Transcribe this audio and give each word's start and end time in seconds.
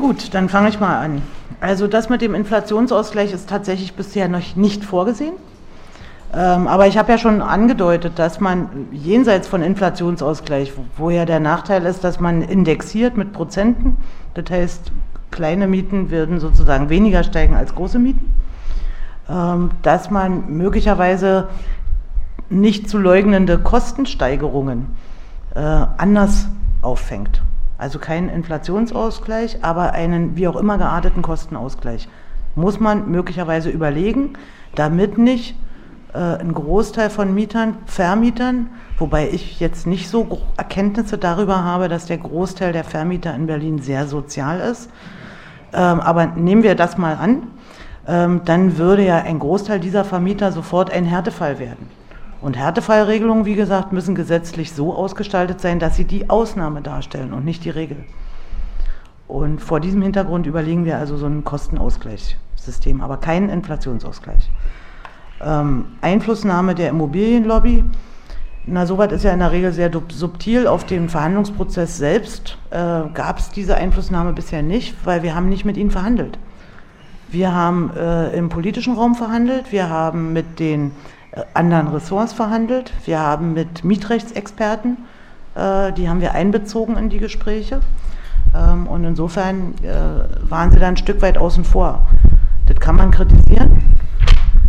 Gut, 0.00 0.32
dann 0.32 0.48
fange 0.48 0.70
ich 0.70 0.80
mal 0.80 0.98
an. 0.98 1.20
Also 1.60 1.86
das 1.86 2.08
mit 2.08 2.22
dem 2.22 2.34
Inflationsausgleich 2.34 3.34
ist 3.34 3.50
tatsächlich 3.50 3.92
bisher 3.92 4.28
noch 4.28 4.56
nicht 4.56 4.82
vorgesehen. 4.82 5.34
Ähm, 6.32 6.68
aber 6.68 6.86
ich 6.86 6.96
habe 6.96 7.12
ja 7.12 7.18
schon 7.18 7.42
angedeutet, 7.42 8.18
dass 8.18 8.40
man 8.40 8.88
jenseits 8.92 9.46
von 9.46 9.60
Inflationsausgleich, 9.60 10.72
wo 10.96 11.10
ja 11.10 11.26
der 11.26 11.38
Nachteil 11.38 11.84
ist, 11.84 12.02
dass 12.02 12.18
man 12.18 12.40
indexiert 12.40 13.18
mit 13.18 13.34
Prozenten, 13.34 13.98
das 14.32 14.46
heißt, 14.48 14.90
kleine 15.30 15.66
Mieten 15.66 16.10
würden 16.10 16.40
sozusagen 16.40 16.88
weniger 16.88 17.22
steigen 17.22 17.54
als 17.54 17.74
große 17.74 17.98
Mieten, 17.98 18.32
ähm, 19.28 19.70
dass 19.82 20.10
man 20.10 20.56
möglicherweise 20.56 21.48
nicht 22.48 22.88
zu 22.88 22.96
leugnende 22.96 23.58
Kostensteigerungen 23.58 24.86
äh, 25.54 25.58
anders 25.58 26.48
auffängt. 26.80 27.42
Also 27.80 27.98
keinen 27.98 28.28
Inflationsausgleich, 28.28 29.64
aber 29.64 29.92
einen 29.92 30.36
wie 30.36 30.46
auch 30.46 30.56
immer 30.56 30.76
gearteten 30.76 31.22
Kostenausgleich. 31.22 32.08
Muss 32.54 32.78
man 32.78 33.10
möglicherweise 33.10 33.70
überlegen, 33.70 34.34
damit 34.74 35.16
nicht 35.16 35.56
äh, 36.12 36.18
ein 36.18 36.52
Großteil 36.52 37.08
von 37.08 37.34
Mietern, 37.34 37.78
Vermietern, 37.86 38.68
wobei 38.98 39.30
ich 39.30 39.60
jetzt 39.60 39.86
nicht 39.86 40.08
so 40.08 40.42
Erkenntnisse 40.56 41.16
darüber 41.16 41.64
habe, 41.64 41.88
dass 41.88 42.04
der 42.06 42.18
Großteil 42.18 42.72
der 42.72 42.84
Vermieter 42.84 43.34
in 43.34 43.46
Berlin 43.46 43.80
sehr 43.80 44.06
sozial 44.06 44.60
ist. 44.60 44.90
Ähm, 45.72 46.00
aber 46.00 46.26
nehmen 46.26 46.62
wir 46.62 46.74
das 46.74 46.98
mal 46.98 47.14
an, 47.14 47.44
ähm, 48.06 48.42
dann 48.44 48.76
würde 48.76 49.04
ja 49.04 49.18
ein 49.18 49.38
Großteil 49.38 49.80
dieser 49.80 50.04
Vermieter 50.04 50.52
sofort 50.52 50.90
ein 50.92 51.04
Härtefall 51.04 51.58
werden. 51.58 51.88
Und 52.40 52.56
Härtefallregelungen, 52.56 53.44
wie 53.44 53.54
gesagt, 53.54 53.92
müssen 53.92 54.14
gesetzlich 54.14 54.72
so 54.72 54.94
ausgestaltet 54.94 55.60
sein, 55.60 55.78
dass 55.78 55.96
sie 55.96 56.04
die 56.04 56.30
Ausnahme 56.30 56.80
darstellen 56.80 57.32
und 57.32 57.44
nicht 57.44 57.64
die 57.64 57.70
Regel. 57.70 58.04
Und 59.28 59.60
vor 59.60 59.78
diesem 59.78 60.02
Hintergrund 60.02 60.46
überlegen 60.46 60.84
wir 60.84 60.98
also 60.98 61.16
so 61.16 61.26
ein 61.26 61.44
Kostenausgleichssystem, 61.44 63.00
aber 63.00 63.18
keinen 63.18 63.48
Inflationsausgleich. 63.48 64.50
Ähm, 65.42 65.84
Einflussnahme 66.00 66.74
der 66.74 66.88
Immobilienlobby. 66.88 67.84
Na, 68.66 68.86
soweit 68.86 69.12
ist 69.12 69.24
ja 69.24 69.32
in 69.32 69.38
der 69.38 69.52
Regel 69.52 69.72
sehr 69.72 69.90
subtil. 70.08 70.66
Auf 70.66 70.84
den 70.84 71.08
Verhandlungsprozess 71.08 71.96
selbst 71.96 72.58
äh, 72.70 72.76
gab 73.14 73.38
es 73.38 73.50
diese 73.50 73.76
Einflussnahme 73.76 74.32
bisher 74.32 74.62
nicht, 74.62 74.96
weil 75.04 75.22
wir 75.22 75.34
haben 75.34 75.48
nicht 75.48 75.64
mit 75.64 75.76
ihnen 75.76 75.90
verhandelt. 75.90 76.38
Wir 77.30 77.54
haben 77.54 77.90
äh, 77.96 78.36
im 78.36 78.48
politischen 78.48 78.94
Raum 78.94 79.14
verhandelt, 79.14 79.70
wir 79.70 79.88
haben 79.88 80.32
mit 80.32 80.58
den 80.58 80.90
anderen 81.54 81.88
Ressorts 81.88 82.32
verhandelt. 82.32 82.92
Wir 83.04 83.20
haben 83.20 83.54
mit 83.54 83.84
Mietrechtsexperten, 83.84 84.98
äh, 85.54 85.92
die 85.92 86.08
haben 86.08 86.20
wir 86.20 86.32
einbezogen 86.32 86.96
in 86.96 87.08
die 87.08 87.18
Gespräche. 87.18 87.80
Ähm, 88.54 88.86
und 88.86 89.04
insofern 89.04 89.74
äh, 89.82 90.50
waren 90.50 90.72
sie 90.72 90.78
da 90.78 90.88
ein 90.88 90.96
Stück 90.96 91.22
weit 91.22 91.38
außen 91.38 91.64
vor. 91.64 92.06
Das 92.66 92.78
kann 92.78 92.96
man 92.96 93.10
kritisieren, 93.10 93.96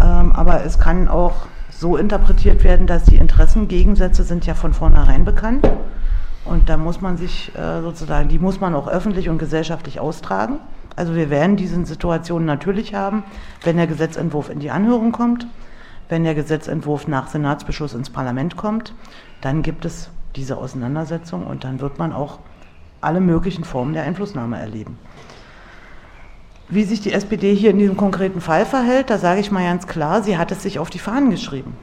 ähm, 0.01 0.31
aber 0.33 0.63
es 0.65 0.79
kann 0.79 1.07
auch 1.07 1.33
so 1.69 1.97
interpretiert 1.97 2.63
werden, 2.63 2.85
dass 2.85 3.03
die 3.03 3.17
Interessengegensätze 3.17 4.23
sind 4.23 4.45
ja 4.45 4.53
von 4.53 4.73
vornherein 4.73 5.25
bekannt. 5.25 5.67
Und 6.45 6.69
da 6.69 6.77
muss 6.77 7.01
man 7.01 7.17
sich 7.17 7.51
sozusagen, 7.83 8.27
die 8.27 8.39
muss 8.39 8.59
man 8.59 8.73
auch 8.73 8.87
öffentlich 8.87 9.29
und 9.29 9.37
gesellschaftlich 9.37 9.99
austragen. 9.99 10.57
Also 10.95 11.15
wir 11.15 11.29
werden 11.29 11.55
diese 11.55 11.83
Situation 11.85 12.45
natürlich 12.45 12.95
haben, 12.95 13.23
wenn 13.63 13.77
der 13.77 13.85
Gesetzentwurf 13.85 14.49
in 14.49 14.59
die 14.59 14.71
Anhörung 14.71 15.11
kommt 15.11 15.45
wenn 16.11 16.25
der 16.25 16.35
Gesetzentwurf 16.35 17.07
nach 17.07 17.29
Senatsbeschluss 17.29 17.93
ins 17.93 18.09
Parlament 18.09 18.57
kommt, 18.57 18.93
dann 19.39 19.61
gibt 19.61 19.85
es 19.85 20.09
diese 20.35 20.57
Auseinandersetzung 20.57 21.47
und 21.47 21.63
dann 21.63 21.79
wird 21.79 21.99
man 21.99 22.11
auch 22.11 22.39
alle 22.99 23.21
möglichen 23.21 23.63
Formen 23.63 23.93
der 23.93 24.03
Einflussnahme 24.03 24.59
erleben. 24.59 24.99
Wie 26.67 26.83
sich 26.83 26.99
die 26.99 27.13
SPD 27.13 27.55
hier 27.55 27.71
in 27.71 27.79
diesem 27.79 27.95
konkreten 27.95 28.41
Fall 28.41 28.65
verhält, 28.65 29.09
da 29.09 29.17
sage 29.17 29.39
ich 29.39 29.51
mal 29.51 29.63
ganz 29.63 29.87
klar, 29.87 30.21
sie 30.21 30.37
hat 30.37 30.51
es 30.51 30.63
sich 30.63 30.79
auf 30.79 30.89
die 30.89 30.99
Fahnen 30.99 31.31
geschrieben. 31.31 31.77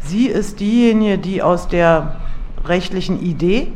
Sie 0.00 0.26
ist 0.26 0.58
diejenige, 0.58 1.16
die 1.16 1.40
aus 1.40 1.68
der 1.68 2.16
rechtlichen 2.64 3.20
Idee 3.20 3.72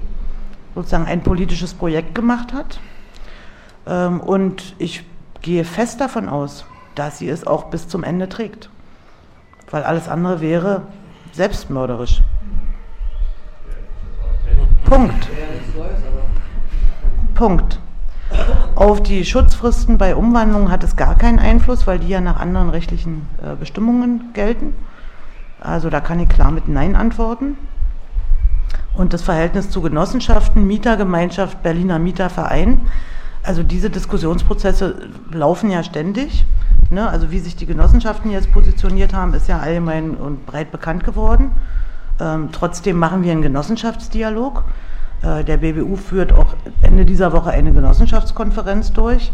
sozusagen 0.75 1.07
ein 1.07 1.23
politisches 1.23 1.75
Projekt 1.75 2.17
gemacht 2.17 2.53
hat. 2.53 2.81
Ähm, 3.87 4.21
und 4.21 4.75
ich 4.79 5.05
gehe 5.43 5.65
fest 5.65 6.01
davon 6.01 6.29
aus, 6.29 6.65
dass 6.97 7.19
sie 7.19 7.29
es 7.29 7.47
auch 7.47 7.67
bis 7.71 7.87
zum 7.87 8.03
Ende 8.03 8.29
trägt 8.29 8.69
weil 9.71 9.83
alles 9.83 10.09
andere 10.09 10.41
wäre 10.41 10.83
selbstmörderisch. 11.33 12.23
Punkt. 14.85 15.29
Punkt. 17.35 17.81
Auf 18.75 19.03
die 19.03 19.25
Schutzfristen 19.25 19.99
bei 19.99 20.15
Umwandlungen 20.15 20.71
hat 20.71 20.85
es 20.85 20.97
gar 20.97 21.17
keinen 21.17 21.39
Einfluss, 21.39 21.87
weil 21.87 21.99
die 21.99 22.09
ja 22.09 22.21
nach 22.21 22.41
anderen 22.41 22.71
rechtlichen 22.71 23.27
äh, 23.43 23.55
Bestimmungen 23.55 24.31
gelten. 24.35 24.75
Also 25.61 25.91
da 25.91 26.01
kann 26.01 26.21
ich 26.21 26.29
klar 26.29 26.51
mit 26.51 26.69
Nein 26.69 26.97
antworten. 26.97 27.59
Und 28.95 29.13
das 29.13 29.23
Verhältnis 29.23 29.71
zu 29.71 29.81
Genossenschaften, 29.81 30.67
Mietergemeinschaft, 30.67 31.63
Berliner 31.63 31.99
Mieterverein, 31.99 32.81
also 33.43 33.63
diese 33.63 33.91
Diskussionsprozesse 33.91 35.09
laufen 35.33 35.71
ja 35.71 35.83
ständig. 35.83 36.45
Ne? 36.91 37.09
Also 37.09 37.31
wie 37.31 37.39
sich 37.39 37.57
die 37.57 37.67
Genossenschaften 37.67 38.31
jetzt 38.31 38.53
positioniert 38.53 39.15
haben, 39.15 39.35
ist 39.35 39.49
ja 39.49 39.59
allgemein 39.59 40.15
und 40.17 40.47
breit 40.47 40.71
bekannt 40.71 41.05
geworden. 41.05 41.53
Ähm, 42.21 42.51
trotzdem 42.53 42.99
machen 42.99 43.23
wir 43.23 43.33
einen 43.33 43.43
Genossenschaftsdialog. 43.43 44.65
Äh, 45.23 45.45
der 45.45 45.59
BBU 45.59 45.97
führt 45.97 46.33
auch 46.33 46.55
Ende 46.83 47.05
dieser 47.05 47.33
Woche 47.33 47.51
eine 47.51 47.73
Genossenschaftskonferenz 47.73 48.93
durch. 48.93 49.33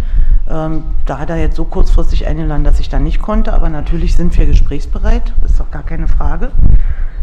Ähm, 0.48 0.84
da 1.06 1.18
hat 1.18 1.30
er 1.30 1.36
jetzt 1.36 1.56
so 1.56 1.64
kurzfristig 1.64 2.26
eingeladen, 2.26 2.64
dass 2.64 2.78
ich 2.78 2.88
da 2.88 2.98
nicht 2.98 3.20
konnte, 3.20 3.52
aber 3.52 3.68
natürlich 3.68 4.16
sind 4.16 4.36
wir 4.38 4.46
gesprächsbereit, 4.46 5.32
ist 5.44 5.58
doch 5.58 5.70
gar 5.70 5.82
keine 5.82 6.06
Frage. 6.06 6.52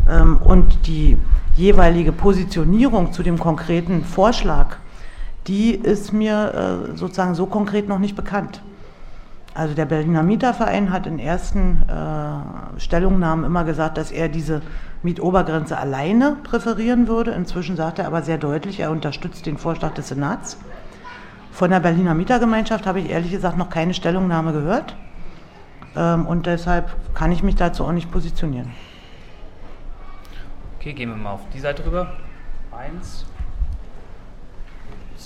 Ähm, 0.10 0.38
und 0.38 0.88
die 0.88 1.18
jeweilige 1.56 2.12
Positionierung 2.12 3.14
zu 3.14 3.24
dem 3.24 3.38
konkreten 3.38 4.04
Vorschlag, 4.04 4.78
die 5.48 5.76
ist 5.76 6.14
mir 6.14 6.90
äh, 6.94 6.98
sozusagen 6.98 7.36
so 7.36 7.46
konkret 7.46 7.88
noch 7.88 8.00
nicht 8.00 8.16
bekannt. 8.16 8.62
Also 9.56 9.76
der 9.76 9.86
Berliner 9.86 10.24
Mieterverein 10.24 10.92
hat 10.92 11.06
in 11.06 11.20
ersten 11.20 11.84
äh, 11.88 12.80
Stellungnahmen 12.80 13.46
immer 13.46 13.64
gesagt, 13.64 13.98
dass 13.98 14.12
er 14.12 14.28
diese 14.28 14.64
Mietobergrenze 15.04 15.78
alleine 15.78 16.38
präferieren 16.44 17.08
würde. 17.08 17.32
Inzwischen 17.32 17.76
sagt 17.76 18.00
er 18.00 18.08
aber 18.08 18.24
sehr 18.24 18.40
deutlich, 18.40 18.80
er 18.80 18.90
unterstützt 18.90 19.46
den 19.46 19.58
Vorschlag 19.58 19.94
des 19.94 20.08
Senats. 20.08 20.58
Von 21.52 21.70
der 21.70 21.82
Berliner 21.82 22.16
Mietergemeinschaft 22.16 22.88
habe 22.88 23.00
ich 23.00 23.12
ehrlich 23.12 23.32
gesagt 23.32 23.58
noch 23.58 23.70
keine 23.70 23.94
Stellungnahme 23.94 24.54
gehört. 24.54 24.96
Ähm, 25.96 26.26
und 26.26 26.48
deshalb 26.48 26.96
kann 27.14 27.32
ich 27.32 27.44
mich 27.44 27.56
dazu 27.56 27.86
auch 27.86 27.92
nicht 27.92 28.12
positionieren. 28.12 28.72
Okay, 30.80 30.94
gehen 30.94 31.10
wir 31.10 31.16
mal 31.16 31.34
auf 31.34 31.42
die 31.54 31.60
Seite 31.60 31.86
rüber. 31.86 32.14
Eins, 32.72 33.26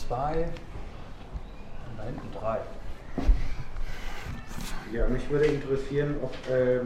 zwei 0.08 0.46
und 1.90 1.98
da 1.98 2.04
hinten 2.04 2.32
drei. 2.40 2.60
Ja, 4.94 5.08
mich 5.08 5.30
würde 5.30 5.46
interessieren, 5.46 6.16
ob 6.22 6.34
äh, 6.50 6.80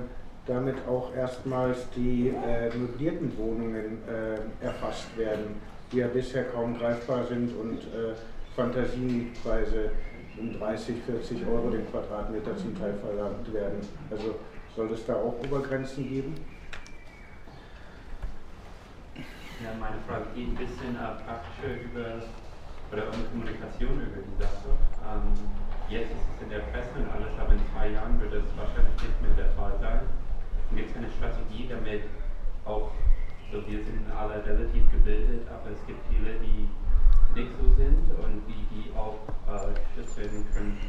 damit 0.48 0.76
auch 0.88 1.14
erstmals 1.16 1.88
die 1.96 2.30
äh, 2.30 2.76
möblierten 2.76 3.38
Wohnungen 3.38 4.00
äh, 4.08 4.66
erfasst 4.66 5.16
werden, 5.18 5.62
die 5.92 5.98
ja 5.98 6.08
bisher 6.08 6.46
kaum 6.46 6.78
greifbar 6.78 7.26
sind 7.26 7.56
und 7.56 7.80
äh, 7.80 8.16
Fantasiemietpreise 8.56 9.92
um 10.38 10.58
30, 10.58 10.96
40 11.06 11.46
Euro 11.46 11.70
den 11.70 11.90
Quadratmeter 11.92 12.58
zum 12.58 12.78
Teil 12.78 12.96
verlangt 12.96 13.54
werden. 13.54 13.82
Also 14.10 14.36
soll 14.76 14.92
es 14.92 15.06
da 15.06 15.16
auch 15.16 15.36
Obergrenzen 15.44 16.10
geben? 16.10 16.36
Ja, 19.64 19.70
meine 19.80 19.98
Frage 20.08 20.26
geht 20.34 20.48
ein 20.48 20.56
bisschen 20.56 20.96
äh, 20.96 21.24
praktischer 21.24 21.82
über 21.84 22.24
oder 22.92 23.08
um 23.08 23.20
Kommunikation 23.32 23.96
über 24.02 24.22
die 24.22 24.38
Sache. 24.38 24.76
Ähm, 25.08 25.34
Jetzt 25.92 26.08
ist 26.08 26.24
es 26.24 26.44
in 26.44 26.50
der 26.50 26.64
Presse 26.72 26.96
und 26.96 27.12
alles, 27.12 27.36
aber 27.38 27.52
in 27.52 27.60
zwei 27.76 27.90
Jahren 27.90 28.16
wird 28.22 28.32
es 28.32 28.48
wahrscheinlich 28.56 28.96
nicht 29.04 29.22
mehr 29.22 29.36
der 29.36 29.52
Fall 29.60 29.76
sein. 29.82 30.08
Und 30.70 30.78
gibt 30.78 30.90
es 30.90 30.96
eine 30.96 31.12
Strategie, 31.12 31.68
damit 31.68 32.08
auch, 32.64 32.96
so 33.52 33.60
wir 33.68 33.84
sind 33.84 34.08
alle 34.08 34.40
relativ 34.40 34.90
gebildet, 34.90 35.44
aber 35.52 35.76
es 35.76 35.86
gibt 35.86 36.00
viele, 36.08 36.40
die 36.40 36.72
nicht 37.36 37.52
so 37.60 37.68
sind 37.76 38.08
und 38.24 38.40
die, 38.48 38.64
die 38.72 38.96
auch 38.96 39.20
äh, 39.52 39.76
geschützt 39.84 40.16
werden 40.16 40.48
können, 40.56 40.80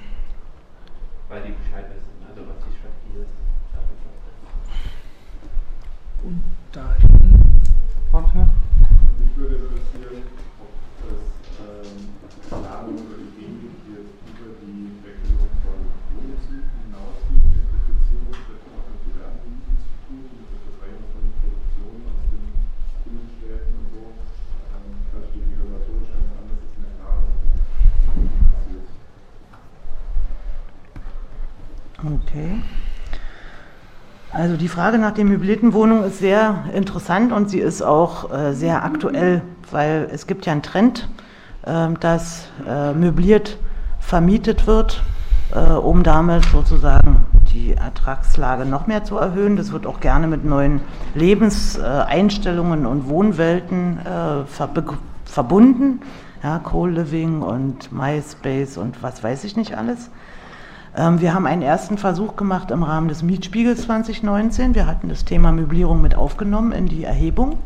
weil 1.29 1.43
die 1.51 1.55
Bescheid 1.67 1.91
wissen, 1.91 2.23
also 2.31 2.47
was 2.47 2.63
die 2.63 2.79
Strategie 2.79 3.27
ist. 3.27 3.35
Und 6.23 6.43
da 6.71 6.95
hinten, 6.95 7.43
Partner? 8.13 8.47
Mich 9.19 9.37
würde 9.37 9.57
interessieren, 9.67 10.23
ob 10.63 10.71
es 10.71 11.11
ähm, 11.11 11.42
Planung 12.53 13.01
oder 13.09 13.17
Ideen 13.17 13.65
gibt, 13.65 13.81
die 13.89 13.97
jetzt 13.97 14.13
über 14.29 14.53
die 14.61 14.93
Weggelung 15.01 15.49
von 15.65 15.79
Wohnungsmieten 16.13 16.69
hinausgeht, 16.85 17.49
Gentrifizierung 17.49 18.29
trifft 18.29 18.69
auch 18.69 18.93
mit 18.93 19.01
mit 20.13 20.53
der 20.53 20.61
Verdrängung 20.69 21.09
von 21.17 21.25
Produktion 21.41 21.97
aus 22.13 22.29
den 22.29 22.45
Innenstädten 23.09 23.73
und 23.73 23.89
so. 23.89 24.05
Ähm, 24.69 25.01
vielleicht 25.09 25.33
steht 25.33 25.49
die 25.49 25.57
regulatorisch 25.57 26.13
ganz 26.13 26.29
anders, 26.37 26.61
ist 26.61 26.77
mir 26.77 26.93
klar, 27.01 27.25
passiert. 28.53 28.85
Okay. 32.05 32.61
Also 34.33 34.57
die 34.57 34.69
Frage 34.69 34.99
nach 34.99 35.13
den 35.13 35.29
möblierten 35.29 35.73
Wohnungen 35.73 36.05
ist 36.05 36.19
sehr 36.19 36.65
interessant 36.75 37.33
und 37.33 37.49
sie 37.49 37.61
ist 37.61 37.81
auch 37.81 38.33
äh, 38.33 38.53
sehr 38.53 38.85
aktuell, 38.85 39.41
weil 39.71 40.09
es 40.13 40.27
gibt 40.27 40.45
ja 40.45 40.53
einen 40.53 40.63
Trend, 40.63 41.09
äh, 41.09 41.32
dass 41.65 42.49
äh, 42.67 42.93
möbliert 42.93 43.59
vermietet 44.03 44.67
wird, 44.67 45.03
äh, 45.55 45.59
um 45.59 46.03
damit 46.03 46.45
sozusagen 46.47 47.25
die 47.53 47.75
Ertragslage 47.75 48.65
noch 48.67 48.87
mehr 48.87 49.05
zu 49.05 49.17
erhöhen. 49.17 49.57
Das 49.57 49.73
wird 49.73 49.87
auch 49.87 50.01
gerne 50.01 50.27
mit 50.27 50.45
neuen 50.45 50.81
Lebenseinstellungen 51.15 52.87
und 52.87 53.09
Wohnwelten 53.09 53.99
äh, 53.99 54.45
verbunden. 55.25 56.01
Ja, 56.43 56.59
Co-Living 56.59 57.41
und 57.41 57.93
MySpace 57.93 58.77
und 58.77 59.01
was 59.03 59.23
weiß 59.23 59.45
ich 59.45 59.57
nicht 59.57 59.79
alles. 59.79 60.11
Ähm, 60.97 61.21
wir 61.21 61.35
haben 61.35 61.47
einen 61.47 61.63
ersten 61.63 61.99
Versuch 61.99 62.35
gemacht 62.35 62.71
im 62.71 62.83
Rahmen 62.83 63.09
des 63.09 63.23
Mietspiegels 63.23 63.83
2019. 63.83 64.75
Wir 64.75 64.87
hatten 64.87 65.09
das 65.09 65.25
Thema 65.25 65.53
Möblierung 65.53 66.03
mit 66.03 66.17
aufgenommen 66.17 66.73
in 66.73 66.87
die 66.87 67.05
Erhebung, 67.05 67.59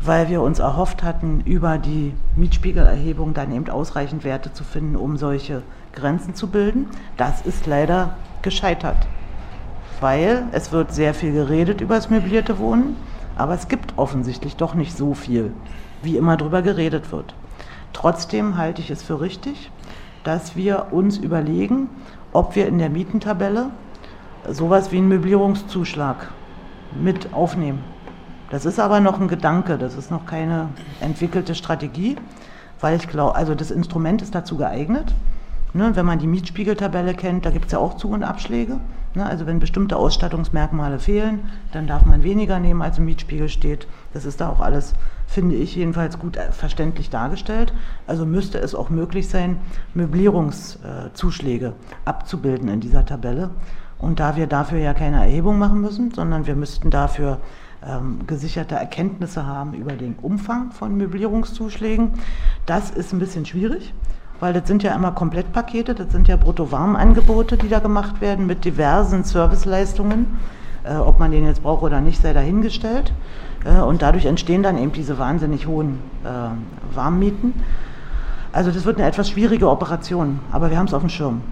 weil 0.00 0.28
wir 0.28 0.42
uns 0.42 0.58
erhofft 0.58 1.02
hatten, 1.02 1.40
über 1.40 1.78
die 1.78 2.14
Mietspiegelerhebung 2.36 3.34
dann 3.34 3.52
eben 3.52 3.68
ausreichend 3.68 4.24
Werte 4.24 4.52
zu 4.52 4.64
finden, 4.64 4.96
um 4.96 5.16
solche 5.16 5.62
Grenzen 5.92 6.34
zu 6.34 6.48
bilden. 6.48 6.86
Das 7.16 7.42
ist 7.42 7.66
leider 7.66 8.16
gescheitert, 8.42 9.08
weil 10.00 10.44
es 10.52 10.72
wird 10.72 10.92
sehr 10.92 11.14
viel 11.14 11.32
geredet 11.32 11.80
über 11.80 11.96
das 11.96 12.10
möblierte 12.10 12.58
Wohnen, 12.58 12.96
aber 13.36 13.54
es 13.54 13.68
gibt 13.68 13.94
offensichtlich 13.96 14.56
doch 14.56 14.74
nicht 14.74 14.96
so 14.96 15.14
viel, 15.14 15.52
wie 16.02 16.16
immer 16.16 16.36
darüber 16.36 16.62
geredet 16.62 17.10
wird. 17.12 17.34
Trotzdem 17.92 18.56
halte 18.56 18.80
ich 18.80 18.90
es 18.90 19.02
für 19.02 19.20
richtig, 19.20 19.70
dass 20.22 20.56
wir 20.56 20.88
uns 20.92 21.18
überlegen, 21.18 21.88
ob 22.32 22.54
wir 22.54 22.68
in 22.68 22.78
der 22.78 22.90
Mietentabelle 22.90 23.70
sowas 24.48 24.92
wie 24.92 24.98
einen 24.98 25.08
Möblierungszuschlag 25.08 26.28
mit 27.00 27.32
aufnehmen. 27.32 27.82
Das 28.50 28.64
ist 28.64 28.80
aber 28.80 29.00
noch 29.00 29.20
ein 29.20 29.28
Gedanke, 29.28 29.76
das 29.76 29.94
ist 29.94 30.10
noch 30.10 30.24
keine 30.24 30.68
entwickelte 31.00 31.54
Strategie, 31.54 32.16
weil 32.80 32.96
ich 32.96 33.08
glaube, 33.08 33.34
also 33.34 33.54
das 33.54 33.70
Instrument 33.70 34.22
ist 34.22 34.34
dazu 34.34 34.56
geeignet. 34.56 35.14
Ne, 35.74 35.90
wenn 35.94 36.06
man 36.06 36.18
die 36.18 36.26
Mietspiegeltabelle 36.26 37.12
kennt, 37.12 37.44
da 37.44 37.50
gibt 37.50 37.66
es 37.66 37.72
ja 37.72 37.78
auch 37.78 37.98
Zu- 37.98 38.08
und 38.08 38.22
Abschläge. 38.22 38.80
Ne, 39.14 39.26
also 39.26 39.44
wenn 39.46 39.58
bestimmte 39.58 39.96
Ausstattungsmerkmale 39.96 40.98
fehlen, 40.98 41.40
dann 41.72 41.86
darf 41.86 42.06
man 42.06 42.22
weniger 42.22 42.58
nehmen, 42.58 42.80
als 42.80 42.96
im 42.96 43.04
Mietspiegel 43.04 43.50
steht. 43.50 43.86
Das 44.14 44.24
ist 44.24 44.40
da 44.40 44.48
auch 44.48 44.60
alles, 44.60 44.94
finde 45.26 45.56
ich, 45.56 45.76
jedenfalls 45.76 46.18
gut 46.18 46.38
äh, 46.38 46.52
verständlich 46.52 47.10
dargestellt. 47.10 47.74
Also 48.06 48.24
müsste 48.24 48.58
es 48.58 48.74
auch 48.74 48.88
möglich 48.88 49.28
sein, 49.28 49.58
Möblierungszuschläge 49.92 51.74
abzubilden 52.06 52.68
in 52.68 52.80
dieser 52.80 53.04
Tabelle. 53.04 53.50
Und 53.98 54.20
da 54.20 54.36
wir 54.36 54.46
dafür 54.46 54.78
ja 54.78 54.94
keine 54.94 55.16
Erhebung 55.16 55.58
machen 55.58 55.82
müssen, 55.82 56.12
sondern 56.14 56.46
wir 56.46 56.54
müssten 56.56 56.88
dafür 56.88 57.40
ähm, 57.86 58.26
gesicherte 58.26 58.74
Erkenntnisse 58.74 59.46
haben 59.46 59.74
über 59.74 59.92
den 59.92 60.16
Umfang 60.20 60.72
von 60.72 60.96
Möblierungszuschlägen, 60.96 62.12
das 62.66 62.90
ist 62.90 63.12
ein 63.12 63.18
bisschen 63.18 63.46
schwierig 63.46 63.94
weil 64.40 64.52
das 64.52 64.68
sind 64.68 64.82
ja 64.82 64.94
immer 64.94 65.12
Komplettpakete, 65.12 65.94
das 65.94 66.12
sind 66.12 66.28
ja 66.28 66.36
Brutto-Warm-Angebote, 66.36 67.56
die 67.56 67.68
da 67.68 67.80
gemacht 67.80 68.20
werden 68.20 68.46
mit 68.46 68.64
diversen 68.64 69.24
Serviceleistungen. 69.24 70.26
Äh, 70.84 70.96
ob 70.96 71.18
man 71.18 71.30
den 71.30 71.44
jetzt 71.44 71.62
braucht 71.62 71.82
oder 71.82 72.00
nicht, 72.00 72.22
sei 72.22 72.32
dahingestellt. 72.32 73.12
Äh, 73.64 73.80
und 73.80 74.02
dadurch 74.02 74.26
entstehen 74.26 74.62
dann 74.62 74.78
eben 74.78 74.92
diese 74.92 75.18
wahnsinnig 75.18 75.66
hohen 75.66 75.98
äh, 76.24 76.94
Warmmieten. 76.94 77.52
Also 78.52 78.70
das 78.70 78.84
wird 78.84 78.98
eine 78.98 79.06
etwas 79.06 79.28
schwierige 79.28 79.68
Operation, 79.68 80.40
aber 80.52 80.70
wir 80.70 80.78
haben 80.78 80.86
es 80.86 80.94
auf 80.94 81.02
dem 81.02 81.10
Schirm. 81.10 81.42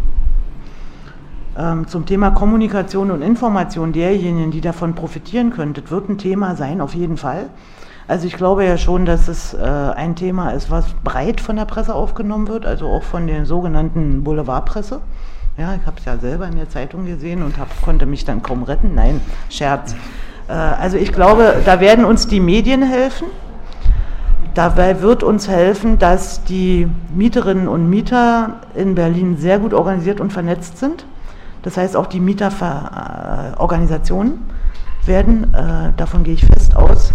Ähm, 1.59 1.89
zum 1.89 2.05
Thema 2.05 2.31
Kommunikation 2.33 3.11
und 3.11 3.23
Information 3.23 3.93
derjenigen, 3.93 4.51
die 4.51 4.61
davon 4.61 4.95
profitieren 4.95 5.51
können, 5.51 5.75
wird 5.89 6.09
ein 6.09 6.19
Thema 6.19 6.55
sein, 6.55 6.81
auf 6.83 6.95
jeden 6.95 7.17
Fall. 7.17 7.49
Also 8.09 8.27
ich 8.27 8.37
glaube 8.37 8.65
ja 8.65 8.77
schon, 8.77 9.07
dass 9.07 9.27
es 9.27 9.55
äh, 9.55 9.59
ein 9.59 10.15
Thema 10.17 10.51
ist, 10.51 10.71
was 10.71 10.85
breit 11.03 11.41
von 11.41 11.57
der 11.57 11.65
Presse 11.65 11.95
aufgenommen 11.95 12.47
wird, 12.47 12.67
also 12.67 12.89
auch 12.89 13.03
von 13.03 13.27
der 13.27 13.47
sogenannten 13.47 14.23
Boulevardpresse. 14.23 15.01
Ja, 15.57 15.75
ich 15.75 15.87
habe 15.87 15.97
es 15.99 16.05
ja 16.05 16.19
selber 16.19 16.47
in 16.47 16.57
der 16.57 16.69
Zeitung 16.69 17.07
gesehen 17.07 17.43
und 17.43 17.59
hab, 17.59 17.69
konnte 17.81 18.05
mich 18.05 18.27
dann 18.27 18.43
kaum 18.43 18.63
retten. 18.63 18.95
Nein, 18.95 19.23
Scherz. 19.49 19.97
Äh, 20.49 20.53
also 20.53 20.99
ich 20.99 21.11
glaube, 21.11 21.63
da 21.65 21.81
werden 21.81 22.05
uns 22.05 22.29
die 22.29 22.41
Medien 22.41 22.83
helfen. 22.83 23.29
Dabei 24.53 25.01
wird 25.01 25.23
uns 25.23 25.49
helfen, 25.49 25.99
dass 25.99 26.45
die 26.45 26.89
Mieterinnen 27.15 27.67
und 27.67 27.89
Mieter 27.89 28.61
in 28.75 28.95
Berlin 28.95 29.37
sehr 29.39 29.59
gut 29.59 29.75
organisiert 29.75 30.21
und 30.21 30.33
vernetzt 30.33 30.79
sind. 30.79 31.07
Das 31.67 31.77
heißt, 31.77 31.95
auch 31.97 32.07
die 32.07 32.21
Mieterorganisationen 32.21 34.45
werden, 35.05 35.53
äh, 35.53 35.93
davon 35.97 36.23
gehe 36.23 36.35
ich 36.35 36.47
fest 36.47 36.77
aus, 36.77 37.11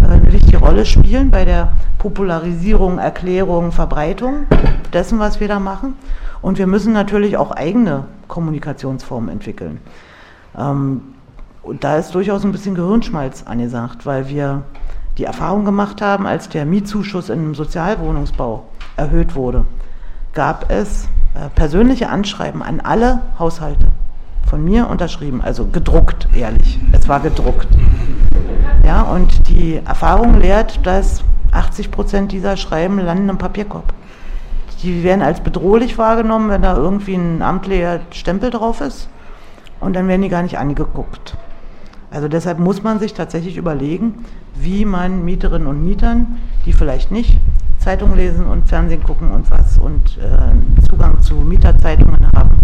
äh, 0.00 0.06
eine 0.06 0.32
wichtige 0.32 0.58
Rolle 0.58 0.86
spielen 0.86 1.32
bei 1.32 1.44
der 1.44 1.72
Popularisierung, 1.98 2.98
Erklärung, 2.98 3.72
Verbreitung 3.72 4.46
dessen, 4.92 5.18
was 5.18 5.40
wir 5.40 5.48
da 5.48 5.58
machen. 5.58 5.94
Und 6.40 6.58
wir 6.58 6.68
müssen 6.68 6.92
natürlich 6.92 7.36
auch 7.36 7.50
eigene 7.50 8.04
Kommunikationsformen 8.28 9.28
entwickeln. 9.28 9.80
Ähm, 10.56 11.00
und 11.64 11.82
da 11.82 11.96
ist 11.96 12.14
durchaus 12.14 12.44
ein 12.44 12.52
bisschen 12.52 12.76
Gehirnschmalz 12.76 13.42
angesagt, 13.42 14.06
weil 14.06 14.28
wir 14.28 14.62
die 15.18 15.24
Erfahrung 15.24 15.64
gemacht 15.64 16.00
haben, 16.00 16.28
als 16.28 16.48
der 16.48 16.64
Mietzuschuss 16.64 17.28
im 17.28 17.56
Sozialwohnungsbau 17.56 18.68
erhöht 18.96 19.34
wurde, 19.34 19.64
gab 20.32 20.70
es 20.70 21.08
persönliche 21.54 22.08
Anschreiben 22.08 22.62
an 22.62 22.80
alle 22.80 23.22
Haushalte. 23.38 23.86
Von 24.48 24.64
mir 24.64 24.88
unterschrieben, 24.88 25.40
also 25.40 25.66
gedruckt, 25.66 26.28
ehrlich. 26.34 26.78
Es 26.92 27.08
war 27.08 27.20
gedruckt. 27.20 27.68
Ja, 28.84 29.02
und 29.02 29.48
die 29.48 29.80
Erfahrung 29.84 30.40
lehrt, 30.40 30.86
dass 30.86 31.24
80 31.50 31.90
Prozent 31.90 32.32
dieser 32.32 32.56
Schreiben 32.56 32.98
landen 32.98 33.28
im 33.28 33.38
Papierkorb. 33.38 33.92
Die 34.82 35.02
werden 35.02 35.22
als 35.22 35.40
bedrohlich 35.40 35.98
wahrgenommen, 35.98 36.48
wenn 36.50 36.62
da 36.62 36.76
irgendwie 36.76 37.14
ein 37.14 37.42
amtlicher 37.42 38.00
Stempel 38.10 38.50
drauf 38.50 38.80
ist. 38.80 39.08
Und 39.80 39.96
dann 39.96 40.06
werden 40.06 40.22
die 40.22 40.28
gar 40.28 40.42
nicht 40.42 40.58
angeguckt. 40.58 41.36
Also 42.10 42.28
deshalb 42.28 42.58
muss 42.58 42.82
man 42.82 42.98
sich 42.98 43.14
tatsächlich 43.14 43.56
überlegen, 43.56 44.24
wie 44.54 44.84
man 44.84 45.24
Mieterinnen 45.24 45.66
und 45.66 45.84
Mietern, 45.84 46.38
die 46.64 46.72
vielleicht 46.72 47.10
nicht 47.10 47.38
Zeitung 47.86 48.16
lesen 48.16 48.46
und 48.46 48.66
Fernsehen 48.66 49.02
gucken 49.02 49.30
und 49.30 49.50
was 49.50 49.78
und 49.78 50.18
äh, 50.18 50.88
Zugang 50.90 51.22
zu 51.22 51.36
Mieterzeitungen 51.36 52.26
haben, 52.34 52.58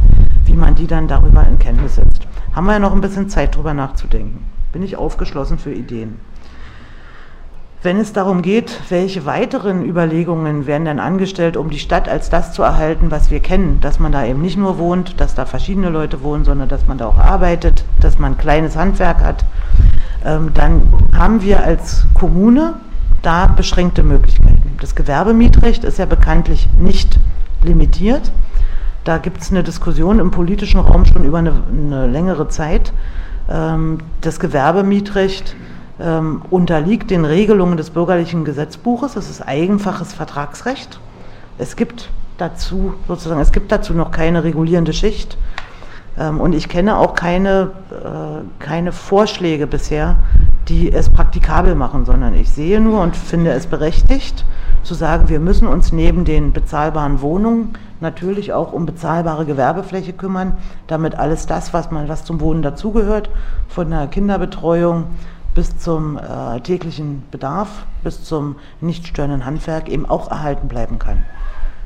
wie 0.44 0.54
man 0.54 0.74
die 0.74 0.86
dann 0.86 1.08
darüber 1.08 1.46
in 1.46 1.58
Kenntnis 1.58 1.94
setzt. 1.94 2.26
Haben 2.54 2.66
wir 2.66 2.72
ja 2.72 2.78
noch 2.78 2.92
ein 2.92 3.00
bisschen 3.00 3.28
Zeit, 3.28 3.54
darüber 3.54 3.72
nachzudenken 3.72 4.52
bin 4.72 4.82
ich 4.82 4.96
aufgeschlossen 4.96 5.58
für 5.58 5.72
Ideen. 5.72 6.18
Wenn 7.82 7.98
es 7.98 8.12
darum 8.12 8.42
geht, 8.42 8.80
welche 8.90 9.26
weiteren 9.26 9.84
Überlegungen 9.84 10.66
werden 10.66 10.84
dann 10.84 11.00
angestellt, 11.00 11.56
um 11.56 11.68
die 11.68 11.80
Stadt 11.80 12.08
als 12.08 12.30
das 12.30 12.52
zu 12.52 12.62
erhalten, 12.62 13.10
was 13.10 13.30
wir 13.30 13.40
kennen, 13.40 13.80
dass 13.80 13.98
man 13.98 14.12
da 14.12 14.24
eben 14.24 14.40
nicht 14.40 14.56
nur 14.56 14.78
wohnt, 14.78 15.20
dass 15.20 15.34
da 15.34 15.46
verschiedene 15.46 15.90
Leute 15.90 16.22
wohnen, 16.22 16.44
sondern 16.44 16.68
dass 16.68 16.86
man 16.86 16.98
da 16.98 17.06
auch 17.06 17.18
arbeitet, 17.18 17.84
dass 18.00 18.18
man 18.18 18.32
ein 18.32 18.38
kleines 18.38 18.76
Handwerk 18.76 19.20
hat, 19.20 19.44
ähm, 20.24 20.52
dann 20.54 20.92
haben 21.12 21.42
wir 21.42 21.64
als 21.64 22.06
Kommune 22.14 22.74
da 23.22 23.46
beschränkte 23.46 24.02
Möglichkeiten. 24.02 24.76
Das 24.80 24.94
Gewerbemietrecht 24.94 25.84
ist 25.84 25.98
ja 25.98 26.06
bekanntlich 26.06 26.68
nicht 26.78 27.18
limitiert. 27.62 28.32
Da 29.04 29.18
gibt 29.18 29.42
es 29.42 29.50
eine 29.50 29.62
Diskussion 29.62 30.18
im 30.18 30.30
politischen 30.30 30.80
Raum 30.80 31.04
schon 31.04 31.24
über 31.24 31.38
eine, 31.38 31.52
eine 31.70 32.06
längere 32.06 32.48
Zeit 32.48 32.92
ähm, 33.50 33.98
das 34.20 34.40
Gewerbemietrecht 34.40 35.56
ähm, 36.00 36.42
unterliegt 36.50 37.10
den 37.10 37.24
Regelungen 37.24 37.76
des 37.76 37.90
bürgerlichen 37.90 38.44
Gesetzbuches. 38.44 39.16
Es 39.16 39.30
ist 39.30 39.42
eigenfaches 39.42 40.12
Vertragsrecht. 40.12 41.00
Es 41.58 41.76
gibt 41.76 42.08
dazu 42.38 42.94
sozusagen, 43.08 43.40
es 43.40 43.52
gibt 43.52 43.72
dazu 43.72 43.92
noch 43.94 44.10
keine 44.10 44.44
regulierende 44.44 44.92
Schicht. 44.92 45.36
Ähm, 46.18 46.40
und 46.40 46.54
ich 46.54 46.68
kenne 46.68 46.96
auch 46.96 47.14
keine, 47.14 47.70
äh, 47.90 48.62
keine 48.62 48.92
Vorschläge 48.92 49.66
bisher, 49.66 50.16
die 50.68 50.92
es 50.92 51.10
praktikabel 51.10 51.74
machen, 51.74 52.04
sondern 52.04 52.34
ich 52.34 52.50
sehe 52.50 52.80
nur 52.80 53.00
und 53.00 53.16
finde 53.16 53.52
es 53.52 53.66
berechtigt, 53.66 54.44
zu 54.82 54.94
sagen, 54.94 55.28
wir 55.28 55.40
müssen 55.40 55.66
uns 55.66 55.92
neben 55.92 56.24
den 56.24 56.52
bezahlbaren 56.52 57.20
Wohnungen 57.20 57.74
natürlich 58.00 58.52
auch 58.52 58.72
um 58.72 58.84
bezahlbare 58.84 59.46
Gewerbefläche 59.46 60.12
kümmern, 60.12 60.56
damit 60.86 61.14
alles 61.14 61.46
das, 61.46 61.72
was 61.72 61.90
man, 61.90 62.08
was 62.08 62.24
zum 62.24 62.40
Wohnen 62.40 62.62
dazugehört, 62.62 63.30
von 63.68 63.90
der 63.90 64.08
Kinderbetreuung 64.08 65.04
bis 65.54 65.78
zum 65.78 66.18
äh, 66.18 66.60
täglichen 66.60 67.22
Bedarf, 67.30 67.68
bis 68.02 68.24
zum 68.24 68.56
nicht 68.80 69.06
störenden 69.06 69.44
Handwerk 69.44 69.88
eben 69.88 70.06
auch 70.06 70.30
erhalten 70.30 70.68
bleiben 70.68 70.98
kann. 70.98 71.24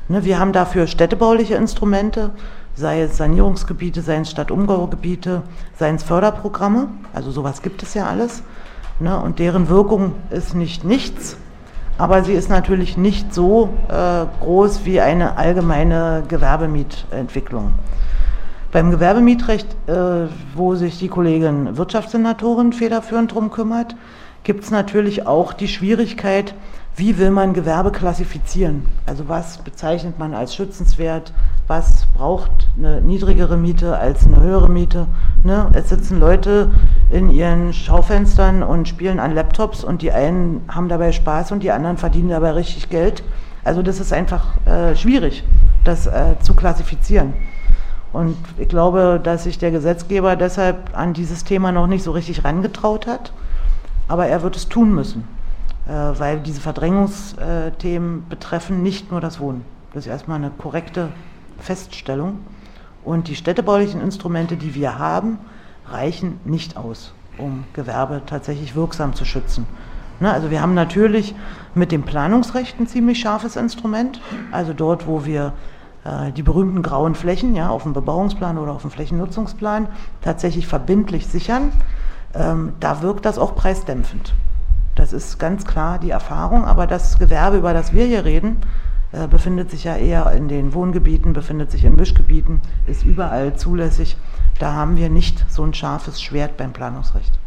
Ne, 0.07 0.23
wir 0.23 0.39
haben 0.39 0.53
dafür 0.53 0.87
städtebauliche 0.87 1.55
Instrumente, 1.55 2.31
sei 2.75 3.01
es 3.01 3.17
Sanierungsgebiete, 3.17 4.01
seien 4.01 4.21
es 4.21 4.31
Stadtumbaugebiete, 4.31 5.41
seien 5.75 5.95
es 5.95 6.03
Förderprogramme, 6.03 6.87
also 7.13 7.31
sowas 7.31 7.61
gibt 7.61 7.83
es 7.83 7.93
ja 7.93 8.07
alles. 8.07 8.41
Ne, 8.99 9.15
und 9.19 9.37
deren 9.37 9.69
Wirkung 9.69 10.13
ist 10.31 10.55
nicht 10.55 10.83
nichts, 10.83 11.37
aber 11.99 12.23
sie 12.23 12.33
ist 12.33 12.49
natürlich 12.49 12.97
nicht 12.97 13.31
so 13.31 13.69
äh, 13.89 14.25
groß 14.43 14.85
wie 14.85 14.99
eine 15.01 15.37
allgemeine 15.37 16.23
Gewerbemietentwicklung. 16.27 17.73
Beim 18.71 18.89
Gewerbemietrecht, 18.89 19.67
äh, 19.87 20.27
wo 20.55 20.73
sich 20.73 20.97
die 20.97 21.09
Kollegin 21.09 21.77
Wirtschaftssenatorin 21.77 22.73
federführend 22.73 23.33
drum 23.33 23.51
kümmert, 23.51 23.95
gibt 24.43 24.63
es 24.63 24.71
natürlich 24.71 25.27
auch 25.27 25.53
die 25.53 25.67
Schwierigkeit, 25.67 26.55
wie 26.95 27.19
will 27.19 27.29
man 27.29 27.53
Gewerbe 27.53 27.91
klassifizieren? 27.91 28.87
Also 29.05 29.29
was 29.29 29.59
bezeichnet 29.59 30.17
man 30.17 30.33
als 30.33 30.55
schützenswert? 30.55 31.31
Was 31.67 32.07
braucht 32.17 32.49
eine 32.75 33.01
niedrigere 33.01 33.57
Miete 33.57 33.95
als 33.95 34.25
eine 34.25 34.41
höhere 34.41 34.69
Miete? 34.69 35.05
Ne? 35.47 35.69
Es 35.71 35.87
sitzen 35.87 36.19
Leute 36.19 36.69
in 37.09 37.31
ihren 37.31 37.71
Schaufenstern 37.71 38.63
und 38.63 38.89
spielen 38.89 39.17
an 39.21 39.33
Laptops 39.33 39.85
und 39.85 40.01
die 40.01 40.11
einen 40.11 40.61
haben 40.67 40.89
dabei 40.89 41.13
Spaß 41.13 41.53
und 41.53 41.63
die 41.63 41.71
anderen 41.71 41.95
verdienen 41.95 42.27
dabei 42.27 42.51
richtig 42.51 42.89
Geld. 42.89 43.23
Also 43.63 43.81
das 43.81 44.01
ist 44.01 44.11
einfach 44.11 44.57
äh, 44.65 44.93
schwierig, 44.97 45.45
das 45.85 46.05
äh, 46.05 46.35
zu 46.41 46.53
klassifizieren. 46.53 47.33
Und 48.11 48.35
ich 48.57 48.67
glaube, 48.67 49.21
dass 49.23 49.45
sich 49.45 49.57
der 49.57 49.71
Gesetzgeber 49.71 50.35
deshalb 50.35 50.97
an 50.97 51.13
dieses 51.13 51.45
Thema 51.45 51.71
noch 51.71 51.87
nicht 51.87 52.03
so 52.03 52.11
richtig 52.11 52.43
rangetraut 52.43 53.07
hat. 53.07 53.31
Aber 54.09 54.27
er 54.27 54.43
wird 54.43 54.57
es 54.57 54.67
tun 54.67 54.93
müssen. 54.93 55.29
Äh, 55.87 56.19
weil 56.19 56.39
diese 56.41 56.59
Verdrängungsthemen 56.59 58.27
betreffen 58.27 58.83
nicht 58.83 59.11
nur 59.11 59.21
das 59.21 59.39
Wohnen. 59.39 59.63
Das 59.93 60.05
ist 60.05 60.11
erstmal 60.11 60.39
eine 60.39 60.49
korrekte 60.49 61.07
Feststellung. 61.59 62.39
Und 63.07 63.29
die 63.29 63.37
städtebaulichen 63.37 64.01
Instrumente, 64.01 64.57
die 64.57 64.75
wir 64.75 64.99
haben, 64.99 65.39
reichen 65.89 66.41
nicht 66.43 66.75
aus, 66.75 67.13
um 67.37 67.63
Gewerbe 67.71 68.21
tatsächlich 68.25 68.75
wirksam 68.75 69.13
zu 69.13 69.23
schützen. 69.23 69.65
Ne, 70.19 70.29
also 70.29 70.51
wir 70.51 70.61
haben 70.61 70.73
natürlich 70.73 71.33
mit 71.73 71.93
dem 71.93 72.03
Planungsrecht 72.03 72.77
ein 72.81 72.87
ziemlich 72.87 73.21
scharfes 73.21 73.55
Instrument. 73.55 74.19
Also 74.51 74.73
dort, 74.73 75.07
wo 75.07 75.23
wir 75.23 75.53
äh, 76.03 76.33
die 76.33 76.43
berühmten 76.43 76.81
grauen 76.81 77.15
Flächen 77.15 77.55
ja, 77.55 77.69
auf 77.69 77.83
dem 77.83 77.93
Bebauungsplan 77.93 78.57
oder 78.57 78.73
auf 78.73 78.81
dem 78.81 78.91
Flächennutzungsplan 78.91 79.87
tatsächlich 80.21 80.67
verbindlich 80.67 81.27
sichern, 81.27 81.71
ähm, 82.33 82.73
da 82.81 83.01
wirkt 83.01 83.25
das 83.25 83.39
auch 83.39 83.55
preisdämpfend. 83.55 84.33
Das 84.95 85.13
ist 85.13 85.39
ganz 85.39 85.63
klar 85.63 85.97
die 85.97 86.09
Erfahrung, 86.09 86.65
aber 86.65 86.87
das 86.87 87.19
Gewerbe, 87.19 87.55
über 87.55 87.71
das 87.73 87.93
wir 87.93 88.03
hier 88.03 88.25
reden, 88.25 88.57
äh, 89.11 89.27
befindet 89.27 89.71
sich 89.71 89.85
ja 89.85 89.95
eher 89.95 90.31
in 90.33 90.47
den 90.47 90.73
Wohngebieten, 90.73 91.33
befindet 91.33 91.71
sich 91.71 91.85
in 91.85 91.95
Mischgebieten, 91.95 92.61
ist 92.87 93.05
überall 93.05 93.55
zulässig. 93.55 94.17
Da 94.59 94.73
haben 94.73 94.97
wir 94.97 95.09
nicht 95.09 95.45
so 95.49 95.63
ein 95.63 95.73
scharfes 95.73 96.21
Schwert 96.21 96.57
beim 96.57 96.73
Planungsrecht. 96.73 97.39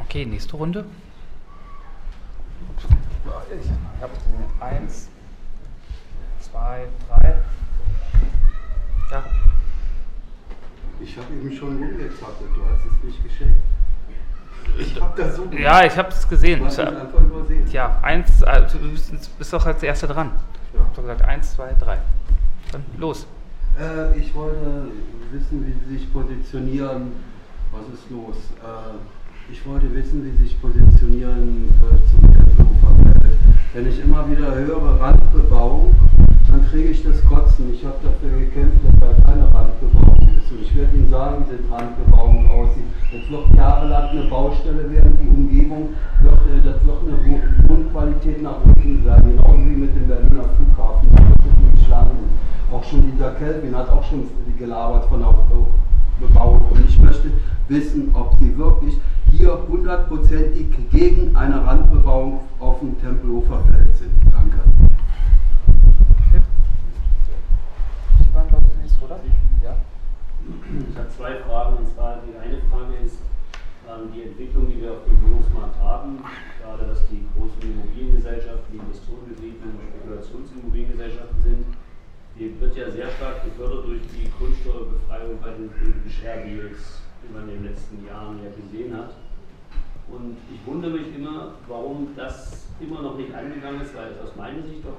Okay, 0.00 0.24
nächste 0.24 0.56
Runde. 0.56 0.84
Ich 3.60 4.02
habe 4.02 4.12
eins, 4.60 5.08
zwei, 6.40 6.86
drei. 7.08 7.36
Ja. 9.10 9.24
Ich 11.00 11.16
habe 11.16 11.32
eben 11.32 11.52
schon 11.52 11.76
rumgezappelt, 11.76 12.50
du 12.54 12.64
hast 12.64 12.84
es 12.86 13.04
nicht 13.04 13.22
geschickt. 13.22 13.54
Ich 14.78 15.00
habe 15.00 15.22
das 15.22 15.36
so 15.36 15.42
gemacht. 15.42 15.60
Ja, 15.60 15.84
ich 15.84 15.96
habe 15.96 16.08
es 16.08 16.28
gesehen. 16.28 16.62
Mich 16.62 16.78
einfach 16.78 17.20
übersehen. 17.20 17.66
Ja, 17.70 17.98
eins, 18.02 18.42
also 18.42 18.78
du 18.78 18.90
bist, 18.90 19.52
doch 19.52 19.66
als 19.66 19.82
Erster 19.82 20.08
dran. 20.08 20.32
Ja. 20.74 20.80
Ich 20.80 20.98
habe 20.98 21.02
gesagt, 21.02 21.22
eins, 21.22 21.54
zwei, 21.54 21.74
drei. 21.78 21.98
Dann 22.72 22.84
los. 22.98 23.26
Äh, 23.78 24.18
ich 24.18 24.34
wollte 24.34 24.88
wissen, 25.32 25.66
wie 25.66 25.72
Sie 25.72 25.98
sich 25.98 26.12
positionieren. 26.12 27.12
Was 27.72 27.82
ist 27.94 28.10
los? 28.10 28.36
Äh, 28.62 29.52
ich 29.52 29.64
wollte 29.66 29.94
wissen, 29.94 30.24
wie 30.24 30.36
Sie 30.36 30.44
sich 30.44 30.60
positionieren 30.60 31.68
äh, 31.80 32.10
zum 32.10 32.20
Tempelhofer. 32.32 32.94
Wenn 33.74 33.86
ich 33.86 34.00
immer 34.00 34.28
wieder 34.30 34.54
höre 34.54 35.00
Randbebauung, 35.00 35.94
dann 36.48 36.66
kriege 36.70 36.90
ich 36.90 37.04
das 37.04 37.24
Kotzen. 37.24 37.72
Ich 37.72 37.84
habe 37.84 37.96
dafür 38.02 38.38
gekämpft, 38.38 38.78
dass 38.84 39.00
da 39.00 39.30
keine 39.30 39.54
Randbebauung 39.54 40.17
Und 40.50 40.62
ich 40.62 40.76
werde 40.76 40.96
Ihnen 40.96 41.10
sagen, 41.10 41.44
wie 41.48 41.56
die 41.56 41.72
Randbebauung 41.72 42.50
aussieht. 42.50 42.84
Das 43.12 43.30
wird 43.30 43.56
jahrelang 43.56 44.08
eine 44.10 44.22
Baustelle 44.24 44.90
werden, 44.90 45.18
die 45.20 45.28
Umgebung 45.28 45.90
wird, 46.22 46.34
äh, 46.34 46.60
das 46.64 46.84
wird 46.84 46.98
eine 47.06 47.68
Wohnqualität 47.68 48.42
nach 48.42 48.64
unten 48.64 49.04
sein, 49.04 49.22
genauso 49.22 49.58
wie 49.58 49.76
mit 49.76 49.94
dem 49.94 50.08
Berliner 50.08 50.44
Flughafen. 50.56 51.08
Auch 52.70 52.84
schon 52.84 53.00
dieser 53.10 53.30
Kelvin 53.32 53.74
hat 53.74 53.88
auch 53.88 54.04
schon 54.04 54.28
gelabert 54.58 55.06
von 55.06 55.20
der 55.20 55.34
Bebauung. 56.20 56.62
Und 56.70 56.88
ich 56.88 57.00
möchte 57.00 57.30
wissen, 57.68 58.10
ob 58.14 58.34
Sie 58.38 58.56
wirklich 58.58 58.98
hier 59.30 59.58
hundertprozentig 59.68 60.66
gegen 60.90 61.34
eine 61.34 61.64
Randbebauung 61.64 62.40
auf 62.60 62.80
dem 62.80 63.00
Tempelhofer 63.00 63.60
Feld 63.70 63.96
sind. 63.96 64.10
Danke. 64.30 64.58
Sie 68.18 68.34
waren, 68.34 68.48
glaube 68.48 68.66
ich, 68.66 68.82
nächste, 68.82 69.04
oder? 69.04 69.20
Ja. 69.64 69.76
Ich 70.90 70.96
habe 70.96 71.08
zwei 71.08 71.36
Fragen. 71.48 71.76
Und 71.78 71.88
zwar 71.88 72.18
die 72.26 72.36
eine 72.36 72.58
Frage 72.70 72.96
ist 73.04 73.18
ähm, 73.88 74.12
die 74.14 74.24
Entwicklung, 74.24 74.66
die 74.68 74.82
wir 74.82 74.92
auf 74.92 75.04
dem 75.08 75.22
Wohnungsmarkt 75.22 75.80
haben, 75.80 76.18
gerade 76.60 76.90
was 76.90 77.08
die 77.08 77.24
großen 77.34 77.62
Immobiliengesellschaften, 77.62 78.72
die 78.72 78.78
investorengetriebenen 78.78 79.80
Spekulationsimmobiliengesellschaften 79.88 81.42
sind, 81.42 81.64
die 82.38 82.54
wird 82.60 82.76
ja 82.76 82.90
sehr 82.90 83.10
stark 83.10 83.44
gefördert 83.44 83.86
durch 83.86 84.02
die 84.14 84.30
Grundsteuerbefreiung 84.38 85.40
bei 85.42 85.50
den 85.58 85.70
politischen 85.70 86.22
Share-Deals, 86.22 87.02
die 87.22 87.34
man 87.34 87.48
in 87.48 87.62
den 87.62 87.64
letzten 87.64 88.06
Jahren 88.28 88.44
ja 88.44 88.50
gesehen 88.50 88.96
hat. 88.96 89.10
Und 90.08 90.36
ich 90.52 90.66
wundere 90.66 90.92
mich 90.92 91.14
immer, 91.14 91.52
warum 91.66 92.08
das 92.16 92.66
immer 92.80 93.02
noch 93.02 93.16
nicht 93.16 93.34
angegangen 93.34 93.82
ist, 93.82 93.94
weil 93.94 94.12
es 94.12 94.20
aus 94.20 94.36
meiner 94.36 94.62
Sicht 94.62 94.84
doch 94.84 94.96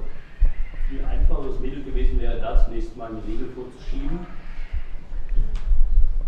viel 0.88 1.04
einfacheres 1.04 1.60
Mittel 1.60 1.84
gewesen 1.84 2.20
wäre, 2.20 2.40
da 2.40 2.64
zunächst 2.66 2.96
mal 2.98 3.10
eine 3.10 3.24
Regel 3.28 3.50
vorzuschieben. 3.50 4.20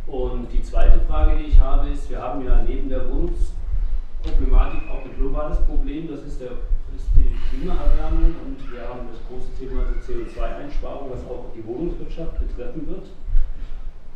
Und 0.07 0.51
die 0.51 0.61
zweite 0.61 0.99
Frage, 1.01 1.37
die 1.37 1.45
ich 1.45 1.59
habe, 1.59 1.89
ist, 1.89 2.09
wir 2.09 2.21
haben 2.21 2.43
ja 2.43 2.63
neben 2.63 2.89
der 2.89 3.09
Wohnungsproblematik 3.09 4.89
auch 4.89 5.05
ein 5.05 5.15
globales 5.15 5.59
Problem, 5.65 6.07
das 6.09 6.23
ist, 6.23 6.41
der, 6.41 6.51
ist 6.95 7.07
die 7.15 7.35
Klimaerwärmung 7.49 8.35
und 8.45 8.71
wir 8.71 8.81
haben 8.81 9.07
das 9.11 9.21
große 9.27 9.53
Thema 9.59 9.83
der 9.83 10.01
CO2-Einsparung, 10.01 11.11
was 11.11 11.23
auch 11.25 11.45
die 11.55 11.65
Wohnungswirtschaft 11.65 12.39
betreffen 12.39 12.87
wird. 12.87 13.07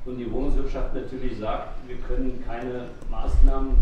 Und 0.05 0.17
die 0.17 0.31
Wohnungswirtschaft 0.31 0.93
natürlich 0.93 1.39
sagt, 1.39 1.88
wir 1.88 1.97
können 1.97 2.43
keine 2.45 2.89
Maßnahmen 3.09 3.74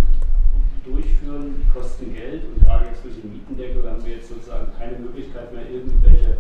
durchführen, 0.86 1.56
die 1.60 1.70
kosten 1.78 2.14
Geld. 2.14 2.46
Und 2.46 2.64
gerade 2.64 2.86
jetzt 2.86 3.04
durch 3.04 3.20
den 3.20 3.34
Mietendeckel 3.34 3.90
haben 3.90 4.04
wir 4.06 4.16
jetzt 4.16 4.30
sozusagen 4.30 4.72
keine 4.78 5.00
Möglichkeit 5.00 5.54
mehr, 5.54 5.70
irgendwelche 5.70 6.38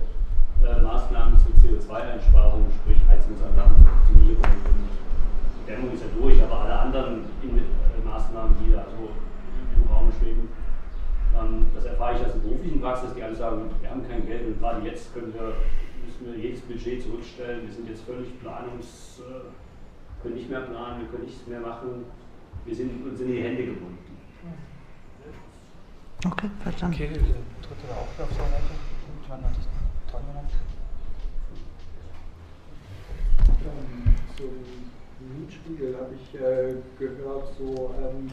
äh, 0.63 0.81
Maßnahmen 0.81 1.35
zur 1.37 1.51
CO2-Einsparung, 1.59 2.63
sprich 2.81 2.97
Heizungsanlagenoptimierung 3.09 4.43
und 4.43 4.87
die 5.59 5.71
Dämmung 5.71 5.93
ist 5.93 6.03
ja 6.03 6.07
durch, 6.17 6.41
aber 6.41 6.59
alle 6.61 6.79
anderen 6.79 7.25
in, 7.41 7.57
äh, 7.57 7.61
Maßnahmen, 8.05 8.55
die 8.63 8.71
da 8.71 8.85
so 8.95 9.11
im 9.75 9.91
Raum 9.91 10.11
schweben, 10.19 10.47
ähm, 11.35 11.67
das 11.75 11.85
erfahre 11.85 12.15
ich 12.15 12.25
aus 12.25 12.33
der 12.33 12.39
beruflichen 12.39 12.79
Praxis, 12.79 13.13
die 13.13 13.23
alle 13.23 13.35
sagen, 13.35 13.69
wir 13.81 13.89
haben 13.89 14.07
kein 14.07 14.25
Geld 14.25 14.47
und 14.47 14.59
gerade 14.59 14.87
jetzt 14.87 15.13
können 15.13 15.33
wir, 15.33 15.55
müssen 16.05 16.31
wir 16.31 16.39
jedes 16.39 16.61
Budget 16.61 17.03
zurückstellen, 17.03 17.67
wir 17.67 17.73
sind 17.73 17.89
jetzt 17.89 18.03
völlig 18.03 18.39
planungs, 18.39 19.19
äh, 19.19 19.51
können 20.23 20.35
nicht 20.35 20.49
mehr 20.49 20.61
planen, 20.61 21.01
wir 21.01 21.09
können 21.09 21.25
nichts 21.25 21.45
mehr 21.47 21.59
machen, 21.59 22.05
wir 22.65 22.75
sind 22.75 23.05
uns 23.05 23.19
in 23.19 23.27
die 23.27 23.43
Hände 23.43 23.65
gebunden. 23.65 23.97
Okay, 26.25 26.49
verstanden. 26.63 26.95
Okay, 26.95 27.09
dritte 27.09 27.91
auch 27.91 28.07
auf 28.07 28.15
der 28.17 28.25
Seite. 28.27 28.73
Wann 29.27 29.43
hat 29.43 29.51
es 29.51 30.11
dran 30.11 30.23
genannt? 30.25 30.51
Ähm, 33.63 34.15
Zum 34.37 35.39
Mietspiegel 35.39 35.95
habe 35.99 36.15
ich 36.15 36.35
äh, 36.35 36.75
gehört, 36.97 37.53
so 37.57 37.93
ähm, 37.99 38.31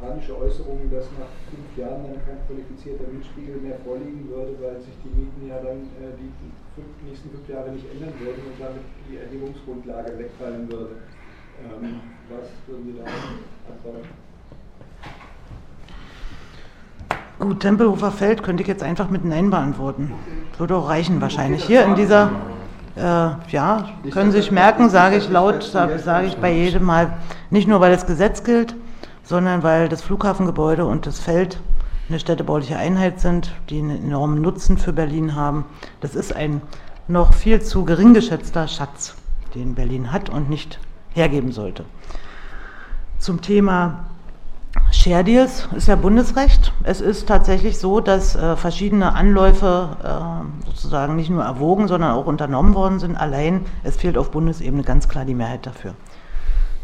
panische 0.00 0.38
Äußerungen, 0.38 0.90
dass 0.90 1.06
nach 1.18 1.30
fünf 1.50 1.66
Jahren 1.76 2.04
dann 2.04 2.22
kein 2.26 2.38
qualifizierter 2.46 3.10
Mietspiegel 3.10 3.56
mehr 3.56 3.78
vorliegen 3.84 4.28
würde, 4.28 4.54
weil 4.60 4.80
sich 4.80 4.94
die 5.02 5.10
Mieten 5.10 5.48
ja 5.48 5.58
dann 5.58 5.90
äh, 5.98 6.14
die 6.14 6.30
fünf, 6.74 6.86
nächsten 7.04 7.30
fünf 7.30 7.48
Jahre 7.48 7.70
nicht 7.70 7.86
ändern 7.90 8.14
würden 8.20 8.42
und 8.46 8.60
damit 8.60 8.82
die 9.10 9.16
Erhebungsgrundlage 9.16 10.18
wegfallen 10.18 10.70
würde. 10.70 10.96
Ähm, 11.62 12.00
was 12.28 12.48
würden 12.66 12.84
Sie 12.86 12.98
da 12.98 13.04
antworten? 13.72 14.08
Gut, 17.38 17.60
Tempelhofer 17.60 18.10
Feld 18.10 18.42
könnte 18.42 18.62
ich 18.62 18.68
jetzt 18.68 18.82
einfach 18.82 19.10
mit 19.10 19.24
Nein 19.24 19.50
beantworten. 19.50 20.12
Würde 20.56 20.76
auch 20.76 20.88
reichen 20.88 21.20
wahrscheinlich. 21.20 21.64
Hier 21.64 21.84
in 21.84 21.94
dieser, 21.94 22.30
äh, 22.96 23.00
ja, 23.00 23.88
können 24.10 24.32
Sie 24.32 24.38
sich 24.38 24.50
merken, 24.50 24.88
sage 24.88 25.16
ich 25.16 25.28
laut, 25.28 25.62
sage 25.62 25.98
sag 25.98 26.24
ich 26.24 26.36
bei 26.36 26.52
jedem 26.52 26.84
Mal, 26.84 27.18
nicht 27.50 27.68
nur 27.68 27.80
weil 27.80 27.92
das 27.92 28.06
Gesetz 28.06 28.44
gilt, 28.44 28.74
sondern 29.24 29.62
weil 29.62 29.88
das 29.88 30.00
Flughafengebäude 30.02 30.86
und 30.86 31.06
das 31.06 31.18
Feld 31.18 31.58
eine 32.08 32.18
städtebauliche 32.18 32.76
Einheit 32.76 33.20
sind, 33.20 33.52
die 33.68 33.78
einen 33.78 34.04
enormen 34.04 34.40
Nutzen 34.40 34.78
für 34.78 34.92
Berlin 34.92 35.34
haben. 35.34 35.64
Das 36.00 36.14
ist 36.14 36.34
ein 36.34 36.62
noch 37.08 37.34
viel 37.34 37.60
zu 37.60 37.84
gering 37.84 38.14
geschätzter 38.14 38.68
Schatz, 38.68 39.16
den 39.54 39.74
Berlin 39.74 40.12
hat 40.12 40.30
und 40.30 40.48
nicht 40.48 40.78
hergeben 41.14 41.52
sollte. 41.52 41.84
Zum 43.18 43.40
Thema 43.40 44.04
Share 44.90 45.24
Deals 45.24 45.68
ist 45.76 45.88
ja 45.88 45.96
Bundesrecht. 45.96 46.72
Es 46.82 47.00
ist 47.00 47.28
tatsächlich 47.28 47.78
so, 47.78 48.00
dass 48.00 48.34
äh, 48.36 48.56
verschiedene 48.56 49.14
Anläufe 49.14 49.96
äh, 50.02 50.66
sozusagen 50.66 51.16
nicht 51.16 51.30
nur 51.30 51.44
erwogen, 51.44 51.88
sondern 51.88 52.12
auch 52.12 52.26
unternommen 52.26 52.74
worden 52.74 52.98
sind. 52.98 53.16
Allein 53.16 53.66
es 53.82 53.96
fehlt 53.96 54.18
auf 54.18 54.30
Bundesebene 54.30 54.82
ganz 54.82 55.08
klar 55.08 55.24
die 55.24 55.34
Mehrheit 55.34 55.66
dafür. 55.66 55.94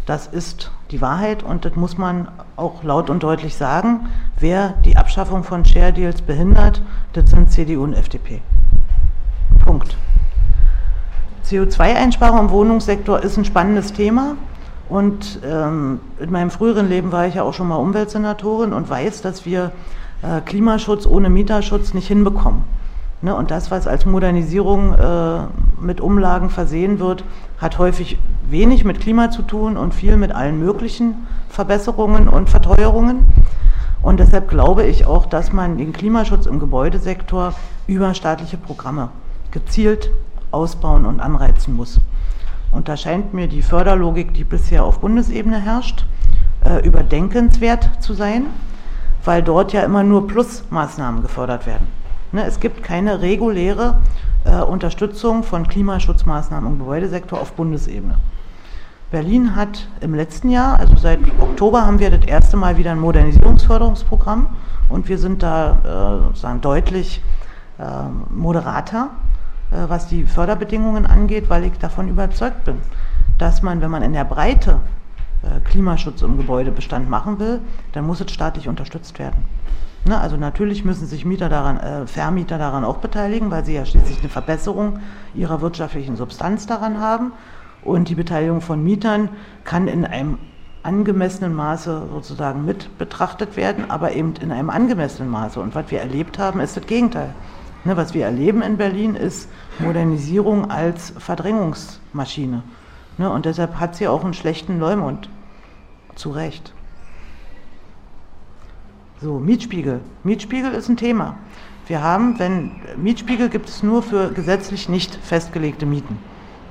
Das 0.06 0.26
ist 0.26 0.70
die 0.90 1.00
Wahrheit 1.00 1.42
und 1.42 1.64
das 1.64 1.76
muss 1.76 1.99
man 1.99 2.28
auch 2.56 2.82
laut 2.82 3.10
und 3.10 3.22
deutlich 3.22 3.56
sagen. 3.56 4.08
Wer 4.38 4.75
die 4.84 4.96
Abschaffung 4.96 5.44
von 5.44 5.64
Share 5.64 5.92
Deals 5.92 6.22
behindert, 6.22 6.82
das 7.12 7.30
sind 7.30 7.50
CDU 7.50 7.84
und 7.84 7.94
FDP. 7.94 8.40
Punkt. 9.64 9.96
CO2-Einsparung 11.50 12.38
im 12.38 12.50
Wohnungssektor 12.50 13.21
ist 13.21 13.37
ein 13.37 13.45
spannendes 13.45 13.92
Thema. 13.92 14.37
Und 14.88 15.40
ähm, 15.45 16.00
in 16.19 16.30
meinem 16.30 16.50
früheren 16.50 16.88
Leben 16.88 17.12
war 17.12 17.26
ich 17.26 17.35
ja 17.35 17.42
auch 17.42 17.54
schon 17.54 17.69
mal 17.69 17.76
Umweltsenatorin 17.76 18.73
und 18.73 18.88
weiß, 18.88 19.23
dass 19.23 19.45
wir 19.47 19.73
äh, 20.23 20.40
Klimaschutz 20.40 21.07
ohne 21.07 21.28
Mieterschutz 21.28 21.95
nicht 21.95 22.09
hinbekommen. 22.09 22.62
Ne? 23.23 23.35
Und 23.35 23.50
das, 23.50 23.71
was 23.71 23.87
als 23.87 24.07
Modernisierung 24.07 24.95
äh, 24.95 25.40
mit 25.80 26.00
Umlagen 26.00 26.50
versehen 26.50 26.99
wird, 26.99 27.25
hat 27.59 27.78
häufig 27.78 28.19
wenig 28.49 28.85
mit 28.85 29.00
Klima 29.00 29.30
zu 29.30 29.42
tun 29.42 29.76
und 29.76 29.95
viel 29.95 30.16
mit 30.16 30.33
allen 30.33 30.59
möglichen 30.59 31.26
Verbesserungen 31.49 32.28
und 32.28 32.49
Verteuerungen. 32.49 33.26
Und 34.02 34.19
deshalb 34.19 34.49
glaube 34.49 34.85
ich 34.85 35.04
auch, 35.04 35.26
dass 35.26 35.52
man 35.52 35.78
den 35.78 35.92
Klimaschutz 35.92 36.47
im 36.47 36.59
Gebäudesektor 36.59 37.54
über 37.87 38.14
staatliche 38.14 38.57
Programme 38.57 39.11
gezielt 39.50 40.11
ausbauen 40.50 41.07
und 41.07 41.21
anreizen 41.21 41.75
muss. 41.75 42.00
Und 42.73 42.88
da 42.88 42.97
scheint 42.97 43.35
mir 43.35 43.49
die 43.49 43.62
Förderlogik, 43.62 44.35
die 44.35 44.45
bisher 44.45 44.85
auf 44.85 45.00
Bundesebene 45.00 45.61
herrscht, 45.61 46.04
äh, 46.64 46.87
überdenkenswert 46.87 47.90
zu 48.00 48.14
sein, 48.14 48.47
weil 49.25 49.42
dort 49.42 49.73
ja 49.73 49.83
immer 49.83 50.02
nur 50.02 50.26
Plusmaßnahmen 50.26 51.23
gefördert 51.23 51.66
werden. 51.66 51.88
Ne, 52.33 52.45
es 52.45 52.61
gibt 52.61 52.83
keine 52.83 53.23
reguläre 53.23 53.97
äh, 54.45 54.61
Unterstützung 54.61 55.42
von 55.42 55.66
Klimaschutzmaßnahmen 55.66 56.73
im 56.73 56.78
Gebäudesektor 56.78 57.40
auf 57.40 57.52
Bundesebene. 57.52 58.16
Berlin 59.11 59.57
hat 59.57 59.88
im 60.00 60.14
letzten 60.14 60.50
Jahr, 60.50 60.78
also 60.78 60.95
seit 60.97 61.19
Oktober, 61.40 61.85
haben 61.85 61.99
wir 61.99 62.11
das 62.11 62.25
erste 62.25 62.57
Mal 62.57 62.76
wieder 62.76 62.92
ein 62.92 63.00
Modernisierungsförderungsprogramm 63.00 64.47
und 64.88 65.09
wir 65.09 65.19
sind 65.19 65.42
da 65.42 66.21
äh, 66.21 66.23
sozusagen 66.28 66.61
deutlich 66.61 67.21
äh, 67.78 67.85
moderater 68.33 69.11
was 69.70 70.08
die 70.08 70.24
Förderbedingungen 70.24 71.06
angeht, 71.06 71.48
weil 71.48 71.64
ich 71.64 71.78
davon 71.78 72.08
überzeugt 72.08 72.64
bin, 72.64 72.78
dass 73.38 73.62
man, 73.62 73.80
wenn 73.80 73.90
man 73.90 74.02
in 74.02 74.12
der 74.12 74.24
Breite 74.24 74.80
äh, 75.42 75.60
Klimaschutz 75.60 76.22
im 76.22 76.36
Gebäudebestand 76.36 77.08
machen 77.08 77.38
will, 77.38 77.60
dann 77.92 78.06
muss 78.06 78.20
es 78.20 78.30
staatlich 78.30 78.68
unterstützt 78.68 79.18
werden. 79.18 79.44
Ne, 80.06 80.18
also 80.18 80.36
natürlich 80.36 80.84
müssen 80.84 81.06
sich 81.06 81.24
Mieter 81.24 81.48
daran, 81.48 81.78
äh, 81.78 82.06
Vermieter 82.06 82.58
daran 82.58 82.84
auch 82.84 82.98
beteiligen, 82.98 83.50
weil 83.50 83.64
sie 83.64 83.74
ja 83.74 83.84
schließlich 83.84 84.20
eine 84.20 84.28
Verbesserung 84.28 84.98
ihrer 85.34 85.60
wirtschaftlichen 85.60 86.16
Substanz 86.16 86.66
daran 86.66 87.00
haben. 87.00 87.32
Und 87.82 88.08
die 88.08 88.14
Beteiligung 88.14 88.60
von 88.60 88.82
Mietern 88.82 89.30
kann 89.64 89.88
in 89.88 90.04
einem 90.04 90.38
angemessenen 90.82 91.54
Maße 91.54 92.08
sozusagen 92.10 92.64
mit 92.64 92.96
betrachtet 92.98 93.56
werden, 93.56 93.90
aber 93.90 94.12
eben 94.12 94.34
in 94.40 94.52
einem 94.52 94.70
angemessenen 94.70 95.30
Maße. 95.30 95.60
Und 95.60 95.74
was 95.74 95.90
wir 95.90 96.00
erlebt 96.00 96.38
haben, 96.38 96.60
ist 96.60 96.76
das 96.76 96.86
Gegenteil. 96.86 97.34
Ne, 97.84 97.96
was 97.96 98.12
wir 98.12 98.26
erleben 98.26 98.60
in 98.62 98.76
Berlin 98.76 99.14
ist 99.14 99.49
Modernisierung 99.78 100.70
als 100.70 101.14
Verdrängungsmaschine. 101.18 102.62
Ne, 103.16 103.30
und 103.30 103.46
deshalb 103.46 103.80
hat 103.80 103.96
sie 103.96 104.06
auch 104.06 104.22
einen 104.22 104.34
schlechten 104.34 104.78
Leumund. 104.78 105.30
Zu 106.14 106.30
Recht. 106.30 106.75
So, 109.22 109.38
Mietspiegel. 109.38 110.00
Mietspiegel 110.25 110.72
ist 110.72 110.88
ein 110.88 110.96
Thema. 110.96 111.37
Wir 111.87 112.02
haben, 112.02 112.38
wenn 112.38 112.72
Mietspiegel 112.96 113.49
gibt 113.49 113.68
es 113.68 113.82
nur 113.82 114.02
für 114.02 114.30
gesetzlich 114.30 114.88
nicht 114.88 115.14
festgelegte 115.14 115.87
Mieten. 115.87 116.18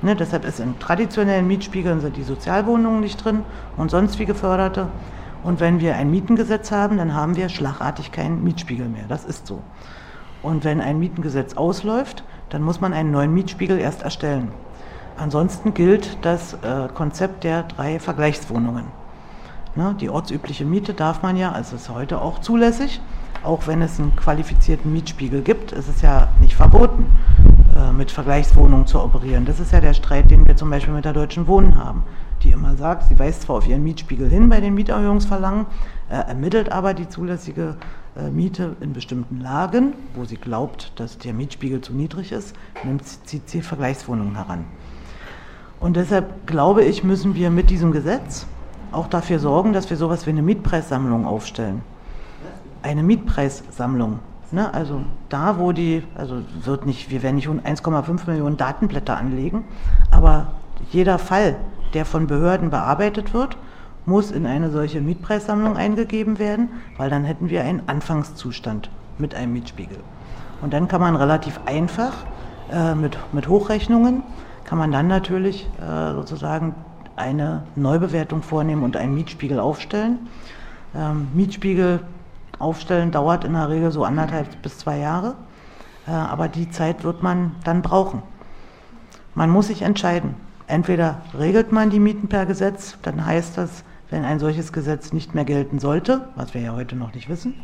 Ne, 0.02 0.16
deshalb 0.16 0.44
ist 0.44 0.60
in 0.60 0.78
traditionellen 0.78 1.46
Mietspiegeln 1.46 2.00
sind 2.00 2.16
die 2.16 2.22
Sozialwohnungen 2.22 3.00
nicht 3.00 3.22
drin 3.24 3.42
und 3.76 3.90
sonst 3.90 4.18
wie 4.18 4.24
geförderte. 4.24 4.88
Und 5.42 5.60
wenn 5.60 5.80
wir 5.80 5.96
ein 5.96 6.10
Mietengesetz 6.10 6.70
haben, 6.70 6.98
dann 6.98 7.14
haben 7.14 7.36
wir 7.36 7.48
schlagartig 7.48 8.12
keinen 8.12 8.42
Mietspiegel 8.44 8.88
mehr. 8.88 9.04
Das 9.08 9.24
ist 9.24 9.46
so. 9.46 9.62
Und 10.42 10.64
wenn 10.64 10.80
ein 10.80 10.98
Mietengesetz 10.98 11.54
ausläuft, 11.54 12.24
dann 12.48 12.62
muss 12.62 12.80
man 12.80 12.92
einen 12.92 13.10
neuen 13.10 13.32
Mietspiegel 13.34 13.78
erst 13.78 14.02
erstellen. 14.02 14.48
Ansonsten 15.16 15.74
gilt 15.74 16.18
das 16.22 16.54
äh, 16.54 16.88
Konzept 16.94 17.44
der 17.44 17.64
drei 17.64 18.00
Vergleichswohnungen. 18.00 18.86
Ne, 19.76 19.94
die 20.00 20.10
ortsübliche 20.10 20.64
Miete 20.64 20.94
darf 20.94 21.22
man 21.22 21.36
ja, 21.36 21.52
also 21.52 21.76
ist 21.76 21.90
heute 21.90 22.20
auch 22.20 22.40
zulässig, 22.40 23.00
auch 23.44 23.66
wenn 23.66 23.82
es 23.82 24.00
einen 24.00 24.16
qualifizierten 24.16 24.92
Mietspiegel 24.92 25.42
gibt, 25.42 25.72
ist 25.72 25.88
es 25.88 26.02
ja 26.02 26.28
nicht 26.40 26.54
verboten, 26.54 27.06
äh, 27.76 27.92
mit 27.92 28.10
Vergleichswohnungen 28.10 28.86
zu 28.86 29.00
operieren. 29.00 29.44
Das 29.44 29.60
ist 29.60 29.72
ja 29.72 29.80
der 29.80 29.94
Streit, 29.94 30.30
den 30.30 30.46
wir 30.46 30.56
zum 30.56 30.70
Beispiel 30.70 30.92
mit 30.92 31.04
der 31.04 31.12
Deutschen 31.12 31.46
Wohnen 31.46 31.78
haben, 31.78 32.02
die 32.42 32.50
immer 32.50 32.76
sagt, 32.76 33.08
sie 33.08 33.18
weist 33.18 33.42
zwar 33.42 33.56
auf 33.56 33.68
ihren 33.68 33.84
Mietspiegel 33.84 34.28
hin 34.28 34.48
bei 34.48 34.60
den 34.60 34.74
Mieterhöhungsverlangen, 34.74 35.66
äh, 36.08 36.14
ermittelt 36.14 36.72
aber 36.72 36.92
die 36.92 37.08
zulässige 37.08 37.76
Miete 38.32 38.76
in 38.80 38.92
bestimmten 38.92 39.40
Lagen, 39.40 39.92
wo 40.14 40.24
sie 40.24 40.36
glaubt, 40.36 40.92
dass 40.96 41.18
der 41.18 41.32
Mietspiegel 41.32 41.80
zu 41.80 41.92
niedrig 41.92 42.32
ist, 42.32 42.54
nimmt, 42.84 43.02
sie 43.24 43.62
Vergleichswohnungen 43.62 44.34
heran. 44.34 44.64
Und 45.78 45.96
deshalb 45.96 46.46
glaube 46.46 46.84
ich, 46.84 47.04
müssen 47.04 47.34
wir 47.34 47.50
mit 47.50 47.70
diesem 47.70 47.92
Gesetz 47.92 48.46
auch 48.92 49.06
dafür 49.06 49.38
sorgen, 49.38 49.72
dass 49.72 49.88
wir 49.88 49.96
sowas 49.96 50.26
wie 50.26 50.30
eine 50.30 50.42
Mietpreissammlung 50.42 51.26
aufstellen. 51.26 51.82
Eine 52.82 53.02
Mietpreissammlung. 53.02 54.18
Ne? 54.50 54.72
Also 54.74 55.02
da, 55.28 55.58
wo 55.58 55.72
die, 55.72 56.02
also 56.14 56.42
wird 56.64 56.86
nicht, 56.86 57.10
wir 57.10 57.22
werden 57.22 57.36
nicht 57.36 57.48
1,5 57.48 58.28
Millionen 58.28 58.56
Datenblätter 58.56 59.16
anlegen, 59.16 59.64
aber 60.10 60.48
jeder 60.90 61.18
Fall, 61.18 61.56
der 61.94 62.04
von 62.04 62.26
Behörden 62.26 62.70
bearbeitet 62.70 63.32
wird, 63.32 63.56
muss 64.10 64.32
in 64.32 64.44
eine 64.44 64.70
solche 64.70 65.00
Mietpreissammlung 65.00 65.76
eingegeben 65.76 66.38
werden, 66.38 66.68
weil 66.98 67.08
dann 67.08 67.24
hätten 67.24 67.48
wir 67.48 67.62
einen 67.62 67.84
Anfangszustand 67.86 68.90
mit 69.18 69.34
einem 69.34 69.52
Mietspiegel. 69.52 69.98
Und 70.60 70.74
dann 70.74 70.88
kann 70.88 71.00
man 71.00 71.14
relativ 71.16 71.60
einfach 71.64 72.12
äh, 72.72 72.94
mit, 72.94 73.16
mit 73.32 73.48
Hochrechnungen, 73.48 74.22
kann 74.64 74.78
man 74.78 74.90
dann 74.90 75.06
natürlich 75.06 75.68
äh, 75.80 76.12
sozusagen 76.12 76.74
eine 77.16 77.62
Neubewertung 77.76 78.42
vornehmen 78.42 78.82
und 78.82 78.96
einen 78.96 79.14
Mietspiegel 79.14 79.60
aufstellen. 79.60 80.18
Ähm, 80.94 81.28
Mietspiegel 81.32 82.00
aufstellen 82.58 83.12
dauert 83.12 83.44
in 83.44 83.52
der 83.52 83.68
Regel 83.68 83.92
so 83.92 84.04
anderthalb 84.04 84.60
bis 84.60 84.78
zwei 84.78 84.98
Jahre, 84.98 85.36
äh, 86.08 86.10
aber 86.10 86.48
die 86.48 86.68
Zeit 86.70 87.04
wird 87.04 87.22
man 87.22 87.52
dann 87.62 87.80
brauchen. 87.80 88.22
Man 89.34 89.50
muss 89.50 89.68
sich 89.68 89.82
entscheiden. 89.82 90.34
Entweder 90.66 91.22
regelt 91.38 91.70
man 91.72 91.90
die 91.90 92.00
Mieten 92.00 92.28
per 92.28 92.44
Gesetz, 92.46 92.98
dann 93.02 93.24
heißt 93.24 93.56
das, 93.56 93.84
wenn 94.10 94.24
ein 94.24 94.38
solches 94.38 94.72
Gesetz 94.72 95.12
nicht 95.12 95.34
mehr 95.34 95.44
gelten 95.44 95.78
sollte, 95.78 96.28
was 96.34 96.52
wir 96.52 96.60
ja 96.60 96.74
heute 96.74 96.96
noch 96.96 97.14
nicht 97.14 97.28
wissen, 97.28 97.54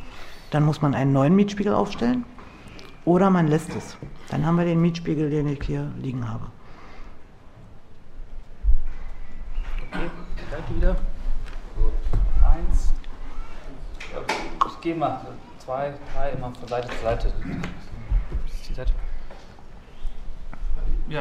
dann 0.50 0.64
muss 0.64 0.80
man 0.80 0.94
einen 0.94 1.12
neuen 1.12 1.34
Mietspiegel 1.34 1.74
aufstellen 1.74 2.24
oder 3.04 3.30
man 3.30 3.48
lässt 3.48 3.74
es. 3.74 3.96
Dann 4.30 4.46
haben 4.46 4.56
wir 4.56 4.64
den 4.64 4.80
Mietspiegel, 4.80 5.28
den 5.30 5.48
ich 5.48 5.62
hier 5.62 5.90
liegen 6.00 6.28
habe. 6.28 6.46
Okay, 9.90 10.10
Seite 10.50 10.76
wieder. 10.76 10.96
Eins. 12.44 12.92
Ich 14.68 14.80
gehe 14.80 14.94
mal. 14.94 15.20
Zwei, 15.58 15.94
drei, 16.14 16.30
immer 16.30 16.52
von 16.52 16.68
Seite 16.68 16.88
zu 16.88 17.02
Seite. 17.02 17.32
Die 21.08 21.16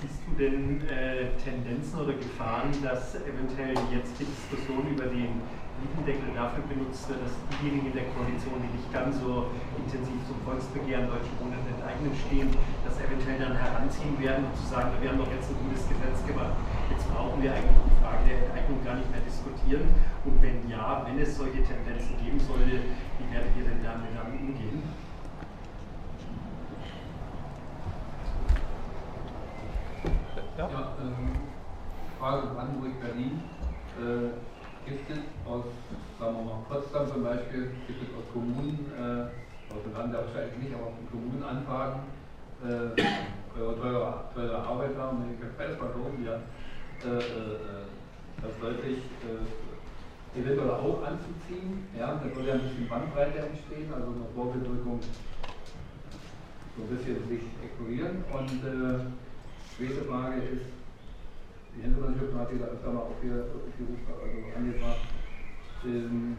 Seite. 0.00 0.08
Ja 0.08 0.24
denn 0.38 0.82
äh, 0.88 1.30
Tendenzen 1.38 2.00
oder 2.00 2.14
Gefahren, 2.14 2.72
dass 2.82 3.14
eventuell 3.14 3.76
jetzt 3.94 4.18
die 4.18 4.26
Diskussion 4.26 4.82
über 4.90 5.06
den 5.06 5.38
Mietendeckel 5.78 6.34
dafür 6.34 6.64
benutzt 6.66 7.06
wird, 7.10 7.22
dass 7.22 7.34
diejenigen 7.58 7.90
in 7.90 7.94
der 7.94 8.08
Koalition, 8.14 8.58
die 8.62 8.72
nicht 8.74 8.90
ganz 8.90 9.18
so 9.20 9.50
intensiv 9.78 10.18
zum 10.26 10.38
Volksbegehren 10.42 11.10
Deutsche 11.10 11.34
Wohnen 11.38 11.58
enteignen 11.66 12.14
stehen, 12.26 12.50
das 12.86 12.98
eventuell 12.98 13.38
dann 13.38 13.54
heranziehen 13.58 14.14
werden 14.22 14.46
und 14.46 14.54
zu 14.58 14.66
sagen, 14.70 14.94
wir 14.98 15.10
haben 15.10 15.18
doch 15.18 15.30
jetzt 15.30 15.50
ein 15.50 15.58
gutes 15.66 15.86
Gesetz 15.86 16.18
gemacht, 16.26 16.54
jetzt 16.90 17.06
brauchen 17.10 17.38
wir 17.42 17.50
eigentlich 17.54 17.84
die 17.90 17.98
Frage 18.02 18.22
der 18.26 18.38
Enteignung 18.46 18.78
gar 18.86 18.96
nicht 18.98 19.10
mehr 19.10 19.22
diskutieren. 19.22 19.86
Und 20.24 20.34
wenn 20.40 20.62
ja, 20.70 21.02
wenn 21.06 21.18
es 21.18 21.36
solche 21.36 21.62
Tendenzen 21.62 22.14
geben 22.22 22.38
sollte, 22.38 22.86
wie 23.18 23.26
werdet 23.30 23.52
ihr 23.58 23.66
denn 23.66 23.82
damit 23.82 24.14
umgehen? 24.14 24.82
Ja, 30.56 30.70
ähm, 31.02 31.50
Frage 32.16 32.54
Brandenburg-Berlin. 32.54 33.42
Äh, 33.98 34.88
gibt 34.88 35.10
es 35.10 35.18
aus, 35.44 35.64
sagen 36.16 36.36
wir 36.36 36.44
mal, 36.44 36.64
Potsdam 36.68 37.10
zum 37.10 37.24
Beispiel, 37.24 37.72
gibt 37.88 38.02
es 38.02 38.08
aus 38.14 38.30
Kommunen, 38.32 38.92
äh, 38.96 39.72
aus 39.74 39.82
dem 39.82 39.92
Land 39.94 40.14
wahrscheinlich 40.14 40.58
nicht, 40.62 40.74
aber 40.74 40.86
aus 40.86 40.96
den 41.00 41.10
Kommunen 41.10 41.42
Anfragen, 41.42 42.02
äh, 42.62 43.58
eure 43.58 43.80
teure, 43.80 44.30
teure 44.32 44.58
Arbeiter, 44.58 45.10
und 45.10 45.34
ich 45.34 45.40
kann 45.40 45.50
beides 45.58 45.80
mal 45.80 45.90
loben, 45.90 46.24
ja, 46.24 46.34
äh, 47.02 47.18
äh, 47.18 47.86
dass 48.40 48.60
deutlich 48.60 48.98
äh, 49.26 50.38
eventuell 50.38 50.70
auch 50.70 51.02
anzuziehen. 51.02 51.88
Ja, 51.98 52.14
da 52.14 52.32
soll 52.32 52.46
ja 52.46 52.54
ein 52.54 52.62
bisschen 52.62 52.88
Bandbreite 52.88 53.38
entstehen, 53.40 53.92
also 53.92 54.06
eine 54.06 54.26
Vorbedrückung 54.36 55.00
so 56.76 56.82
ein 56.82 56.88
bisschen 56.96 57.28
sich 57.28 57.42
ignorieren. 57.58 58.22
Und 58.30 59.23
zweite 59.76 60.04
Frage 60.04 60.40
ist, 60.54 60.66
die 61.76 61.82
Hintergrundschrift 61.82 62.34
hat 62.34 62.48
ja 62.52 62.66
öfter 62.66 62.92
mal 62.92 63.00
aufgerufen, 63.00 64.06
also 64.06 64.56
angebracht, 64.56 65.00
ähm, 65.84 66.36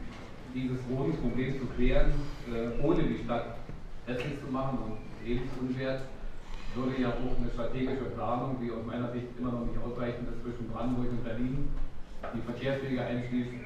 dieses 0.54 0.80
Wohnungsproblem 0.90 1.60
zu 1.60 1.66
klären, 1.76 2.14
äh, 2.48 2.82
ohne 2.82 3.04
die 3.04 3.24
Stadt 3.24 3.58
hässlich 4.06 4.40
zu 4.40 4.52
machen 4.52 4.80
und 4.80 5.28
lebensunwert, 5.28 6.04
würde 6.76 7.02
ja 7.02 7.10
auch 7.10 7.38
eine 7.38 7.50
strategische 7.52 8.06
Planung, 8.16 8.58
die 8.62 8.72
aus 8.72 8.86
meiner 8.86 9.12
Sicht 9.12 9.28
immer 9.38 9.52
noch 9.52 9.66
nicht 9.66 9.78
ausreichend 9.84 10.30
ist, 10.30 10.44
zwischen 10.44 10.70
Brandenburg 10.72 11.10
und 11.10 11.24
Berlin, 11.24 11.70
die 12.34 12.42
Verkehrswege 12.42 13.02
einschließen, 13.02 13.60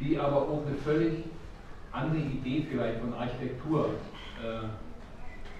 die 0.00 0.18
aber 0.18 0.36
auch 0.36 0.66
eine 0.66 0.76
völlig 0.76 1.24
andere 1.92 2.20
Idee 2.20 2.66
vielleicht 2.70 3.00
von 3.00 3.14
Architektur 3.14 3.94
äh, 4.44 4.68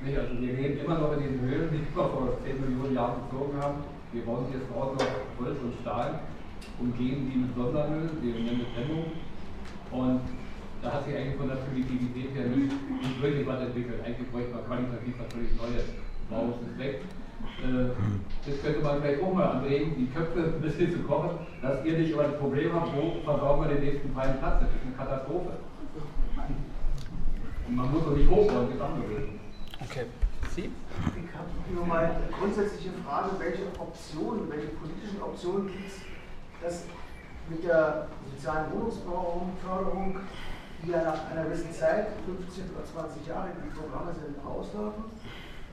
nicht, 0.03 0.19
also 0.19 0.33
wir 0.41 0.53
leben 0.53 0.81
immer 0.81 0.99
noch 0.99 1.13
in 1.13 1.23
den 1.23 1.41
Höhlen, 1.41 1.69
die 1.73 1.85
wir 1.85 1.93
vor 1.93 2.39
10 2.45 2.61
Millionen 2.61 2.95
Jahren 2.95 3.21
gezogen 3.29 3.55
haben. 3.61 3.85
Wir 4.13 4.25
bauen 4.25 4.47
jetzt 4.53 4.67
draußen 4.73 4.97
aus 4.97 5.07
Holz 5.39 5.59
und 5.63 5.75
Stahl, 5.83 6.21
umgeben 6.81 7.31
die 7.31 7.39
mit 7.39 7.55
Sondermüll, 7.55 8.11
wir 8.23 8.35
nennen 8.35 8.65
es 8.65 8.73
Trennung. 8.75 9.13
Und 9.93 10.21
da 10.83 10.93
hat 10.93 11.05
sich 11.05 11.15
eigentlich 11.15 11.37
von 11.37 11.49
der 11.49 11.61
Primitivität 11.69 12.33
her 12.35 12.49
nicht, 12.49 12.73
wirklich 13.21 13.47
was 13.47 13.61
entwickelt. 13.61 14.01
Eigentlich 14.05 14.31
bräuchte 14.33 14.55
man 14.57 14.65
qualitativ 14.65 15.15
was 15.21 15.29
völlig 15.33 15.53
Neues. 15.61 15.87
Raus 16.33 16.57
ist 16.65 16.79
weg. 16.79 17.05
Äh, 17.61 17.93
das 18.47 18.63
könnte 18.63 18.81
man 18.81 19.03
vielleicht 19.03 19.23
auch 19.23 19.35
mal 19.35 19.61
anregen, 19.61 19.93
die 19.99 20.09
Köpfe 20.09 20.57
ein 20.57 20.61
bisschen 20.63 20.93
zu 20.93 21.01
kochen, 21.05 21.45
dass 21.61 21.85
ihr 21.85 21.99
nicht 21.99 22.13
immer 22.13 22.25
das 22.25 22.39
Problem 22.39 22.73
habt, 22.73 22.97
wo 22.97 23.21
verbauen 23.25 23.61
wir 23.61 23.75
den 23.77 23.85
nächsten 23.85 24.13
freien 24.15 24.39
Platz. 24.39 24.61
Das 24.61 24.71
ist 24.71 24.81
eine 24.81 24.97
Katastrophe. 24.97 25.61
Und 27.69 27.77
man 27.77 27.93
muss 27.93 28.05
doch 28.05 28.17
nicht 28.17 28.31
hochbauen, 28.31 28.73
gesamtbewegen. 28.73 29.40
Okay. 29.91 30.07
Sie? 30.55 30.71
Ich 30.71 31.35
habe 31.35 31.51
nur 31.75 31.85
mal 31.85 32.05
eine 32.05 32.31
grundsätzliche 32.31 32.95
Frage, 33.03 33.35
welche 33.43 33.67
Optionen, 33.75 34.47
welche 34.49 34.69
politischen 34.79 35.21
Optionen 35.21 35.67
gibt 35.67 35.91
es, 35.91 35.99
dass 36.63 36.85
mit 37.51 37.67
der 37.67 38.07
sozialen 38.31 38.71
Wohnungsförderung, 38.71 40.15
die 40.79 40.91
ja 40.95 41.03
nach 41.03 41.27
einer 41.27 41.43
gewissen 41.51 41.75
Zeit, 41.75 42.15
15 42.23 42.71
oder 42.71 42.87
20 42.87 43.27
Jahre, 43.27 43.51
die 43.51 43.75
Programme 43.75 44.15
sind, 44.15 44.39
auslaufen, 44.47 45.11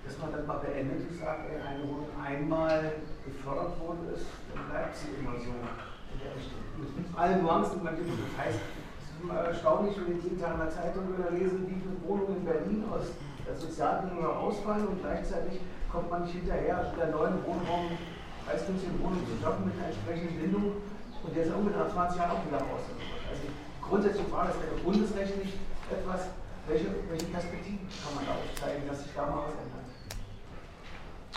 dass 0.01 0.17
man 0.17 0.31
dann 0.33 0.47
mal 0.47 0.65
beendet 0.65 1.05
und 1.05 1.13
sagt, 1.13 1.53
wenn 1.53 1.61
eine 1.61 1.85
Wohnung 1.85 2.09
einmal 2.17 2.97
gefördert 3.21 3.77
worden 3.79 4.09
ist, 4.17 4.25
dann 4.49 4.65
bleibt 4.65 4.97
sie 4.97 5.13
immer 5.13 5.37
so 5.37 5.53
in 5.53 6.17
der 6.25 6.33
Richtung. 6.33 6.65
Mit 6.73 7.05
allen 7.13 7.45
Nuancen, 7.45 7.83
man 7.83 7.93
gibt. 7.93 8.09
Das 8.09 8.33
heißt, 8.33 8.57
es 8.65 9.13
ist 9.13 9.21
immer 9.21 9.45
erstaunlich, 9.45 9.93
wenn 10.01 10.17
ich 10.17 10.23
jeden 10.25 10.41
Tag 10.41 10.57
in 10.57 10.65
der 10.65 10.73
Zeitung 10.73 11.05
wieder 11.13 11.29
lese, 11.29 11.61
wie 11.69 11.77
viele 11.77 12.01
Wohnungen 12.01 12.41
in 12.41 12.45
Berlin 12.45 12.83
aus 12.89 13.13
der 13.47 13.55
Sozialbindung 13.55 14.25
ausfallen 14.25 14.87
und 14.87 15.01
gleichzeitig 15.01 15.61
kommt 15.91 16.11
man 16.11 16.23
nicht 16.23 16.33
hinterher, 16.33 16.91
der 16.99 17.07
neuen 17.07 17.39
Wohnraum, 17.47 17.97
preisgünstige 18.45 18.99
Wohnung 18.99 19.23
zu 19.23 19.35
schaffen 19.41 19.65
mit 19.65 19.75
einer 19.79 19.87
entsprechenden 19.87 20.39
Bindung 20.39 20.83
und 21.23 21.35
der 21.35 21.43
ist 21.43 21.53
ungefähr 21.53 21.83
nach 21.83 21.93
20 21.93 22.19
Jahren 22.19 22.31
auch 22.31 22.45
wieder 22.45 22.59
raus. 22.59 22.83
Also 23.31 23.41
die 23.43 23.53
grundsätzliche 23.81 24.29
Frage 24.29 24.51
ist, 24.51 24.59
wäre 24.61 24.75
bundesrechtlich 24.83 25.53
etwas, 25.91 26.27
welche, 26.67 26.87
welche 27.09 27.25
Perspektiven 27.25 27.87
kann 28.03 28.15
man 28.15 28.25
da 28.27 28.35
aufzeigen, 28.35 28.87
dass 28.87 29.03
sich 29.03 29.11
da 29.15 29.23
mal 29.23 29.47
was 29.47 29.55
ändert? 29.55 29.87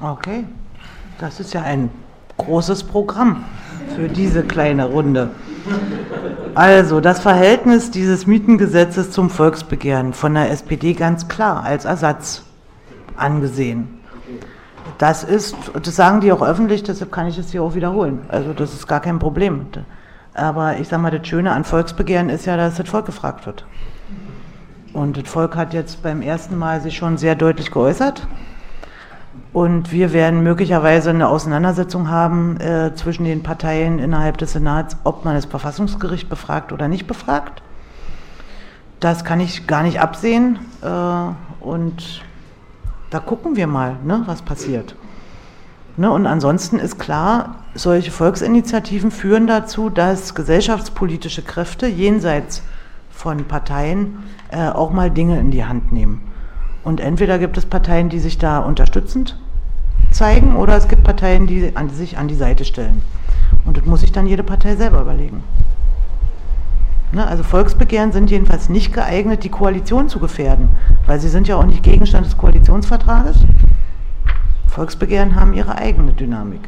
Okay, 0.02 0.44
das 1.18 1.40
ist 1.40 1.54
ja 1.54 1.62
ein 1.62 1.90
großes 2.38 2.84
Programm 2.84 3.44
für 3.94 4.08
diese 4.08 4.42
kleine 4.42 4.86
Runde. 4.86 5.30
Also 6.54 7.00
das 7.00 7.20
Verhältnis 7.20 7.92
dieses 7.92 8.26
Mietengesetzes 8.26 9.12
zum 9.12 9.30
Volksbegehren 9.30 10.12
von 10.12 10.34
der 10.34 10.50
SPD 10.50 10.94
ganz 10.94 11.28
klar 11.28 11.62
als 11.62 11.84
Ersatz 11.84 12.42
angesehen. 13.16 14.00
Das 14.98 15.24
ist, 15.24 15.56
das 15.80 15.96
sagen 15.96 16.20
die 16.20 16.32
auch 16.32 16.42
öffentlich, 16.42 16.82
deshalb 16.82 17.12
kann 17.12 17.26
ich 17.28 17.38
es 17.38 17.52
hier 17.52 17.62
auch 17.62 17.74
wiederholen. 17.74 18.20
Also 18.28 18.52
das 18.52 18.74
ist 18.74 18.86
gar 18.86 19.00
kein 19.00 19.18
Problem. 19.18 19.66
Aber 20.34 20.78
ich 20.78 20.88
sage 20.88 21.02
mal, 21.02 21.10
das 21.10 21.26
Schöne 21.26 21.52
an 21.52 21.64
Volksbegehren 21.64 22.28
ist 22.28 22.46
ja, 22.46 22.56
dass 22.56 22.76
das 22.76 22.88
Volk 22.88 23.06
gefragt 23.06 23.46
wird. 23.46 23.64
Und 24.92 25.16
das 25.16 25.28
Volk 25.28 25.56
hat 25.56 25.72
jetzt 25.72 26.02
beim 26.02 26.20
ersten 26.20 26.58
Mal 26.58 26.80
sich 26.80 26.96
schon 26.96 27.16
sehr 27.16 27.36
deutlich 27.36 27.70
geäußert. 27.70 28.26
Und 29.52 29.90
wir 29.90 30.12
werden 30.12 30.42
möglicherweise 30.42 31.10
eine 31.10 31.28
Auseinandersetzung 31.28 32.08
haben 32.08 32.60
äh, 32.60 32.94
zwischen 32.94 33.24
den 33.24 33.42
Parteien 33.42 33.98
innerhalb 33.98 34.38
des 34.38 34.52
Senats, 34.52 34.96
ob 35.02 35.24
man 35.24 35.34
das 35.34 35.46
Verfassungsgericht 35.46 36.28
befragt 36.28 36.72
oder 36.72 36.88
nicht 36.88 37.06
befragt. 37.06 37.62
Das 39.00 39.24
kann 39.24 39.40
ich 39.40 39.66
gar 39.66 39.82
nicht 39.82 40.00
absehen. 40.00 40.58
Äh, 40.82 41.64
und 41.64 42.22
da 43.10 43.18
gucken 43.18 43.56
wir 43.56 43.66
mal, 43.66 43.96
ne, 44.04 44.22
was 44.26 44.42
passiert. 44.42 44.94
Ne, 45.96 46.10
und 46.10 46.26
ansonsten 46.26 46.78
ist 46.78 46.98
klar, 46.98 47.56
solche 47.74 48.12
Volksinitiativen 48.12 49.10
führen 49.10 49.46
dazu, 49.46 49.90
dass 49.90 50.34
gesellschaftspolitische 50.34 51.42
Kräfte 51.42 51.86
jenseits 51.86 52.62
von 53.10 53.44
Parteien 53.44 54.22
äh, 54.50 54.68
auch 54.68 54.92
mal 54.92 55.10
Dinge 55.10 55.40
in 55.40 55.50
die 55.50 55.64
Hand 55.64 55.92
nehmen. 55.92 56.29
Und 56.82 57.00
entweder 57.00 57.38
gibt 57.38 57.58
es 57.58 57.66
Parteien, 57.66 58.08
die 58.08 58.18
sich 58.18 58.38
da 58.38 58.58
unterstützend 58.58 59.36
zeigen, 60.10 60.56
oder 60.56 60.76
es 60.76 60.88
gibt 60.88 61.04
Parteien, 61.04 61.46
die 61.46 61.72
an, 61.76 61.90
sich 61.90 62.18
an 62.18 62.28
die 62.28 62.34
Seite 62.34 62.64
stellen. 62.64 63.02
Und 63.64 63.76
das 63.76 63.84
muss 63.84 64.00
sich 64.00 64.12
dann 64.12 64.26
jede 64.26 64.42
Partei 64.42 64.76
selber 64.76 65.00
überlegen. 65.00 65.44
Ne, 67.12 67.26
also 67.26 67.42
Volksbegehren 67.42 68.12
sind 68.12 68.30
jedenfalls 68.30 68.68
nicht 68.68 68.92
geeignet, 68.92 69.42
die 69.42 69.48
Koalition 69.48 70.08
zu 70.08 70.20
gefährden, 70.20 70.68
weil 71.06 71.18
sie 71.18 71.28
sind 71.28 71.48
ja 71.48 71.56
auch 71.56 71.66
nicht 71.66 71.82
Gegenstand 71.82 72.24
des 72.24 72.38
Koalitionsvertrages. 72.38 73.36
Volksbegehren 74.68 75.34
haben 75.34 75.52
ihre 75.52 75.76
eigene 75.76 76.12
Dynamik. 76.12 76.60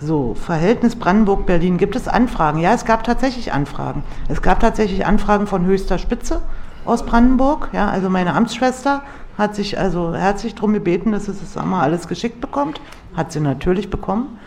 So, 0.00 0.34
Verhältnis 0.34 0.96
Brandenburg-Berlin. 0.96 1.78
Gibt 1.78 1.96
es 1.96 2.08
Anfragen? 2.08 2.58
Ja, 2.58 2.74
es 2.74 2.84
gab 2.84 3.04
tatsächlich 3.04 3.52
Anfragen. 3.52 4.02
Es 4.28 4.42
gab 4.42 4.60
tatsächlich 4.60 5.06
Anfragen 5.06 5.46
von 5.46 5.64
höchster 5.64 5.98
Spitze 5.98 6.42
aus 6.86 7.04
Brandenburg. 7.04 7.70
Ja, 7.72 7.88
also 7.88 8.10
meine 8.10 8.34
Amtsschwester 8.34 9.02
hat 9.36 9.54
sich 9.54 9.78
also 9.78 10.14
herzlich 10.14 10.54
darum 10.54 10.72
gebeten, 10.72 11.12
dass 11.12 11.26
sie 11.26 11.32
das 11.32 11.56
einmal 11.56 11.82
alles 11.82 12.08
geschickt 12.08 12.40
bekommt. 12.40 12.80
Hat 13.14 13.32
sie 13.32 13.40
natürlich 13.40 13.90
bekommen. 13.90 14.38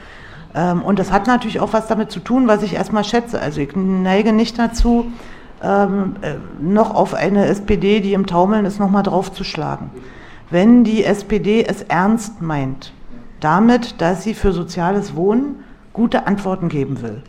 Ähm, 0.56 0.82
und 0.82 1.00
das 1.00 1.12
hat 1.12 1.28
natürlich 1.28 1.60
auch 1.60 1.74
was 1.74 1.88
damit 1.88 2.12
zu 2.12 2.20
tun, 2.20 2.48
was 2.48 2.64
ich 2.64 2.74
erstmal 2.74 3.04
schätze. 3.04 3.42
Also 3.42 3.62
ich 3.62 3.76
neige 3.76 4.34
nicht 4.34 4.58
dazu, 4.58 5.12
ähm, 5.62 6.16
äh, 6.22 6.36
noch 6.62 6.94
auf 6.96 7.14
eine 7.14 7.46
SPD, 7.46 8.00
die 8.00 8.14
im 8.14 8.26
Taumeln 8.26 8.66
ist, 8.66 8.80
nochmal 8.80 9.04
draufzuschlagen. 9.04 9.90
Wenn 10.50 10.84
die 10.84 11.04
SPD 11.04 11.64
es 11.64 11.84
ernst 11.84 12.42
meint, 12.42 12.94
damit, 13.40 14.02
dass 14.02 14.24
sie 14.24 14.34
für 14.34 14.52
soziales 14.52 15.16
Wohnen 15.16 15.64
gute 15.94 16.28
Antworten 16.28 16.70
geben 16.70 17.02
will. 17.02 17.22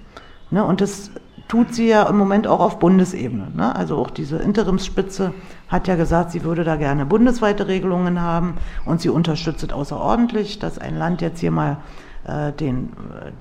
Ne, 0.51 0.65
und 0.65 0.81
das 0.81 1.11
tut 1.51 1.75
sie 1.75 1.89
ja 1.89 2.05
im 2.05 2.17
Moment 2.17 2.47
auch 2.47 2.61
auf 2.61 2.79
Bundesebene. 2.79 3.49
Ne? 3.57 3.75
Also 3.75 3.97
auch 3.97 4.11
diese 4.11 4.37
Interimsspitze 4.37 5.35
hat 5.69 5.89
ja 5.89 5.97
gesagt, 5.97 6.31
sie 6.31 6.45
würde 6.45 6.63
da 6.63 6.77
gerne 6.77 7.05
bundesweite 7.05 7.67
Regelungen 7.67 8.21
haben 8.21 8.55
und 8.85 9.01
sie 9.01 9.09
unterstützt 9.09 9.73
außerordentlich, 9.73 10.61
dass 10.61 10.79
ein 10.79 10.97
Land 10.97 11.23
jetzt 11.23 11.41
hier 11.41 11.51
mal 11.51 11.79
äh, 12.25 12.53
den, 12.53 12.91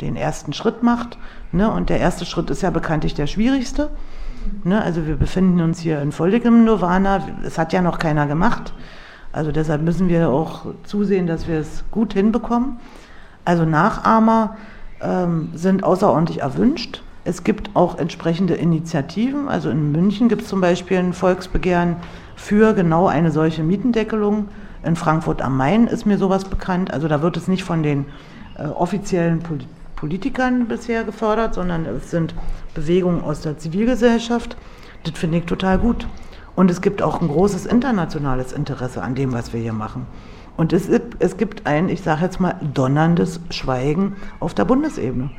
den 0.02 0.16
ersten 0.16 0.54
Schritt 0.54 0.82
macht. 0.82 1.20
Ne? 1.52 1.70
Und 1.72 1.92
der 1.92 2.00
erste 2.00 2.26
Schritt 2.26 2.50
ist 2.50 2.64
ja 2.64 2.72
bekanntlich 2.72 3.14
der 3.14 3.28
schwierigste. 3.28 3.92
Ne? 4.64 4.82
Also 4.82 5.06
wir 5.06 5.16
befinden 5.16 5.62
uns 5.62 5.80
hier 5.80 6.02
in 6.02 6.12
völligem 6.12 6.64
Nirvana. 6.64 7.22
Es 7.46 7.60
hat 7.60 7.74
ja 7.74 7.84
noch 7.84 8.00
keiner 8.00 8.26
gemacht. 8.26 8.74
Also 9.32 9.52
deshalb 9.52 9.84
müssen 9.84 10.10
wir 10.10 10.30
auch 10.30 10.66
zusehen, 10.84 11.28
dass 11.28 11.48
wir 11.48 11.60
es 11.60 11.84
gut 11.92 12.14
hinbekommen. 12.14 12.80
Also 13.46 13.66
Nachahmer 13.66 14.58
ähm, 15.00 15.50
sind 15.54 15.84
außerordentlich 15.84 16.42
erwünscht. 16.42 17.04
Es 17.26 17.44
gibt 17.44 17.76
auch 17.76 17.98
entsprechende 17.98 18.56
Initiativen. 18.56 19.50
Also 19.50 19.70
in 19.70 19.92
München 19.92 20.30
gibt 20.30 20.44
es 20.44 20.48
zum 20.48 20.62
Beispiel 20.62 20.98
ein 20.98 21.14
Volksbegehren 21.14 21.98
für 22.36 22.74
genau 22.74 23.08
eine 23.08 23.32
solche 23.32 23.64
Mietendeckelung. 23.64 24.48
In 24.84 24.96
Frankfurt 24.96 25.42
am 25.42 25.58
Main 25.58 25.88
ist 25.88 26.06
mir 26.06 26.18
sowas 26.18 26.46
bekannt. 26.46 26.92
Also 26.92 27.08
da 27.08 27.22
wird 27.22 27.36
es 27.36 27.48
nicht 27.48 27.64
von 27.64 27.84
den 27.84 28.06
äh, 28.58 28.66
offiziellen 28.68 29.40
Pol 29.40 29.60
Politikern 29.96 30.68
bisher 30.70 31.04
gefördert, 31.04 31.56
sondern 31.56 31.86
es 31.86 32.10
sind 32.10 32.34
Bewegungen 32.74 33.22
aus 33.22 33.42
der 33.42 33.58
Zivilgesellschaft. 33.58 34.56
Das 35.04 35.20
finde 35.20 35.40
ich 35.40 35.44
total 35.44 35.78
gut. 35.78 36.08
Und 36.56 36.72
es 36.72 36.82
gibt 36.82 37.02
auch 37.02 37.22
ein 37.22 37.28
großes 37.28 37.66
internationales 37.66 38.54
Interesse 38.54 39.02
an 39.02 39.16
dem, 39.16 39.34
was 39.34 39.52
wir 39.52 39.60
hier 39.60 39.74
machen. 39.74 40.06
Und 40.56 40.72
es, 40.72 40.90
es 41.20 41.36
gibt 41.36 41.68
ein, 41.68 41.90
ich 41.90 42.02
sage 42.02 42.24
jetzt 42.24 42.40
mal, 42.40 42.56
donnerndes 42.74 43.42
Schweigen 43.50 44.16
auf 44.40 44.54
der 44.54 44.64
Bundesebene. 44.64 45.32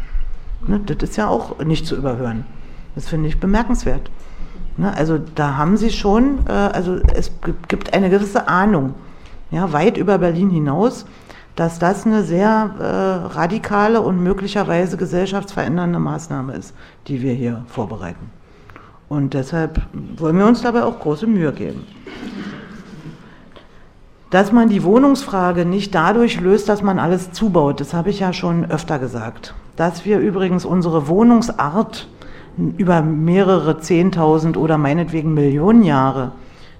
Ne, 0.66 0.80
das 0.80 1.10
ist 1.10 1.16
ja 1.16 1.28
auch 1.28 1.58
nicht 1.64 1.86
zu 1.86 1.96
überhören. 1.96 2.44
Das 2.94 3.08
finde 3.08 3.28
ich 3.28 3.40
bemerkenswert. 3.40 4.10
Ne, 4.76 4.94
also 4.96 5.18
da 5.18 5.56
haben 5.56 5.76
sie 5.76 5.90
schon, 5.90 6.46
äh, 6.46 6.52
also 6.52 6.98
es 7.14 7.32
gibt 7.68 7.94
eine 7.94 8.10
gewisse 8.10 8.48
Ahnung, 8.48 8.94
ja, 9.50 9.72
weit 9.72 9.96
über 9.96 10.18
Berlin 10.18 10.50
hinaus, 10.50 11.06
dass 11.56 11.78
das 11.78 12.06
eine 12.06 12.22
sehr 12.22 12.70
äh, 12.78 13.34
radikale 13.34 14.00
und 14.00 14.22
möglicherweise 14.22 14.96
gesellschaftsverändernde 14.96 15.98
Maßnahme 15.98 16.54
ist, 16.54 16.74
die 17.06 17.20
wir 17.22 17.34
hier 17.34 17.64
vorbereiten. 17.66 18.30
Und 19.08 19.34
deshalb 19.34 19.82
wollen 20.16 20.38
wir 20.38 20.46
uns 20.46 20.62
dabei 20.62 20.84
auch 20.84 21.00
große 21.00 21.26
Mühe 21.26 21.52
geben. 21.52 21.84
Dass 24.30 24.52
man 24.52 24.68
die 24.68 24.84
Wohnungsfrage 24.84 25.64
nicht 25.64 25.94
dadurch 25.94 26.40
löst, 26.40 26.68
dass 26.68 26.82
man 26.82 27.00
alles 27.00 27.32
zubaut, 27.32 27.80
das 27.80 27.92
habe 27.92 28.10
ich 28.10 28.20
ja 28.20 28.32
schon 28.32 28.70
öfter 28.70 29.00
gesagt. 29.00 29.54
Dass 29.80 30.04
wir 30.04 30.18
übrigens 30.18 30.66
unsere 30.66 31.08
Wohnungsart 31.08 32.06
über 32.76 33.00
mehrere 33.00 33.80
Zehntausend 33.80 34.58
oder 34.58 34.76
meinetwegen 34.76 35.32
Millionen 35.32 35.84
Jahre 35.84 36.32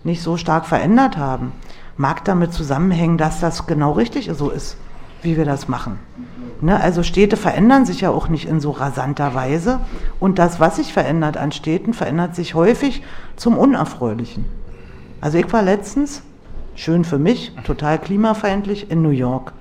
nicht 0.05 0.21
so 0.21 0.37
stark 0.37 0.67
verändert 0.67 1.17
haben, 1.17 1.53
mag 1.97 2.27
damit 2.27 2.53
zusammenhängen, 2.53 3.17
dass 3.17 3.41
das 3.41 3.67
genau 3.67 3.93
richtig 3.93 4.31
so 4.35 4.51
ist, 4.51 4.77
wie 5.23 5.39
wir 5.39 5.47
das 5.47 5.67
machen. 5.67 5.99
Ne, 6.61 6.79
also 6.79 7.03
Städte 7.03 7.39
verändern 7.39 7.87
sich 7.87 8.03
ja 8.03 8.11
auch 8.11 8.29
nicht 8.29 8.47
in 8.47 8.61
so 8.61 8.71
rasanter 8.71 9.35
Weise 9.35 9.81
und 10.19 10.39
das, 10.39 10.61
was 10.61 10.77
sich 10.77 10.93
verändert 10.93 11.39
an 11.39 11.53
Städten, 11.53 11.95
verändert 11.95 12.37
sich 12.37 12.55
häufig 12.55 13.03
zum 13.35 13.57
Unerfreulichen. 13.57 14.45
Also 15.23 15.39
ich 15.39 15.51
war 15.55 15.63
letztens, 15.63 16.21
schön 16.75 17.05
für 17.05 17.19
mich, 17.19 17.53
total 17.65 17.99
klimafeindlich 17.99 18.91
in 18.91 19.01
New 19.01 19.09
York 19.09 19.55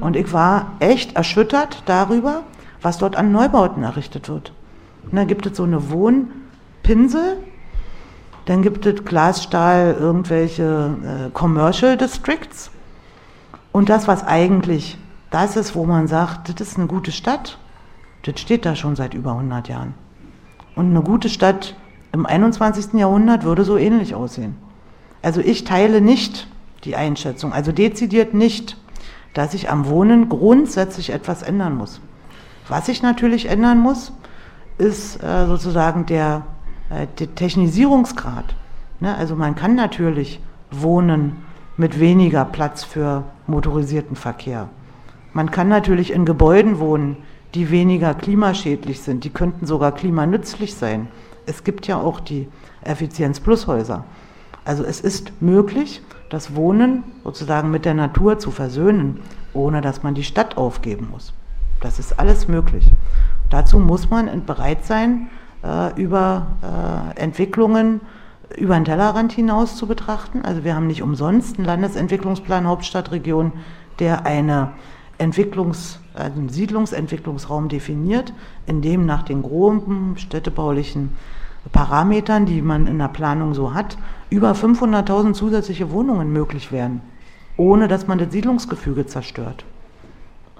und 0.00 0.16
ich 0.16 0.32
war 0.32 0.72
echt 0.80 1.14
erschüttert 1.14 1.84
darüber, 1.86 2.42
was 2.86 2.98
dort 2.98 3.16
an 3.16 3.32
Neubauten 3.32 3.82
errichtet 3.82 4.28
wird. 4.28 4.52
Und 5.02 5.16
dann 5.16 5.26
gibt 5.26 5.44
es 5.44 5.56
so 5.56 5.64
eine 5.64 5.90
Wohnpinsel, 5.90 7.38
dann 8.44 8.62
gibt 8.62 8.86
es 8.86 9.04
Glasstahl, 9.04 9.96
irgendwelche 9.98 10.94
äh, 11.02 11.30
Commercial 11.32 11.96
Districts 11.96 12.70
und 13.72 13.88
das, 13.88 14.06
was 14.06 14.24
eigentlich 14.24 14.98
das 15.30 15.56
ist, 15.56 15.74
wo 15.74 15.84
man 15.84 16.06
sagt, 16.06 16.48
das 16.48 16.68
ist 16.68 16.78
eine 16.78 16.86
gute 16.86 17.10
Stadt, 17.10 17.58
das 18.22 18.38
steht 18.38 18.64
da 18.64 18.76
schon 18.76 18.94
seit 18.94 19.14
über 19.14 19.32
100 19.32 19.66
Jahren. 19.68 19.94
Und 20.76 20.90
eine 20.90 21.02
gute 21.02 21.28
Stadt 21.28 21.74
im 22.12 22.24
21. 22.24 22.92
Jahrhundert 22.92 23.42
würde 23.42 23.64
so 23.64 23.76
ähnlich 23.76 24.14
aussehen. 24.14 24.56
Also 25.22 25.40
ich 25.40 25.64
teile 25.64 26.00
nicht 26.00 26.46
die 26.84 26.94
Einschätzung, 26.94 27.52
also 27.52 27.72
dezidiert 27.72 28.32
nicht, 28.32 28.76
dass 29.34 29.50
sich 29.52 29.70
am 29.70 29.86
Wohnen 29.86 30.28
grundsätzlich 30.28 31.10
etwas 31.10 31.42
ändern 31.42 31.76
muss. 31.76 32.00
Was 32.68 32.86
sich 32.86 33.02
natürlich 33.02 33.48
ändern 33.48 33.78
muss, 33.78 34.12
ist 34.78 35.22
äh, 35.22 35.46
sozusagen 35.46 36.06
der, 36.06 36.42
äh, 36.90 37.06
der 37.18 37.34
Technisierungsgrad. 37.34 38.54
Ne? 39.00 39.16
Also 39.16 39.36
man 39.36 39.54
kann 39.54 39.74
natürlich 39.74 40.40
wohnen 40.70 41.44
mit 41.76 42.00
weniger 42.00 42.44
Platz 42.44 42.82
für 42.84 43.24
motorisierten 43.46 44.16
Verkehr. 44.16 44.68
Man 45.32 45.50
kann 45.50 45.68
natürlich 45.68 46.12
in 46.12 46.24
Gebäuden 46.24 46.78
wohnen, 46.78 47.18
die 47.54 47.70
weniger 47.70 48.14
klimaschädlich 48.14 49.00
sind. 49.02 49.24
Die 49.24 49.30
könnten 49.30 49.66
sogar 49.66 49.92
klimanützlich 49.92 50.74
sein. 50.74 51.08
Es 51.46 51.62
gibt 51.62 51.86
ja 51.86 51.98
auch 51.98 52.20
die 52.20 52.48
Effizienz-Plus-Häuser. 52.82 54.04
Also 54.64 54.82
es 54.82 55.00
ist 55.00 55.40
möglich, 55.40 56.02
das 56.28 56.56
Wohnen 56.56 57.04
sozusagen 57.22 57.70
mit 57.70 57.84
der 57.84 57.94
Natur 57.94 58.38
zu 58.38 58.50
versöhnen, 58.50 59.20
ohne 59.52 59.80
dass 59.80 60.02
man 60.02 60.14
die 60.14 60.24
Stadt 60.24 60.56
aufgeben 60.56 61.08
muss. 61.10 61.32
Das 61.80 61.98
ist 61.98 62.18
alles 62.18 62.48
möglich. 62.48 62.90
Dazu 63.50 63.78
muss 63.78 64.10
man 64.10 64.44
bereit 64.44 64.84
sein, 64.84 65.28
äh, 65.62 66.00
über 66.00 66.46
äh, 66.62 67.20
Entwicklungen 67.20 68.00
über 68.56 68.74
den 68.74 68.84
Tellerrand 68.84 69.32
hinaus 69.32 69.76
zu 69.76 69.86
betrachten. 69.86 70.42
Also 70.42 70.64
wir 70.64 70.74
haben 70.74 70.86
nicht 70.86 71.02
umsonst 71.02 71.56
einen 71.56 71.66
Landesentwicklungsplan 71.66 72.66
Hauptstadtregion, 72.66 73.52
der 73.98 74.24
eine 74.26 74.72
Entwicklungs-, 75.18 75.98
also 76.14 76.38
einen 76.38 76.48
Siedlungsentwicklungsraum 76.48 77.68
definiert, 77.68 78.32
in 78.66 78.82
dem 78.82 79.06
nach 79.06 79.22
den 79.22 79.42
groben 79.42 80.16
städtebaulichen 80.16 81.10
Parametern, 81.72 82.46
die 82.46 82.62
man 82.62 82.86
in 82.86 82.98
der 82.98 83.08
Planung 83.08 83.54
so 83.54 83.74
hat, 83.74 83.98
über 84.30 84.52
500.000 84.52 85.32
zusätzliche 85.32 85.90
Wohnungen 85.90 86.32
möglich 86.32 86.70
wären, 86.70 87.00
ohne 87.56 87.88
dass 87.88 88.06
man 88.06 88.18
das 88.18 88.30
Siedlungsgefüge 88.30 89.06
zerstört. 89.06 89.64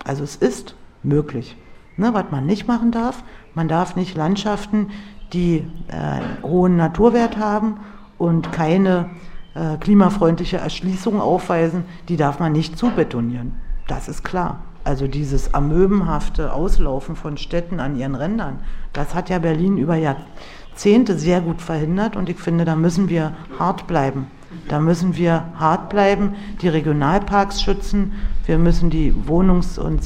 Also 0.05 0.24
es 0.24 0.37
ist 0.37 0.74
möglich. 1.06 1.56
Ne, 1.96 2.12
was 2.12 2.26
man 2.30 2.44
nicht 2.44 2.68
machen 2.68 2.90
darf, 2.90 3.22
man 3.54 3.68
darf 3.68 3.96
nicht 3.96 4.16
Landschaften, 4.16 4.88
die 5.32 5.64
äh, 5.88 6.46
hohen 6.46 6.76
Naturwert 6.76 7.38
haben 7.38 7.78
und 8.18 8.52
keine 8.52 9.10
äh, 9.54 9.78
klimafreundliche 9.78 10.58
Erschließung 10.58 11.20
aufweisen, 11.20 11.84
die 12.08 12.16
darf 12.16 12.38
man 12.38 12.52
nicht 12.52 12.78
zubetonieren. 12.78 13.54
Das 13.88 14.08
ist 14.08 14.24
klar. 14.24 14.60
Also 14.84 15.08
dieses 15.08 15.54
amöbenhafte 15.54 16.52
Auslaufen 16.52 17.16
von 17.16 17.38
Städten 17.38 17.80
an 17.80 17.96
ihren 17.96 18.14
Rändern, 18.14 18.60
das 18.92 19.14
hat 19.14 19.30
ja 19.30 19.38
Berlin 19.38 19.78
über 19.78 19.96
Jahrzehnte 19.96 21.18
sehr 21.18 21.40
gut 21.40 21.60
verhindert 21.60 22.14
und 22.14 22.28
ich 22.28 22.38
finde, 22.38 22.64
da 22.64 22.76
müssen 22.76 23.08
wir 23.08 23.32
hart 23.58 23.86
bleiben. 23.86 24.26
Da 24.68 24.78
müssen 24.78 25.16
wir 25.16 25.44
hart 25.56 25.90
bleiben, 25.90 26.34
die 26.62 26.68
Regionalparks 26.68 27.62
schützen, 27.62 28.12
wir 28.46 28.58
müssen 28.58 28.90
die 28.90 29.12
Wohnungs- 29.26 29.78
und 29.78 30.04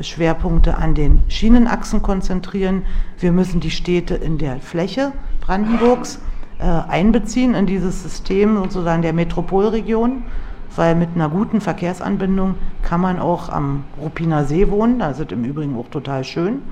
Siedlungsschwerpunkte 0.00 0.76
an 0.76 0.94
den 0.94 1.22
Schienenachsen 1.28 2.02
konzentrieren, 2.02 2.82
wir 3.18 3.32
müssen 3.32 3.60
die 3.60 3.70
Städte 3.70 4.14
in 4.14 4.38
der 4.38 4.60
Fläche 4.60 5.12
Brandenburgs 5.40 6.20
äh, 6.58 6.64
einbeziehen 6.64 7.54
in 7.54 7.66
dieses 7.66 8.02
System 8.02 8.56
sozusagen 8.56 9.02
der 9.02 9.12
Metropolregion 9.12 10.24
weil 10.76 10.94
mit 10.94 11.10
einer 11.16 11.28
guten 11.28 11.60
Verkehrsanbindung 11.60 12.54
kann 12.82 13.00
man 13.00 13.18
auch 13.18 13.48
am 13.48 13.82
Ruppiner 14.00 14.44
See 14.44 14.70
wohnen. 14.70 15.00
Da 15.00 15.10
ist 15.10 15.18
es 15.18 15.32
im 15.32 15.44
Übrigen 15.44 15.76
auch 15.76 15.88
total 15.88 16.22
schön. 16.22 16.62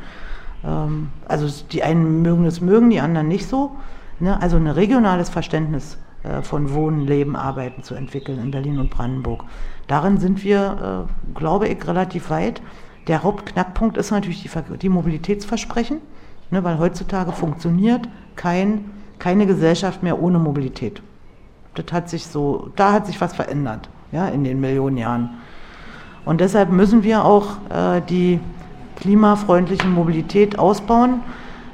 Ähm, 0.64 1.08
also 1.26 1.48
die 1.72 1.82
einen 1.82 2.22
mögen 2.22 2.44
es 2.44 2.60
mögen, 2.60 2.90
die 2.90 3.00
anderen 3.00 3.26
nicht 3.26 3.48
so. 3.48 3.72
Ne? 4.20 4.40
Also 4.40 4.56
ein 4.56 4.68
regionales 4.68 5.30
Verständnis 5.30 5.98
äh, 6.22 6.42
von 6.42 6.72
Wohnen, 6.72 7.08
Leben, 7.08 7.34
Arbeiten 7.34 7.82
zu 7.82 7.96
entwickeln 7.96 8.38
in 8.38 8.52
Berlin 8.52 8.78
und 8.78 8.90
Brandenburg. 8.90 9.44
Darin 9.88 10.18
sind 10.18 10.44
wir, 10.44 11.08
äh, 11.08 11.36
glaube 11.36 11.66
ich, 11.66 11.84
relativ 11.86 12.30
weit. 12.30 12.62
Der 13.08 13.22
Hauptknackpunkt 13.22 13.96
ist 13.96 14.10
natürlich 14.10 14.42
die, 14.42 14.50
die 14.78 14.88
Mobilitätsversprechen, 14.90 16.00
ne? 16.50 16.62
weil 16.62 16.78
heutzutage 16.78 17.32
funktioniert 17.32 18.08
kein, 18.36 18.84
keine 19.18 19.46
Gesellschaft 19.46 20.02
mehr 20.02 20.22
ohne 20.22 20.38
Mobilität. 20.38 21.02
Das 21.74 21.86
hat 21.92 22.10
sich 22.10 22.26
so, 22.26 22.70
da 22.76 22.92
hat 22.92 23.06
sich 23.06 23.20
was 23.20 23.34
verändert, 23.34 23.88
ja, 24.12 24.28
in 24.28 24.44
den 24.44 24.60
Millionen 24.60 24.98
Jahren. 24.98 25.30
Und 26.24 26.40
deshalb 26.42 26.70
müssen 26.70 27.02
wir 27.02 27.24
auch 27.24 27.56
äh, 27.70 28.02
die 28.02 28.40
klimafreundliche 28.96 29.86
Mobilität 29.86 30.58
ausbauen. 30.58 31.20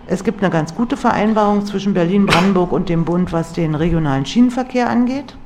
Es 0.07 0.23
gibt 0.23 0.43
eine 0.43 0.51
ganz 0.51 0.75
gute 0.75 0.97
Vereinbarung 0.97 1.67
zwischen 1.67 1.95
Berlin, 1.95 2.27
Brandenburg 2.27 2.71
und 2.71 2.89
dem 2.89 3.05
Bund, 3.05 3.33
was 3.33 3.55
den 3.55 3.75
regionalen 3.75 4.27
Schienenverkehr 4.27 4.89
angeht. 4.89 5.37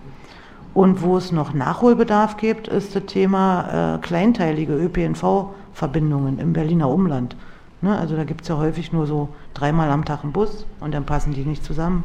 Und 0.79 1.03
wo 1.03 1.17
es 1.17 1.33
noch 1.33 1.55
Nachholbedarf 1.55 2.37
gibt, 2.37 2.69
ist 2.69 2.95
das 2.95 3.07
Thema 3.07 3.97
äh, 3.97 3.99
kleinteilige 3.99 4.75
ÖPNV-Verbindungen 4.75 6.39
im 6.39 6.53
Berliner 6.53 6.89
Umland. 6.89 7.35
Ne, 7.81 7.99
also 7.99 8.15
da 8.15 8.23
gibt 8.23 8.43
es 8.43 8.49
ja 8.49 8.59
häufig 8.59 8.93
nur 8.93 9.09
so 9.09 9.29
dreimal 9.55 9.91
am 9.91 10.05
Tag 10.05 10.23
einen 10.23 10.31
Bus 10.31 10.67
und 10.79 10.95
dann 10.95 11.05
passen 11.05 11.35
die 11.35 11.45
nicht 11.45 11.65
zusammen. 11.65 12.05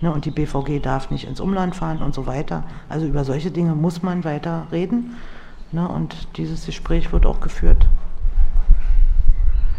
Ne, 0.00 0.12
und 0.12 0.24
die 0.24 0.30
BVG 0.30 0.78
darf 0.80 1.10
nicht 1.10 1.26
ins 1.26 1.40
Umland 1.40 1.74
fahren 1.74 1.98
und 2.00 2.14
so 2.14 2.24
weiter. 2.28 2.62
Also 2.88 3.06
über 3.06 3.24
solche 3.24 3.50
Dinge 3.50 3.74
muss 3.74 4.04
man 4.04 4.22
weiter 4.22 4.68
reden. 4.70 5.16
Ne, 5.72 5.88
und 5.88 6.28
dieses 6.36 6.64
Gespräch 6.64 7.12
wird 7.12 7.26
auch 7.26 7.40
geführt. 7.40 7.88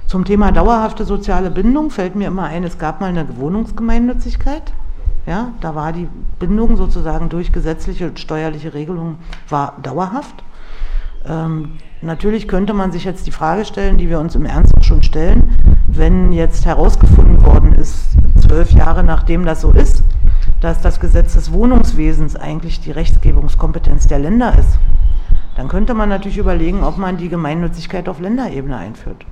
Zum 0.05 0.25
Thema 0.25 0.51
dauerhafte 0.51 1.05
soziale 1.05 1.49
Bindung 1.49 1.91
fällt 1.91 2.17
mir 2.17 2.27
immer 2.27 2.43
ein, 2.43 2.65
es 2.65 2.77
gab 2.77 2.99
mal 2.99 3.07
eine 3.07 3.37
Wohnungsgemeinnützigkeit. 3.37 4.73
Ja, 5.25 5.53
da 5.61 5.73
war 5.73 5.93
die 5.93 6.09
Bindung 6.39 6.75
sozusagen 6.75 7.29
durch 7.29 7.51
gesetzliche 7.51 8.07
und 8.07 8.19
steuerliche 8.19 8.73
Regelungen 8.73 9.17
war 9.47 9.77
dauerhaft. 9.81 10.43
Ähm, 11.25 11.73
natürlich 12.01 12.49
könnte 12.49 12.73
man 12.73 12.91
sich 12.91 13.05
jetzt 13.05 13.25
die 13.25 13.31
Frage 13.31 13.63
stellen, 13.63 13.97
die 13.97 14.09
wir 14.09 14.19
uns 14.19 14.35
im 14.35 14.45
Ernst 14.45 14.73
schon 14.83 15.01
stellen, 15.01 15.55
wenn 15.87 16.33
jetzt 16.33 16.65
herausgefunden 16.65 17.45
worden 17.45 17.73
ist, 17.73 18.17
zwölf 18.41 18.71
Jahre 18.71 19.03
nachdem 19.03 19.45
das 19.45 19.61
so 19.61 19.71
ist, 19.71 20.03
dass 20.59 20.81
das 20.81 20.99
Gesetz 20.99 21.33
des 21.33 21.53
Wohnungswesens 21.53 22.35
eigentlich 22.35 22.81
die 22.81 22.91
Rechtsgebungskompetenz 22.91 24.07
der 24.07 24.19
Länder 24.19 24.57
ist, 24.59 24.77
dann 25.55 25.69
könnte 25.69 25.93
man 25.93 26.09
natürlich 26.09 26.37
überlegen, 26.37 26.83
ob 26.83 26.97
man 26.97 27.17
die 27.17 27.29
Gemeinnützigkeit 27.29 28.09
auf 28.09 28.19
Länderebene 28.19 28.75
einführt. 28.75 29.25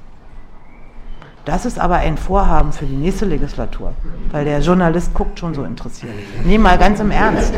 Das 1.45 1.65
ist 1.65 1.79
aber 1.79 1.95
ein 1.95 2.17
Vorhaben 2.17 2.71
für 2.71 2.85
die 2.85 2.95
nächste 2.95 3.25
Legislatur, 3.25 3.93
weil 4.31 4.45
der 4.45 4.59
Journalist 4.59 5.15
guckt 5.15 5.39
schon 5.39 5.55
so 5.55 5.63
interessiert. 5.63 6.13
Nee, 6.43 6.59
mal 6.59 6.77
ganz 6.77 6.99
im 6.99 7.09
Ernst. 7.09 7.51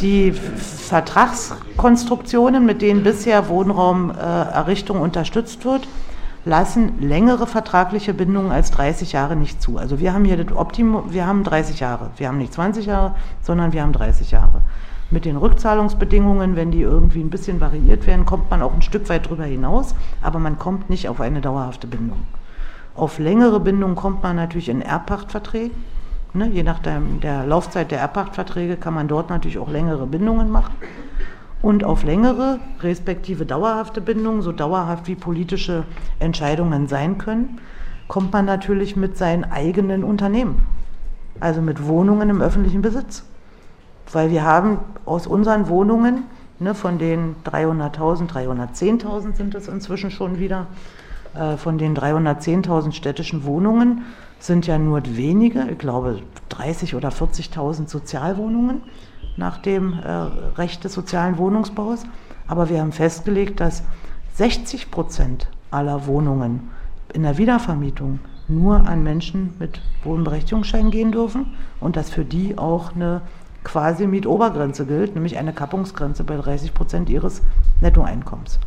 Die 0.00 0.32
Vertragskonstruktionen, 0.32 2.64
mit 2.64 2.80
denen 2.80 3.02
bisher 3.02 3.48
Wohnraumerrichtung 3.48 4.98
unterstützt 5.00 5.66
wird, 5.66 5.86
lassen 6.46 6.98
längere 7.00 7.46
vertragliche 7.46 8.14
Bindungen 8.14 8.52
als 8.52 8.70
30 8.70 9.12
Jahre 9.12 9.36
nicht 9.36 9.60
zu. 9.60 9.76
Also 9.76 10.00
wir 10.00 10.14
haben 10.14 10.24
hier 10.24 10.42
das 10.42 10.56
Optimum, 10.56 11.12
wir 11.12 11.26
haben 11.26 11.44
30 11.44 11.80
Jahre. 11.80 12.08
Wir 12.16 12.28
haben 12.28 12.38
nicht 12.38 12.54
20 12.54 12.86
Jahre, 12.86 13.14
sondern 13.42 13.74
wir 13.74 13.82
haben 13.82 13.92
30 13.92 14.30
Jahre. 14.30 14.62
Mit 15.10 15.24
den 15.24 15.36
Rückzahlungsbedingungen, 15.36 16.56
wenn 16.56 16.70
die 16.70 16.82
irgendwie 16.82 17.20
ein 17.20 17.30
bisschen 17.30 17.60
variiert 17.60 18.06
werden, 18.06 18.24
kommt 18.24 18.50
man 18.50 18.62
auch 18.62 18.72
ein 18.72 18.82
Stück 18.82 19.08
weit 19.08 19.28
drüber 19.28 19.44
hinaus, 19.44 19.94
aber 20.22 20.38
man 20.38 20.58
kommt 20.58 20.88
nicht 20.88 21.08
auf 21.08 21.20
eine 21.20 21.40
dauerhafte 21.40 21.86
Bindung. 21.86 22.22
Auf 22.96 23.18
längere 23.18 23.60
Bindung 23.60 23.94
kommt 23.94 24.22
man 24.22 24.36
natürlich 24.36 24.70
in 24.70 24.80
Erbpachtverträge. 24.80 25.74
Ne, 26.32 26.48
je 26.48 26.62
nach 26.62 26.78
der, 26.78 27.00
der 27.22 27.46
Laufzeit 27.46 27.90
der 27.90 28.00
Erbpachtverträge 28.00 28.76
kann 28.76 28.94
man 28.94 29.06
dort 29.06 29.28
natürlich 29.28 29.58
auch 29.58 29.70
längere 29.70 30.06
Bindungen 30.06 30.50
machen. 30.50 30.74
Und 31.60 31.84
auf 31.84 32.04
längere, 32.04 32.58
respektive 32.80 33.44
dauerhafte 33.44 34.00
Bindungen, 34.00 34.40
so 34.40 34.50
dauerhaft 34.50 35.08
wie 35.08 35.14
politische 35.14 35.84
Entscheidungen 36.20 36.88
sein 36.88 37.18
können, 37.18 37.60
kommt 38.08 38.32
man 38.32 38.46
natürlich 38.46 38.96
mit 38.96 39.18
seinen 39.18 39.44
eigenen 39.44 40.02
Unternehmen, 40.02 40.66
also 41.38 41.60
mit 41.60 41.86
Wohnungen 41.86 42.30
im 42.30 42.40
öffentlichen 42.40 42.80
Besitz. 42.80 43.24
Weil 44.10 44.30
wir 44.30 44.42
haben 44.42 44.78
aus 45.04 45.26
unseren 45.26 45.68
Wohnungen, 45.68 46.24
ne, 46.60 46.74
von 46.74 46.98
den 46.98 47.34
300.000, 47.44 48.30
310.000 48.30 49.34
sind 49.34 49.54
es 49.54 49.68
inzwischen 49.68 50.10
schon 50.10 50.38
wieder, 50.38 50.66
von 51.58 51.78
den 51.78 51.96
310.000 51.96 52.92
städtischen 52.92 53.44
Wohnungen 53.44 54.04
sind 54.38 54.66
ja 54.66 54.78
nur 54.78 55.02
wenige, 55.04 55.66
ich 55.70 55.78
glaube 55.78 56.20
30 56.50 56.94
oder 56.94 57.08
40.000 57.08 57.88
Sozialwohnungen 57.88 58.82
nach 59.36 59.58
dem 59.58 59.94
äh, 59.94 60.08
Recht 60.56 60.84
des 60.84 60.94
sozialen 60.94 61.38
Wohnungsbaus. 61.38 62.04
Aber 62.46 62.68
wir 62.68 62.80
haben 62.80 62.92
festgelegt, 62.92 63.60
dass 63.60 63.82
60 64.34 64.90
Prozent 64.90 65.48
aller 65.70 66.06
Wohnungen 66.06 66.70
in 67.12 67.22
der 67.22 67.38
Wiedervermietung 67.38 68.20
nur 68.48 68.86
an 68.86 69.02
Menschen 69.02 69.54
mit 69.58 69.80
Wohnberechtigungsschein 70.04 70.90
gehen 70.90 71.12
dürfen 71.12 71.54
und 71.80 71.96
dass 71.96 72.10
für 72.10 72.24
die 72.24 72.56
auch 72.56 72.94
eine 72.94 73.22
quasi 73.64 74.06
Mietobergrenze 74.06 74.86
gilt, 74.86 75.14
nämlich 75.14 75.38
eine 75.38 75.52
Kappungsgrenze 75.52 76.22
bei 76.22 76.36
30 76.36 76.72
Prozent 76.72 77.10
ihres 77.10 77.42
Nettoeinkommens. 77.80 78.60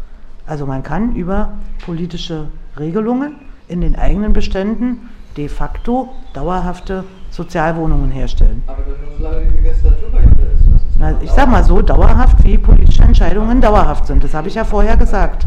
Also 0.49 0.65
man 0.65 0.81
kann 0.81 1.15
über 1.15 1.49
politische 1.85 2.47
Regelungen 2.75 3.35
in 3.67 3.81
den 3.81 3.95
eigenen 3.95 4.33
Beständen 4.33 5.09
de 5.37 5.47
facto 5.47 6.09
dauerhafte 6.33 7.03
Sozialwohnungen 7.29 8.09
herstellen. 8.09 8.63
Aber 8.65 8.79
so 9.15 9.23
lange, 9.23 9.43
wie 9.43 9.57
die 9.57 9.61
Legislaturperiode 9.61 10.41
ist. 10.55 10.63
Na, 10.97 11.13
ich 11.21 11.29
sage 11.29 11.51
mal 11.51 11.63
so 11.63 11.83
dauerhaft, 11.83 12.43
wie 12.43 12.57
politische 12.57 13.03
Entscheidungen 13.03 13.61
dauerhaft 13.61 14.07
sind. 14.07 14.23
Das 14.23 14.33
habe 14.33 14.47
ich 14.47 14.55
ja 14.55 14.63
vorher 14.63 14.97
gesagt. 14.97 15.45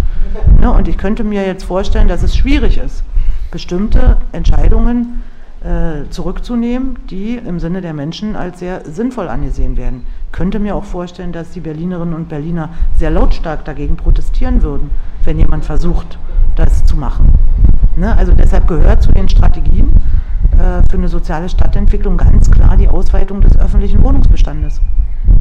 Ne, 0.61 0.71
und 0.71 0.87
ich 0.87 0.97
könnte 0.97 1.25
mir 1.25 1.45
jetzt 1.45 1.65
vorstellen, 1.65 2.07
dass 2.07 2.23
es 2.23 2.37
schwierig 2.37 2.79
ist, 2.79 3.03
bestimmte 3.51 4.19
Entscheidungen 4.31 5.25
zurückzunehmen, 6.11 6.98
die 7.09 7.37
im 7.37 7.61
Sinne 7.61 7.83
der 7.83 7.92
Menschen 7.92 8.35
als 8.35 8.59
sehr 8.59 8.85
sinnvoll 8.85 9.29
angesehen 9.29 9.77
werden. 9.77 10.05
Ich 10.27 10.33
könnte 10.33 10.59
mir 10.59 10.75
auch 10.75 10.85
vorstellen, 10.85 11.33
dass 11.33 11.51
die 11.51 11.61
Berlinerinnen 11.61 12.14
und 12.14 12.29
Berliner 12.29 12.70
sehr 12.98 13.11
lautstark 13.11 13.64
dagegen 13.64 13.96
protestieren 13.96 14.62
würden, 14.62 14.90
wenn 15.25 15.38
jemand 15.38 15.64
versucht, 15.64 16.18
das 16.57 16.85
zu 16.85 16.96
machen. 16.96 17.33
Ne? 17.96 18.16
Also 18.16 18.33
deshalb 18.33 18.66
gehört 18.66 19.03
zu 19.03 19.12
den 19.12 19.29
Strategien 19.29 19.92
äh, 20.53 20.83
für 20.90 20.96
eine 20.96 21.09
soziale 21.09 21.48
Stadtentwicklung 21.48 22.16
ganz 22.16 22.51
klar 22.51 22.77
die 22.77 22.88
Ausweitung 22.88 23.40
des 23.40 23.59
öffentlichen 23.59 24.03
Wohnungsbestandes. 24.03 24.81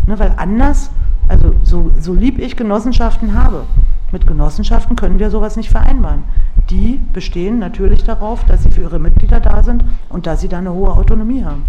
Ne? 0.05 0.19
Weil 0.19 0.33
anders, 0.37 0.91
also 1.31 1.55
so, 1.63 1.91
so 1.97 2.13
lieb 2.13 2.39
ich 2.39 2.57
Genossenschaften 2.57 3.41
habe, 3.41 3.63
mit 4.11 4.27
Genossenschaften 4.27 4.97
können 4.97 5.17
wir 5.17 5.29
sowas 5.29 5.55
nicht 5.55 5.69
vereinbaren. 5.69 6.23
Die 6.69 6.99
bestehen 7.13 7.57
natürlich 7.57 8.03
darauf, 8.03 8.43
dass 8.43 8.63
sie 8.63 8.69
für 8.69 8.81
ihre 8.81 8.99
Mitglieder 8.99 9.39
da 9.39 9.63
sind 9.63 9.85
und 10.09 10.27
dass 10.27 10.41
sie 10.41 10.49
da 10.49 10.57
eine 10.57 10.73
hohe 10.73 10.91
Autonomie 10.91 11.45
haben. 11.45 11.63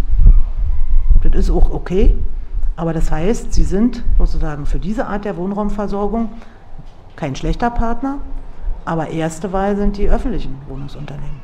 Das 1.23 1.33
ist 1.33 1.49
auch 1.49 1.71
okay, 1.71 2.17
aber 2.75 2.91
das 2.91 3.09
heißt, 3.09 3.53
sie 3.53 3.63
sind 3.63 4.03
sozusagen 4.17 4.65
für 4.65 4.79
diese 4.79 5.07
Art 5.07 5.23
der 5.23 5.37
Wohnraumversorgung 5.37 6.27
kein 7.15 7.37
schlechter 7.37 7.69
Partner, 7.69 8.17
aber 8.83 9.11
erste 9.11 9.53
Wahl 9.53 9.77
sind 9.77 9.95
die 9.95 10.09
öffentlichen 10.09 10.57
Wohnungsunternehmen. 10.67 11.41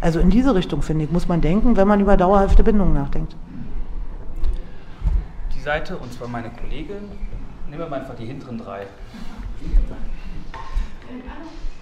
Also 0.00 0.18
in 0.18 0.30
diese 0.30 0.56
Richtung, 0.56 0.82
finde 0.82 1.04
ich, 1.04 1.12
muss 1.12 1.28
man 1.28 1.40
denken, 1.40 1.76
wenn 1.76 1.86
man 1.86 2.00
über 2.00 2.16
dauerhafte 2.16 2.64
Bindungen 2.64 2.94
nachdenkt. 2.94 3.36
Seite, 5.66 5.98
und 5.98 6.12
zwar 6.14 6.28
meine 6.28 6.46
Kollegin, 6.54 7.10
nehmen 7.66 7.82
wir 7.82 7.90
mal 7.90 7.98
einfach 7.98 8.14
die 8.14 8.26
hinteren 8.26 8.56
drei. 8.56 8.86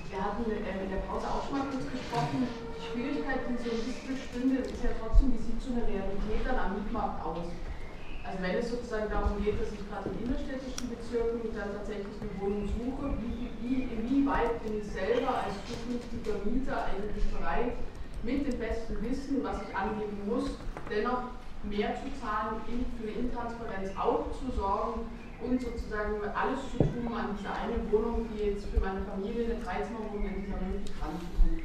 Wir 0.09 0.25
hatten 0.25 0.45
in 0.49 0.89
der 0.89 1.05
Pause 1.05 1.29
auch 1.29 1.45
schon 1.45 1.59
mal 1.61 1.69
kurz 1.69 1.85
gesprochen, 1.93 2.49
die 2.49 2.81
Schwierigkeit, 2.81 3.45
die 3.45 3.61
so 3.61 3.77
ein 3.77 3.85
bisschen 3.85 4.09
bestünde, 4.09 4.65
ist 4.65 4.81
ja 4.81 4.89
trotzdem, 4.97 5.37
wie 5.37 5.43
sieht 5.45 5.61
so 5.61 5.77
eine 5.77 5.85
Realität 5.85 6.49
dann 6.49 6.57
am 6.65 6.81
Mietmarkt 6.81 7.21
aus? 7.29 7.53
Also 8.25 8.37
wenn 8.41 8.57
es 8.57 8.73
sozusagen 8.73 9.13
darum 9.13 9.37
geht, 9.45 9.61
dass 9.61 9.69
ich 9.69 9.85
gerade 9.85 10.09
in 10.17 10.33
innerstädtischen 10.33 10.89
Bezirken 10.89 11.45
dann 11.53 11.77
tatsächlich 11.77 12.17
eine 12.25 12.33
Wohnung 12.41 12.65
suche, 12.65 13.13
wie, 13.21 13.53
wie, 13.61 13.85
inwieweit 13.85 14.65
bin 14.65 14.81
ich 14.81 14.89
selber 14.89 15.45
als 15.45 15.61
zukünftiger 15.69 16.41
Mieter 16.41 16.89
eigentlich 16.89 17.29
bereit, 17.29 17.77
mit 18.25 18.49
dem 18.49 18.57
besten 18.57 18.97
Wissen, 19.05 19.45
was 19.45 19.61
ich 19.61 19.77
angeben 19.77 20.25
muss, 20.25 20.57
dennoch 20.89 21.37
mehr 21.69 21.95
zu 21.97 22.09
zahlen, 22.21 22.61
für 22.67 23.09
eine 23.09 23.17
Intransparenz 23.19 23.91
auch 23.97 24.31
zu 24.33 24.51
sorgen 24.55 25.07
und 25.41 25.61
sozusagen 25.61 26.21
alles 26.35 26.61
zu 26.73 26.79
tun, 26.79 27.13
an 27.13 27.37
dieser 27.37 27.55
einen 27.55 27.91
Wohnung, 27.93 28.29
die 28.33 28.51
jetzt 28.51 28.67
für 28.67 28.81
meine 28.81 29.03
Familie 29.05 29.45
eine 29.45 29.61
Dreizimmerwohnung 29.61 30.25
in 30.25 30.45
dieser 30.45 30.61
möglich 30.61 30.95
ranzutun. 31.01 31.61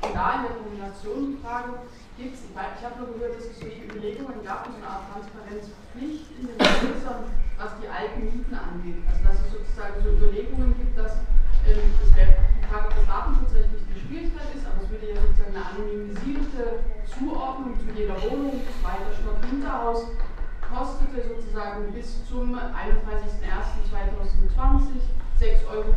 Und 0.00 0.14
da 0.16 0.40
in 0.40 0.42
der 0.48 0.56
Kombination 0.56 1.36
die 1.36 1.42
Frage, 1.44 1.84
gibt 2.16 2.34
es, 2.34 2.40
ich, 2.48 2.84
habe 2.84 2.96
nur 3.00 3.12
gehört, 3.16 3.36
dass 3.36 3.52
es 3.52 3.60
so 3.60 3.68
Überlegungen 3.68 4.40
gab, 4.44 4.64
so 4.64 4.76
eine 4.76 4.88
Art 4.88 5.04
Transparenzpflicht 5.12 6.24
in 6.40 6.48
den 6.48 6.56
Häusern, 6.56 7.28
was 7.60 7.70
die 7.80 7.88
alten 7.88 8.24
Mieten 8.24 8.54
angeht. 8.56 9.00
Also 9.08 9.20
dass 9.24 9.36
es 9.44 9.52
sozusagen 9.52 10.00
so 10.00 10.16
Überlegungen 10.16 10.72
gibt, 10.76 10.96
dass 10.96 11.20
ähm, 11.68 11.84
das 12.00 12.10
die 12.16 12.49
Frage, 12.70 12.86
ob 12.86 12.94
das 12.94 13.10
Datenschutzrechtlich 13.10 13.82
eine 13.82 13.98
Schwierigkeit 13.98 14.54
ist, 14.54 14.62
aber 14.62 14.78
es 14.78 14.86
würde 14.94 15.10
ja 15.10 15.18
sozusagen 15.18 15.58
eine 15.58 15.74
anonymisierte 15.74 16.86
Zuordnung 17.02 17.74
zu 17.74 17.90
jeder 17.98 18.14
Wohnung, 18.22 18.62
zweiter 18.78 19.10
Stock, 19.10 19.42
Hinterhaus, 19.42 20.14
kostete 20.62 21.18
sozusagen 21.18 21.90
bis 21.90 22.22
zum 22.30 22.54
31.01.2020 22.54 25.02
6,50 25.40 25.66
Euro 25.66 25.90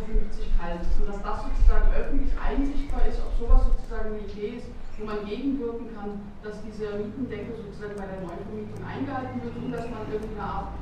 kalt. 0.58 0.82
Und 0.98 1.06
dass 1.06 1.22
das 1.22 1.46
sozusagen 1.46 1.94
öffentlich 1.94 2.34
einsichtbar 2.40 3.06
ist, 3.06 3.22
ob 3.22 3.38
sowas 3.38 3.70
sozusagen 3.70 4.16
eine 4.16 4.24
Idee 4.26 4.58
ist, 4.58 4.66
wo 4.98 5.04
man 5.04 5.22
gegenwirken 5.22 5.94
kann, 5.94 6.26
dass 6.42 6.58
diese 6.66 6.98
Mietendecke 6.98 7.54
sozusagen 7.54 7.94
bei 7.94 8.08
der 8.08 8.18
Neuvermietung 8.24 8.82
eingehalten 8.82 9.38
wird 9.44 9.54
und 9.54 9.70
dass 9.70 9.86
man 9.86 10.10
irgendeine 10.10 10.42
Art 10.42 10.74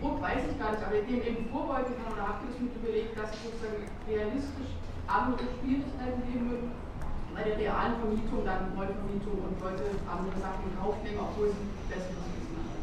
Druck, 0.00 0.20
weiß 0.20 0.42
ich 0.50 0.58
gar 0.58 0.72
nicht, 0.72 0.84
aber 0.84 1.00
dem 1.00 1.22
eben 1.22 1.48
vorbeugen 1.48 1.94
kann 1.96 2.12
oder 2.12 2.26
habt 2.28 2.44
ihr 2.44 2.52
es 2.52 2.60
mit 2.60 2.76
überlegt, 2.76 3.16
dass 3.16 3.32
es 3.32 3.40
sozusagen 3.42 3.88
realistisch 4.04 4.72
andere 5.06 5.46
Schwierigkeiten 5.56 6.20
geben 6.26 6.50
wird 6.50 6.64
bei 7.36 7.42
der 7.44 7.56
realen 7.60 8.00
Vermietung, 8.00 8.44
dann 8.48 8.72
Neuvermietung 8.72 9.36
und 9.44 9.54
Leute 9.60 9.84
andere 10.08 10.36
Sachen 10.40 10.72
in 10.72 10.74
Kauf 10.80 10.96
nehmen, 11.04 11.20
obwohl 11.20 11.52
sie 11.52 11.68
besseres 11.88 12.24
Wissen 12.32 12.56
haben. 12.56 12.80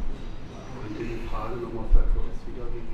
Könnt 0.78 0.97
ihr 1.02 1.10
die 1.10 1.26
Frage 1.26 1.58
nochmal 1.58 1.89
uns 1.89 2.39
wiedergeben? 2.45 2.93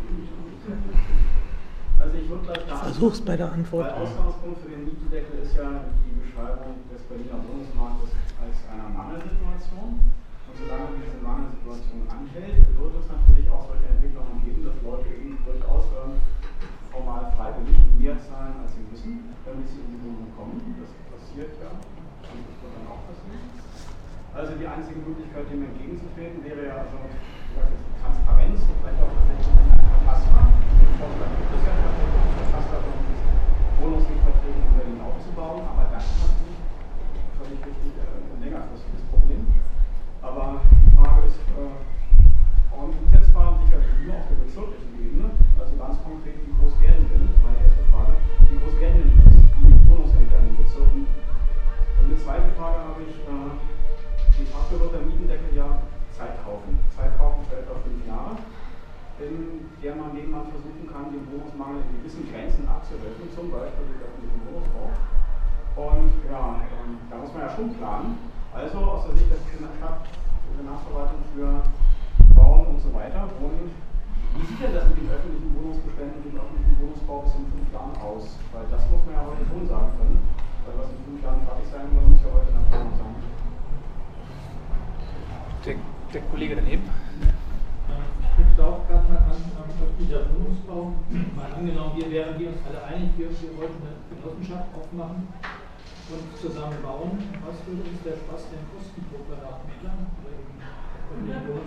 Also 2.00 2.16
ich 2.16 2.30
würde 2.30 2.44
gleich 2.48 2.66
da 2.66 2.76
Versuch's 2.78 3.22
bei 3.22 3.36
der 3.36 3.52
Antwort. 3.52 3.92
Weil 3.92 4.08
Ausgangspunkt 4.08 4.62
für 4.64 4.70
den 4.70 4.86
Mietendeckel 4.86 5.40
ist 5.44 5.58
ja 5.58 5.84
die 6.08 6.16
Beschreibung 6.16 6.80
des 6.88 7.02
Berliner 7.12 7.44
Wohnungsmarktes 7.44 8.16
als 8.40 8.56
einer 8.72 8.88
Mangelsituation. 8.88 10.00
Solange 10.60 10.92
diese 11.00 11.24
Mangelsituation 11.24 12.04
anhält, 12.12 12.68
wird 12.76 12.94
es 13.00 13.08
natürlich 13.08 13.48
auch 13.48 13.64
solche 13.72 13.88
Entwicklungen 13.96 14.44
geben, 14.44 14.68
dass 14.68 14.76
Leute 14.84 15.08
eben 15.08 15.40
durchaus 15.48 15.88
ähm, 15.96 16.20
formal 16.92 17.32
freiwillig 17.40 17.80
mehr 17.96 18.20
zahlen, 18.20 18.60
als 18.60 18.76
sie 18.76 18.84
müssen, 18.92 19.32
damit 19.48 19.72
sie 19.72 19.80
in 19.80 19.96
die 19.96 20.00
Wohnung 20.04 20.28
kommen. 20.36 20.60
Das 20.84 20.92
passiert 21.08 21.56
ja. 21.64 21.72
Und 21.72 22.44
das 22.44 22.56
wird 22.60 22.76
dann 22.76 22.92
auch 22.92 23.08
passieren. 23.08 23.40
Also 24.36 24.60
die 24.60 24.68
einzige 24.68 25.00
Möglichkeit, 25.00 25.48
dem 25.50 25.64
entgegenzutreten, 25.64 26.44
wäre 26.44 26.62
ja 26.68 26.76
also 26.86 27.08
Transparenz, 28.04 28.62
vielleicht 28.62 29.00
auch 29.02 29.16
tatsächlich 29.16 29.56
ein 29.56 29.74
Kataster. 29.80 30.44
Vorschlag 31.00 31.32
gibt 31.40 31.56
es 31.56 31.64
ja 31.66 31.74
tatsächlich, 31.74 32.24
Kataster 32.36 32.80
von 32.84 32.96
Wohnungsmietverträgen 33.80 34.60
in 34.60 34.74
Berlin 34.76 35.00
aufzubauen, 35.02 35.64
aber 35.66 35.90
das 35.96 36.04
ist 36.04 36.20
natürlich 36.20 36.60
völlig 37.42 37.60
richtig 37.64 37.92
äh, 37.96 38.22
ein 38.22 38.40
längerfristiges 38.44 39.04
Problem. 39.10 39.49
Aber 40.30 40.62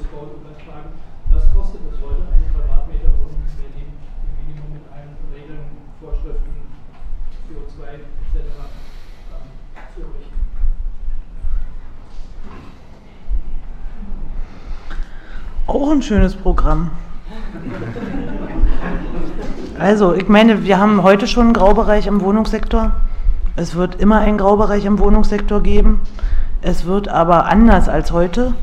Wohnungsbau 0.02 0.34
übertragen. 0.40 0.90
Was 1.30 1.42
kostet 1.54 1.80
es 1.92 1.98
heute, 2.02 2.22
einen 2.32 2.46
Quadratmeter 2.52 3.08
Wohnung 3.22 3.42
in 3.46 3.56
Berlin 3.62 3.92
im 4.26 4.46
Minimum 4.46 4.72
mit 4.72 4.82
allen 4.92 5.16
Regeln, 5.32 5.66
Vorschriften, 6.00 6.52
CO2 7.46 8.02
etc. 8.02 8.42
Ähm, 9.30 9.46
zu 9.94 10.00
errichten? 10.02 10.36
Auch 15.66 15.90
ein 15.90 16.02
schönes 16.02 16.34
Programm. 16.34 16.90
Also, 19.78 20.14
ich 20.14 20.28
meine, 20.28 20.64
wir 20.64 20.78
haben 20.78 21.02
heute 21.02 21.26
schon 21.26 21.44
einen 21.44 21.52
Graubereich 21.54 22.06
im 22.06 22.20
Wohnungssektor. 22.20 22.92
Es 23.56 23.74
wird 23.74 23.96
immer 23.96 24.18
einen 24.18 24.38
Graubereich 24.38 24.84
im 24.84 24.98
Wohnungssektor 24.98 25.62
geben. 25.62 26.00
Es 26.62 26.84
wird 26.86 27.08
aber 27.08 27.46
anders 27.46 27.88
als 27.88 28.12
heute 28.12 28.54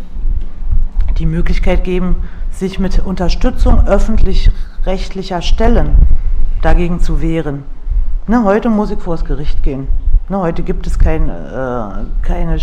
die 1.19 1.25
Möglichkeit 1.25 1.83
geben, 1.83 2.15
sich 2.51 2.79
mit 2.79 3.05
Unterstützung 3.05 3.85
öffentlich-rechtlicher 3.85 5.41
Stellen 5.41 5.91
dagegen 6.61 6.99
zu 6.99 7.21
wehren. 7.21 7.63
Ne, 8.27 8.43
heute 8.43 8.69
muss 8.69 8.91
ich 8.91 8.99
vor 8.99 9.15
das 9.15 9.25
Gericht 9.25 9.63
gehen. 9.63 9.87
Ne, 10.29 10.37
heute 10.39 10.63
gibt 10.63 10.87
es 10.87 10.97
kein, 10.97 11.29
äh, 11.29 11.83
keine 12.21 12.57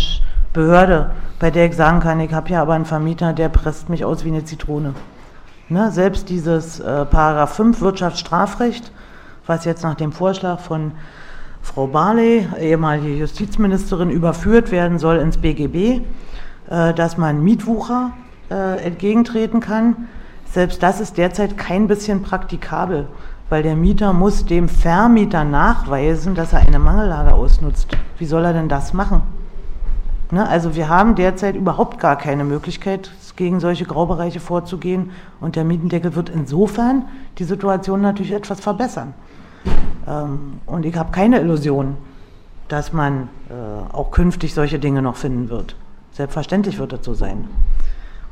Behörde, 0.53 1.11
bei 1.39 1.51
der 1.51 1.67
ich 1.67 1.75
sagen 1.75 1.99
kann, 1.99 2.19
ich 2.19 2.33
habe 2.33 2.49
ja 2.49 2.61
aber 2.61 2.73
einen 2.73 2.85
Vermieter, 2.85 3.33
der 3.33 3.49
presst 3.49 3.89
mich 3.89 4.03
aus 4.03 4.25
wie 4.25 4.29
eine 4.29 4.43
Zitrone. 4.43 4.93
Ne, 5.69 5.91
selbst 5.91 6.29
dieses 6.29 6.79
äh, 6.79 7.05
Paragraph 7.05 7.53
5 7.53 7.81
Wirtschaftsstrafrecht, 7.81 8.91
was 9.45 9.65
jetzt 9.65 9.83
nach 9.83 9.95
dem 9.95 10.11
Vorschlag 10.11 10.59
von 10.59 10.93
Frau 11.61 11.87
Barley, 11.87 12.47
ehemalige 12.59 13.19
Justizministerin, 13.19 14.09
überführt 14.09 14.71
werden 14.71 14.99
soll 14.99 15.17
ins 15.17 15.37
BGB, 15.37 16.01
äh, 16.69 16.93
dass 16.93 17.17
man 17.17 17.43
Mietwucher 17.43 18.13
äh, 18.49 18.83
entgegentreten 18.83 19.59
kann. 19.59 20.07
Selbst 20.51 20.81
das 20.81 20.99
ist 20.99 21.17
derzeit 21.17 21.57
kein 21.57 21.87
bisschen 21.87 22.23
praktikabel, 22.23 23.07
weil 23.49 23.63
der 23.63 23.75
Mieter 23.75 24.13
muss 24.13 24.45
dem 24.45 24.69
Vermieter 24.69 25.43
nachweisen, 25.43 26.35
dass 26.35 26.53
er 26.53 26.59
eine 26.59 26.79
Mangellage 26.79 27.33
ausnutzt. 27.33 27.89
Wie 28.17 28.25
soll 28.25 28.45
er 28.45 28.53
denn 28.53 28.69
das 28.69 28.93
machen? 28.93 29.21
Ne, 30.31 30.47
also 30.47 30.75
wir 30.75 30.89
haben 30.89 31.15
derzeit 31.15 31.55
überhaupt 31.55 31.99
gar 31.99 32.17
keine 32.17 32.43
Möglichkeit, 32.43 33.11
gegen 33.37 33.61
solche 33.61 33.85
Graubereiche 33.85 34.41
vorzugehen. 34.41 35.11
Und 35.39 35.55
der 35.55 35.63
Mietendeckel 35.63 36.15
wird 36.15 36.29
insofern 36.29 37.05
die 37.37 37.45
Situation 37.45 38.01
natürlich 38.01 38.33
etwas 38.33 38.59
verbessern. 38.59 39.13
Ähm, 40.05 40.59
und 40.65 40.85
ich 40.85 40.97
habe 40.97 41.11
keine 41.11 41.39
Illusion, 41.39 41.95
dass 42.67 42.91
man 42.91 43.29
äh, 43.49 43.93
auch 43.93 44.11
künftig 44.11 44.53
solche 44.53 44.79
Dinge 44.79 45.01
noch 45.01 45.15
finden 45.15 45.49
wird. 45.49 45.75
Selbstverständlich 46.11 46.79
wird 46.79 46.91
das 46.91 47.05
so 47.05 47.13
sein. 47.13 47.47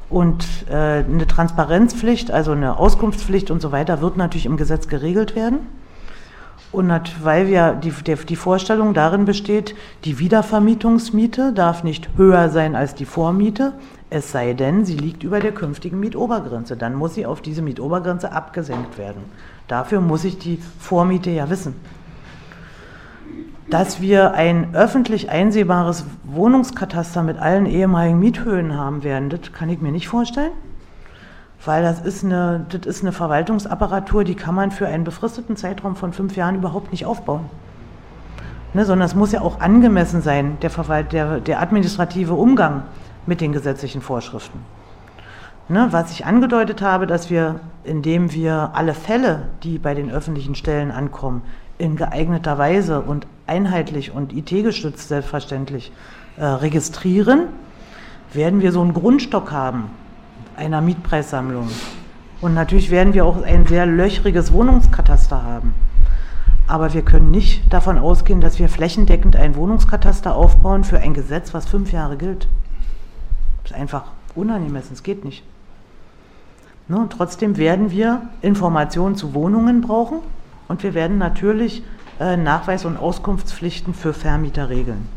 Und 0.10 0.46
äh, 0.70 1.04
eine 1.04 1.28
Transparenzpflicht, 1.28 2.32
also 2.32 2.52
eine 2.52 2.78
Auskunftspflicht 2.78 3.50
und 3.52 3.62
so 3.62 3.72
weiter, 3.72 4.02
wird 4.02 4.18
natürlich 4.18 4.46
im 4.46 4.58
Gesetz 4.58 4.88
geregelt 4.88 5.36
werden. 5.36 5.68
Und 6.72 7.24
weil 7.24 7.48
wir 7.48 7.74
die, 7.74 7.94
die 8.28 8.36
Vorstellung 8.36 8.94
darin 8.94 9.26
besteht, 9.26 9.76
die 10.04 10.20
Wiedervermietungsmiete 10.20 11.54
darf 11.54 11.84
nicht 11.84 12.10
höher 12.18 12.50
sein 12.50 12.76
als 12.76 12.96
die 12.96 13.06
Vormiete, 13.06 13.74
es 14.10 14.32
sei 14.32 14.54
denn, 14.54 14.86
sie 14.86 14.98
liegt 14.98 15.24
über 15.24 15.40
der 15.40 15.54
künftigen 15.54 16.00
Mietobergrenze. 16.00 16.78
Dann 16.78 16.96
muss 16.96 17.16
sie 17.16 17.26
auf 17.26 17.42
diese 17.42 17.62
Mietobergrenze 17.62 18.32
abgesenkt 18.32 18.98
werden. 18.98 19.24
Dafür 19.68 20.02
muss 20.02 20.24
ich 20.26 20.38
die 20.38 20.60
Vormiete 20.80 21.32
ja 21.32 21.50
wissen. 21.50 21.76
Dass 23.70 24.00
wir 24.00 24.34
ein 24.34 24.76
öffentlich 24.76 25.30
einsehbares 25.30 26.06
Wohnungskataster 26.24 27.24
mit 27.24 27.38
allen 27.38 27.66
ehemaligen 27.66 28.20
Miethöhen 28.20 28.78
haben 28.78 29.04
werden, 29.04 29.30
das 29.30 29.52
kann 29.54 29.70
ich 29.70 29.82
mir 29.82 29.92
nicht 29.92 30.08
vorstellen 30.08 30.52
weil 31.66 31.84
das 31.84 32.02
ist, 32.02 32.24
eine, 32.24 32.66
das 32.70 32.86
ist 32.86 33.02
eine 33.02 33.12
Verwaltungsapparatur, 33.12 34.24
die 34.24 34.36
kann 34.36 34.56
man 34.56 34.72
für 34.72 34.88
einen 34.88 35.04
befristeten 35.04 35.56
Zeitraum 35.56 35.96
von 35.96 36.14
fünf 36.14 36.36
Jahren 36.36 36.56
überhaupt 36.56 36.92
nicht 36.92 37.06
aufbauen. 37.06 37.46
Ne, 38.74 38.86
sondern 38.86 39.06
es 39.06 39.16
muss 39.16 39.32
ja 39.32 39.42
auch 39.42 39.62
angemessen 39.62 40.22
sein, 40.22 40.58
der, 40.62 40.70
Verwalt, 40.70 41.14
der, 41.14 41.40
der 41.40 41.62
administrative 41.62 42.34
Umgang 42.34 42.84
mit 43.26 43.40
den 43.40 43.54
gesetzlichen 43.54 44.02
Vorschriften. 44.02 44.60
Ne, 45.70 45.88
was 45.92 46.12
ich 46.12 46.26
angedeutet 46.26 46.82
habe, 46.82 47.08
dass 47.08 47.30
wir, 47.30 47.62
indem 47.84 48.34
wir 48.34 48.72
alle 48.74 48.94
Fälle, 48.94 49.48
die 49.64 49.80
bei 49.80 49.94
den 49.94 50.12
öffentlichen 50.12 50.56
Stellen 50.56 50.92
ankommen, 50.92 51.42
in 51.78 51.96
geeigneter 51.96 52.58
Weise 52.58 53.02
und 53.02 53.28
einheitlich 53.48 54.12
und 54.12 54.34
IT-gestützt 54.34 55.08
selbstverständlich 55.08 55.92
äh, 56.38 56.46
registrieren, 56.46 57.48
werden 58.34 58.62
wir 58.62 58.72
so 58.72 58.82
einen 58.82 58.94
Grundstock 58.94 59.52
haben, 59.52 59.90
einer 60.58 60.82
Mietpreissammlung. 60.82 61.70
Und 62.42 62.54
natürlich 62.54 62.92
werden 62.92 63.14
wir 63.14 63.26
auch 63.26 63.42
ein 63.42 63.66
sehr 63.66 63.86
löchriges 63.86 64.52
Wohnungskataster 64.52 65.44
haben. 65.44 65.74
Aber 66.68 66.94
wir 66.94 67.04
können 67.04 67.32
nicht 67.32 67.72
davon 67.72 67.98
ausgehen, 67.98 68.42
dass 68.42 68.60
wir 68.60 68.70
flächendeckend 68.70 69.36
ein 69.36 69.56
Wohnungskataster 69.56 70.36
aufbauen 70.36 70.84
für 70.84 71.00
ein 71.00 71.14
Gesetz, 71.14 71.54
was 71.54 71.68
fünf 71.68 71.92
Jahre 71.92 72.18
gilt. 72.18 72.48
Das 73.64 73.72
ist 73.72 73.78
einfach 73.78 74.06
unangemessen, 74.34 74.94
es 74.94 75.04
geht 75.04 75.24
nicht. 75.24 75.44
Ne, 76.88 77.08
trotzdem 77.10 77.58
werden 77.58 77.92
wir 77.92 78.22
Informationen 78.42 79.16
zu 79.16 79.34
Wohnungen 79.34 79.82
brauchen 79.82 80.20
und 80.68 80.84
wir 80.84 80.94
werden 80.94 81.18
natürlich 81.18 81.84
Nachweis- 82.20 82.86
und 82.86 82.98
Auskunftspflichten 82.98 83.94
für 83.94 84.14
Vermieter 84.14 84.70
regeln 84.70 85.08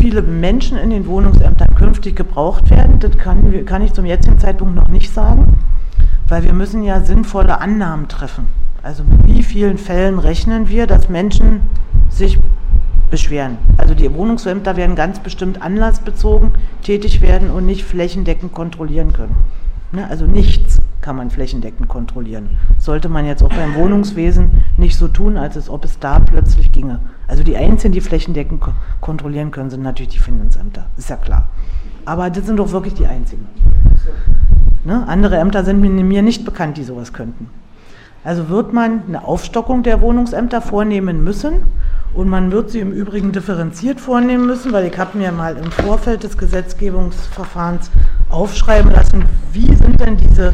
viele 0.00 0.22
Menschen 0.22 0.78
in 0.78 0.88
den 0.88 1.06
Wohnungsämtern 1.06 1.74
künftig 1.74 2.16
gebraucht 2.16 2.70
werden, 2.70 3.00
das 3.00 3.18
kann, 3.18 3.66
kann 3.66 3.82
ich 3.82 3.92
zum 3.92 4.06
jetzigen 4.06 4.38
Zeitpunkt 4.38 4.74
noch 4.74 4.88
nicht 4.88 5.12
sagen, 5.12 5.58
weil 6.26 6.42
wir 6.42 6.54
müssen 6.54 6.82
ja 6.82 7.02
sinnvolle 7.02 7.60
Annahmen 7.60 8.08
treffen. 8.08 8.46
Also 8.82 9.04
mit 9.04 9.26
wie 9.26 9.42
vielen 9.42 9.76
Fällen 9.76 10.18
rechnen 10.18 10.70
wir, 10.70 10.86
dass 10.86 11.10
Menschen 11.10 11.60
sich 12.08 12.38
beschweren. 13.10 13.58
Also 13.76 13.92
die 13.92 14.12
Wohnungsämter 14.14 14.76
werden 14.76 14.96
ganz 14.96 15.18
bestimmt 15.18 15.60
anlassbezogen 15.60 16.52
tätig 16.82 17.20
werden 17.20 17.50
und 17.50 17.66
nicht 17.66 17.84
flächendeckend 17.84 18.54
kontrollieren 18.54 19.12
können. 19.12 19.36
Ne? 19.92 20.06
Also 20.08 20.26
nichts 20.26 20.80
kann 21.00 21.16
man 21.16 21.30
flächendeckend 21.30 21.88
kontrollieren. 21.88 22.58
Sollte 22.78 23.08
man 23.08 23.26
jetzt 23.26 23.42
auch 23.42 23.48
beim 23.48 23.74
Wohnungswesen 23.74 24.50
nicht 24.76 24.96
so 24.96 25.08
tun, 25.08 25.36
als 25.36 25.68
ob 25.68 25.84
es 25.84 25.98
da 25.98 26.20
plötzlich 26.20 26.72
ginge. 26.72 27.00
Also 27.26 27.42
die 27.42 27.56
Einzigen, 27.56 27.92
die 27.92 28.00
flächendeckend 28.00 28.62
kontrollieren 29.00 29.50
können, 29.50 29.70
sind 29.70 29.82
natürlich 29.82 30.12
die 30.12 30.18
Finanzämter, 30.18 30.86
ist 30.96 31.10
ja 31.10 31.16
klar. 31.16 31.48
Aber 32.04 32.30
das 32.30 32.46
sind 32.46 32.56
doch 32.56 32.72
wirklich 32.72 32.94
die 32.94 33.06
einzigen. 33.06 33.46
Ne? 34.84 35.06
Andere 35.06 35.38
Ämter 35.38 35.64
sind 35.64 35.80
mir 35.80 36.22
nicht 36.22 36.44
bekannt, 36.44 36.76
die 36.76 36.84
sowas 36.84 37.12
könnten. 37.12 37.48
Also 38.22 38.48
wird 38.48 38.72
man 38.72 39.02
eine 39.08 39.24
Aufstockung 39.24 39.82
der 39.82 40.00
Wohnungsämter 40.00 40.60
vornehmen 40.60 41.24
müssen 41.24 41.62
und 42.14 42.28
man 42.28 42.50
wird 42.50 42.70
sie 42.70 42.80
im 42.80 42.92
Übrigen 42.92 43.32
differenziert 43.32 44.00
vornehmen 44.00 44.46
müssen, 44.46 44.72
weil 44.72 44.86
ich 44.86 44.98
habe 44.98 45.16
mir 45.16 45.32
mal 45.32 45.56
im 45.56 45.70
Vorfeld 45.70 46.22
des 46.22 46.36
Gesetzgebungsverfahrens 46.36 47.90
aufschreiben 48.28 48.90
lassen, 48.90 49.24
wie 49.52 49.74
sind 49.74 50.00
denn 50.00 50.16
diese 50.16 50.52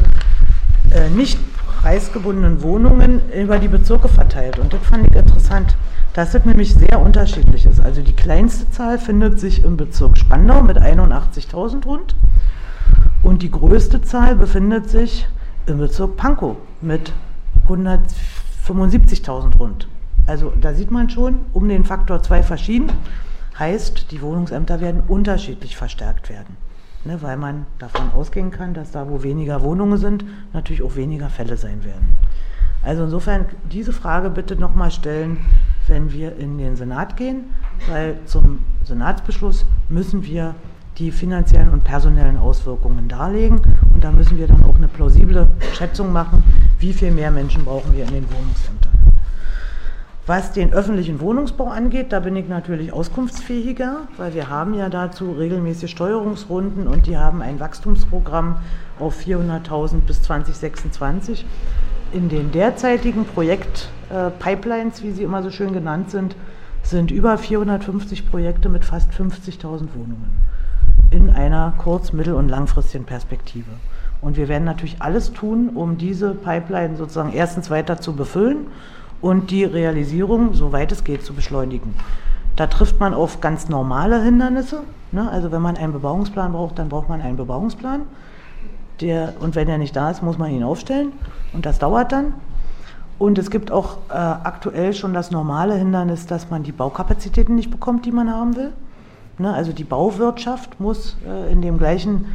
äh, 0.91 1.09
nicht 1.09 1.39
preisgebundenen 1.81 2.61
Wohnungen 2.61 3.21
über 3.33 3.59
die 3.59 3.67
Bezirke 3.67 4.07
verteilt. 4.07 4.59
Und 4.59 4.73
das 4.73 4.81
fand 4.83 5.07
ich 5.07 5.15
interessant, 5.15 5.75
dass 6.13 6.33
es 6.33 6.45
nämlich 6.45 6.73
sehr 6.73 6.99
unterschiedlich 6.99 7.65
ist. 7.65 7.79
Also 7.79 8.01
die 8.01 8.15
kleinste 8.15 8.69
Zahl 8.71 8.97
findet 8.97 9.39
sich 9.39 9.63
im 9.63 9.77
Bezirk 9.77 10.17
Spandau 10.17 10.61
mit 10.61 10.81
81.000 10.81 11.85
rund 11.85 12.15
und 13.23 13.41
die 13.43 13.51
größte 13.51 14.01
Zahl 14.01 14.35
befindet 14.35 14.89
sich 14.89 15.27
im 15.65 15.77
Bezirk 15.77 16.17
Pankow 16.17 16.57
mit 16.81 17.13
175.000 17.67 19.57
rund. 19.57 19.87
Also 20.27 20.53
da 20.59 20.73
sieht 20.73 20.91
man 20.91 21.09
schon, 21.09 21.39
um 21.53 21.67
den 21.67 21.85
Faktor 21.85 22.21
2 22.21 22.43
verschieden, 22.43 22.91
heißt, 23.57 24.11
die 24.11 24.21
Wohnungsämter 24.21 24.81
werden 24.81 25.01
unterschiedlich 25.07 25.75
verstärkt 25.75 26.29
werden. 26.29 26.57
Ne, 27.05 27.21
weil 27.21 27.37
man 27.37 27.65
davon 27.79 28.11
ausgehen 28.11 28.51
kann, 28.51 28.73
dass 28.73 28.91
da, 28.91 29.09
wo 29.09 29.23
weniger 29.23 29.61
Wohnungen 29.61 29.97
sind, 29.97 30.25
natürlich 30.51 30.83
auch 30.83 30.95
weniger 30.95 31.29
Fälle 31.29 31.55
sein 31.55 31.85
werden. 31.85 32.15
Also 32.83 33.03
insofern 33.03 33.45
diese 33.71 33.93
Frage 33.93 34.29
bitte 34.29 34.55
nochmal 34.55 34.91
stellen, 34.91 35.37
wenn 35.87 36.11
wir 36.11 36.35
in 36.37 36.57
den 36.57 36.75
Senat 36.75 37.15
gehen, 37.15 37.45
weil 37.89 38.17
zum 38.25 38.59
Senatsbeschluss 38.83 39.65
müssen 39.89 40.25
wir 40.25 40.55
die 40.97 41.11
finanziellen 41.11 41.69
und 41.69 41.83
personellen 41.83 42.37
Auswirkungen 42.37 43.07
darlegen. 43.07 43.61
Und 43.93 44.03
da 44.03 44.11
müssen 44.11 44.37
wir 44.37 44.47
dann 44.47 44.63
auch 44.63 44.75
eine 44.75 44.87
plausible 44.87 45.47
Schätzung 45.73 46.11
machen, 46.11 46.43
wie 46.79 46.91
viel 46.91 47.11
mehr 47.11 47.31
Menschen 47.31 47.63
brauchen 47.63 47.93
wir 47.93 48.03
in 48.03 48.13
den 48.13 48.25
Wohnungsämtern. 48.29 48.91
Was 50.27 50.51
den 50.51 50.73
öffentlichen 50.73 51.21
Wohnungsbau 51.21 51.69
angeht, 51.69 52.07
da 52.11 52.19
bin 52.19 52.35
ich 52.35 52.49
natürlich 52.49 52.91
auskunftsfähiger, 52.91 54.09
weil 54.17 54.33
wir 54.33 54.49
haben 54.49 54.73
ja 54.73 54.89
dazu 54.89 55.31
regelmäßig 55.31 55.89
Steuerungsrunden 55.89 56.85
und 56.85 57.07
die 57.07 57.17
haben 57.17 57.41
ein 57.41 57.61
Wachstumsprogramm 57.61 58.57
auf 58.99 59.17
400.000 59.21 60.01
bis 60.01 60.21
2026. 60.23 61.45
In 62.11 62.27
den 62.27 62.51
derzeitigen 62.51 63.23
Projekt-Pipelines, 63.23 65.01
wie 65.01 65.11
sie 65.11 65.23
immer 65.23 65.43
so 65.43 65.49
schön 65.49 65.71
genannt 65.71 66.11
sind, 66.11 66.35
sind 66.83 67.09
über 67.09 67.37
450 67.37 68.29
Projekte 68.29 68.67
mit 68.67 68.83
fast 68.83 69.11
50.000 69.11 69.93
Wohnungen 69.95 70.29
in 71.09 71.29
einer 71.29 71.73
kurz-, 71.77 72.11
mittel- 72.11 72.33
und 72.33 72.49
langfristigen 72.49 73.05
Perspektive. 73.05 73.71
Und 74.19 74.35
wir 74.35 74.49
werden 74.49 74.65
natürlich 74.65 75.01
alles 75.01 75.31
tun, 75.31 75.69
um 75.69 75.97
diese 75.97 76.33
Pipeline 76.33 76.97
sozusagen 76.97 77.31
erstens 77.31 77.69
weiter 77.69 78.01
zu 78.01 78.13
befüllen 78.13 78.67
und 79.21 79.51
die 79.51 79.63
Realisierung, 79.63 80.53
soweit 80.53 80.91
es 80.91 81.03
geht, 81.03 81.23
zu 81.23 81.33
beschleunigen. 81.33 81.95
Da 82.55 82.67
trifft 82.67 82.99
man 82.99 83.13
auf 83.13 83.39
ganz 83.41 83.69
normale 83.69 84.21
Hindernisse. 84.21 84.81
Ne? 85.11 85.29
Also 85.29 85.51
wenn 85.51 85.61
man 85.61 85.77
einen 85.77 85.93
Bebauungsplan 85.93 86.51
braucht, 86.53 86.79
dann 86.79 86.89
braucht 86.89 87.09
man 87.09 87.21
einen 87.21 87.37
Bebauungsplan. 87.37 88.01
Der, 89.01 89.33
und 89.39 89.55
wenn 89.55 89.69
er 89.69 89.77
nicht 89.77 89.95
da 89.95 90.09
ist, 90.09 90.23
muss 90.23 90.37
man 90.37 90.51
ihn 90.51 90.63
aufstellen. 90.63 91.13
Und 91.53 91.65
das 91.65 91.79
dauert 91.79 92.11
dann. 92.11 92.33
Und 93.19 93.37
es 93.37 93.49
gibt 93.49 93.71
auch 93.71 93.97
äh, 94.09 94.13
aktuell 94.13 94.93
schon 94.93 95.13
das 95.13 95.31
normale 95.31 95.75
Hindernis, 95.75 96.27
dass 96.27 96.49
man 96.49 96.63
die 96.63 96.71
Baukapazitäten 96.71 97.55
nicht 97.55 97.71
bekommt, 97.71 98.05
die 98.05 98.11
man 98.11 98.31
haben 98.31 98.55
will. 98.55 98.73
Ne? 99.39 99.53
Also 99.53 99.71
die 99.71 99.83
Bauwirtschaft 99.83 100.79
muss 100.79 101.17
äh, 101.27 101.51
in 101.51 101.61
dem 101.61 101.77
gleichen 101.77 102.25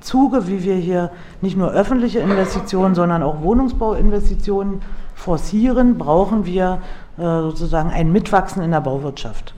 Zuge, 0.00 0.46
wie 0.46 0.62
wir 0.62 0.74
hier 0.74 1.10
nicht 1.42 1.56
nur 1.56 1.70
öffentliche 1.70 2.20
Investitionen, 2.20 2.94
sondern 2.94 3.22
auch 3.22 3.42
Wohnungsbauinvestitionen 3.42 4.80
forcieren, 5.20 5.98
brauchen 5.98 6.46
wir 6.46 6.78
äh, 7.18 7.22
sozusagen 7.22 7.90
ein 7.90 8.10
Mitwachsen 8.10 8.62
in 8.62 8.70
der 8.70 8.80
Bauwirtschaft. 8.80 9.54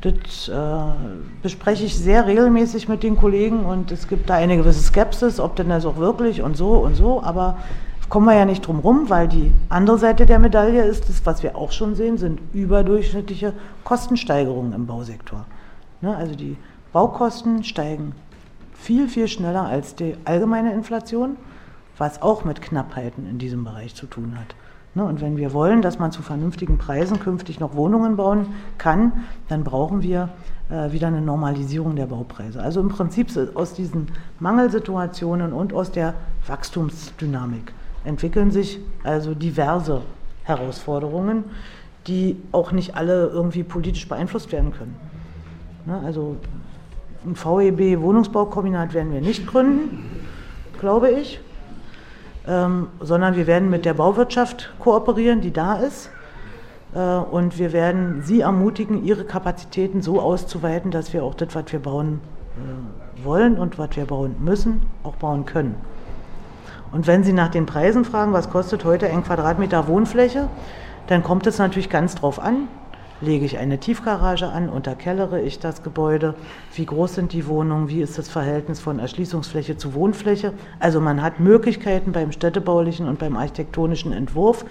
Das 0.00 0.48
äh, 0.48 0.92
bespreche 1.42 1.84
ich 1.84 1.96
sehr 1.96 2.26
regelmäßig 2.26 2.88
mit 2.88 3.02
den 3.02 3.16
Kollegen 3.16 3.64
und 3.64 3.90
es 3.90 4.06
gibt 4.06 4.30
da 4.30 4.34
eine 4.34 4.56
gewisse 4.56 4.82
Skepsis, 4.82 5.40
ob 5.40 5.56
denn 5.56 5.70
das 5.70 5.86
auch 5.86 5.96
wirklich 5.96 6.42
und 6.42 6.56
so 6.56 6.74
und 6.74 6.94
so, 6.94 7.22
aber 7.22 7.56
kommen 8.08 8.26
wir 8.26 8.34
ja 8.34 8.44
nicht 8.44 8.66
drum 8.66 8.80
rum, 8.80 9.08
weil 9.08 9.28
die 9.28 9.50
andere 9.70 9.98
Seite 9.98 10.26
der 10.26 10.38
Medaille 10.38 10.84
ist, 10.84 11.08
das, 11.08 11.24
was 11.24 11.42
wir 11.42 11.56
auch 11.56 11.72
schon 11.72 11.94
sehen, 11.94 12.18
sind 12.18 12.40
überdurchschnittliche 12.52 13.54
Kostensteigerungen 13.82 14.74
im 14.74 14.86
Bausektor. 14.86 15.46
Ne, 16.02 16.14
also 16.14 16.34
die 16.34 16.56
Baukosten 16.92 17.64
steigen 17.64 18.12
viel, 18.74 19.08
viel 19.08 19.26
schneller 19.26 19.62
als 19.62 19.94
die 19.94 20.16
allgemeine 20.26 20.74
Inflation, 20.74 21.36
was 21.96 22.20
auch 22.20 22.44
mit 22.44 22.60
Knappheiten 22.60 23.28
in 23.28 23.38
diesem 23.38 23.64
Bereich 23.64 23.94
zu 23.94 24.06
tun 24.06 24.36
hat. 24.38 24.54
Ne, 24.96 25.04
und 25.04 25.20
wenn 25.20 25.36
wir 25.36 25.52
wollen, 25.52 25.82
dass 25.82 25.98
man 25.98 26.12
zu 26.12 26.22
vernünftigen 26.22 26.78
Preisen 26.78 27.18
künftig 27.18 27.58
noch 27.58 27.74
Wohnungen 27.74 28.16
bauen 28.16 28.46
kann, 28.78 29.24
dann 29.48 29.64
brauchen 29.64 30.02
wir 30.02 30.28
äh, 30.70 30.92
wieder 30.92 31.08
eine 31.08 31.20
Normalisierung 31.20 31.96
der 31.96 32.06
Baupreise. 32.06 32.62
Also 32.62 32.80
im 32.80 32.90
Prinzip 32.90 33.28
aus 33.54 33.74
diesen 33.74 34.06
Mangelsituationen 34.38 35.52
und 35.52 35.72
aus 35.72 35.90
der 35.90 36.14
Wachstumsdynamik 36.46 37.72
entwickeln 38.04 38.52
sich 38.52 38.78
also 39.02 39.34
diverse 39.34 40.02
Herausforderungen, 40.44 41.44
die 42.06 42.40
auch 42.52 42.70
nicht 42.70 42.94
alle 42.94 43.26
irgendwie 43.26 43.64
politisch 43.64 44.08
beeinflusst 44.08 44.52
werden 44.52 44.72
können. 44.72 44.94
Ne, 45.86 46.00
also 46.04 46.36
ein 47.26 47.34
VEB 47.34 48.00
Wohnungsbaukombinat 48.00 48.94
werden 48.94 49.12
wir 49.12 49.20
nicht 49.20 49.44
gründen, 49.48 50.04
glaube 50.78 51.10
ich 51.10 51.40
ähm, 52.46 52.88
sondern 53.00 53.36
wir 53.36 53.46
werden 53.46 53.70
mit 53.70 53.84
der 53.84 53.94
Bauwirtschaft 53.94 54.72
kooperieren, 54.78 55.40
die 55.40 55.52
da 55.52 55.76
ist. 55.76 56.10
Äh, 56.94 56.98
und 56.98 57.58
wir 57.58 57.72
werden 57.72 58.22
sie 58.22 58.40
ermutigen, 58.40 59.04
ihre 59.04 59.24
Kapazitäten 59.24 60.02
so 60.02 60.20
auszuweiten, 60.20 60.90
dass 60.90 61.12
wir 61.12 61.24
auch 61.24 61.34
das, 61.34 61.54
was 61.54 61.72
wir 61.72 61.80
bauen 61.80 62.20
äh, 62.56 63.24
wollen 63.24 63.58
und 63.58 63.78
was 63.78 63.96
wir 63.96 64.04
bauen 64.06 64.36
müssen, 64.40 64.82
auch 65.02 65.16
bauen 65.16 65.44
können. 65.44 65.74
Und 66.92 67.08
wenn 67.08 67.24
Sie 67.24 67.32
nach 67.32 67.48
den 67.48 67.66
Preisen 67.66 68.04
fragen, 68.04 68.32
was 68.32 68.50
kostet 68.50 68.84
heute 68.84 69.10
ein 69.10 69.24
Quadratmeter 69.24 69.88
Wohnfläche, 69.88 70.48
dann 71.08 71.24
kommt 71.24 71.46
es 71.46 71.58
natürlich 71.58 71.90
ganz 71.90 72.14
drauf 72.14 72.38
an, 72.38 72.68
lege 73.24 73.44
ich 73.44 73.58
eine 73.58 73.78
Tiefgarage 73.78 74.48
an, 74.48 74.68
unterkellere 74.68 75.40
ich 75.40 75.58
das 75.58 75.82
Gebäude, 75.82 76.34
wie 76.74 76.86
groß 76.86 77.14
sind 77.14 77.32
die 77.32 77.46
Wohnungen, 77.46 77.88
wie 77.88 78.02
ist 78.02 78.18
das 78.18 78.28
Verhältnis 78.28 78.78
von 78.78 78.98
Erschließungsfläche 78.98 79.76
zu 79.76 79.94
Wohnfläche. 79.94 80.52
Also 80.78 81.00
man 81.00 81.22
hat 81.22 81.40
Möglichkeiten 81.40 82.12
beim 82.12 82.30
städtebaulichen 82.30 83.08
und 83.08 83.18
beim 83.18 83.36
architektonischen 83.36 84.12
Entwurf, 84.12 84.64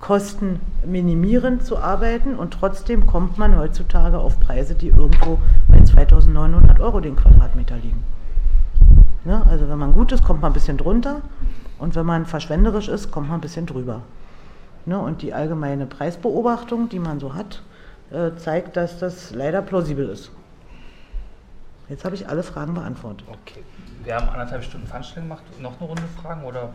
Kosten 0.00 0.58
minimierend 0.84 1.64
zu 1.64 1.78
arbeiten 1.78 2.34
und 2.34 2.54
trotzdem 2.54 3.06
kommt 3.06 3.38
man 3.38 3.56
heutzutage 3.56 4.18
auf 4.18 4.40
Preise, 4.40 4.74
die 4.74 4.88
irgendwo 4.88 5.38
bei 5.68 5.80
2900 5.80 6.80
Euro 6.80 6.98
den 6.98 7.14
Quadratmeter 7.14 7.76
liegen. 7.76 8.02
Ja, 9.24 9.42
also 9.48 9.68
wenn 9.68 9.78
man 9.78 9.92
gut 9.92 10.10
ist, 10.10 10.24
kommt 10.24 10.42
man 10.42 10.50
ein 10.50 10.54
bisschen 10.54 10.76
drunter 10.76 11.20
und 11.78 11.94
wenn 11.94 12.04
man 12.04 12.26
verschwenderisch 12.26 12.88
ist, 12.88 13.12
kommt 13.12 13.28
man 13.28 13.38
ein 13.38 13.42
bisschen 13.42 13.66
drüber. 13.66 14.02
Ne, 14.86 14.98
und 14.98 15.22
die 15.22 15.32
allgemeine 15.32 15.86
Preisbeobachtung, 15.86 16.88
die 16.88 16.98
man 16.98 17.20
so 17.20 17.34
hat, 17.34 17.62
zeigt, 18.36 18.76
dass 18.76 18.98
das 18.98 19.30
leider 19.32 19.62
plausibel 19.62 20.08
ist. 20.08 20.30
Jetzt 21.88 22.04
habe 22.04 22.14
ich 22.14 22.28
alle 22.28 22.42
Fragen 22.42 22.74
beantwortet. 22.74 23.26
Okay. 23.28 23.62
Wir 24.04 24.16
haben 24.16 24.28
anderthalb 24.28 24.64
Stunden 24.64 24.86
Veranstaltung 24.86 25.24
gemacht. 25.24 25.44
Noch 25.60 25.78
eine 25.78 25.88
Runde 25.88 26.02
Fragen 26.20 26.44
oder 26.44 26.74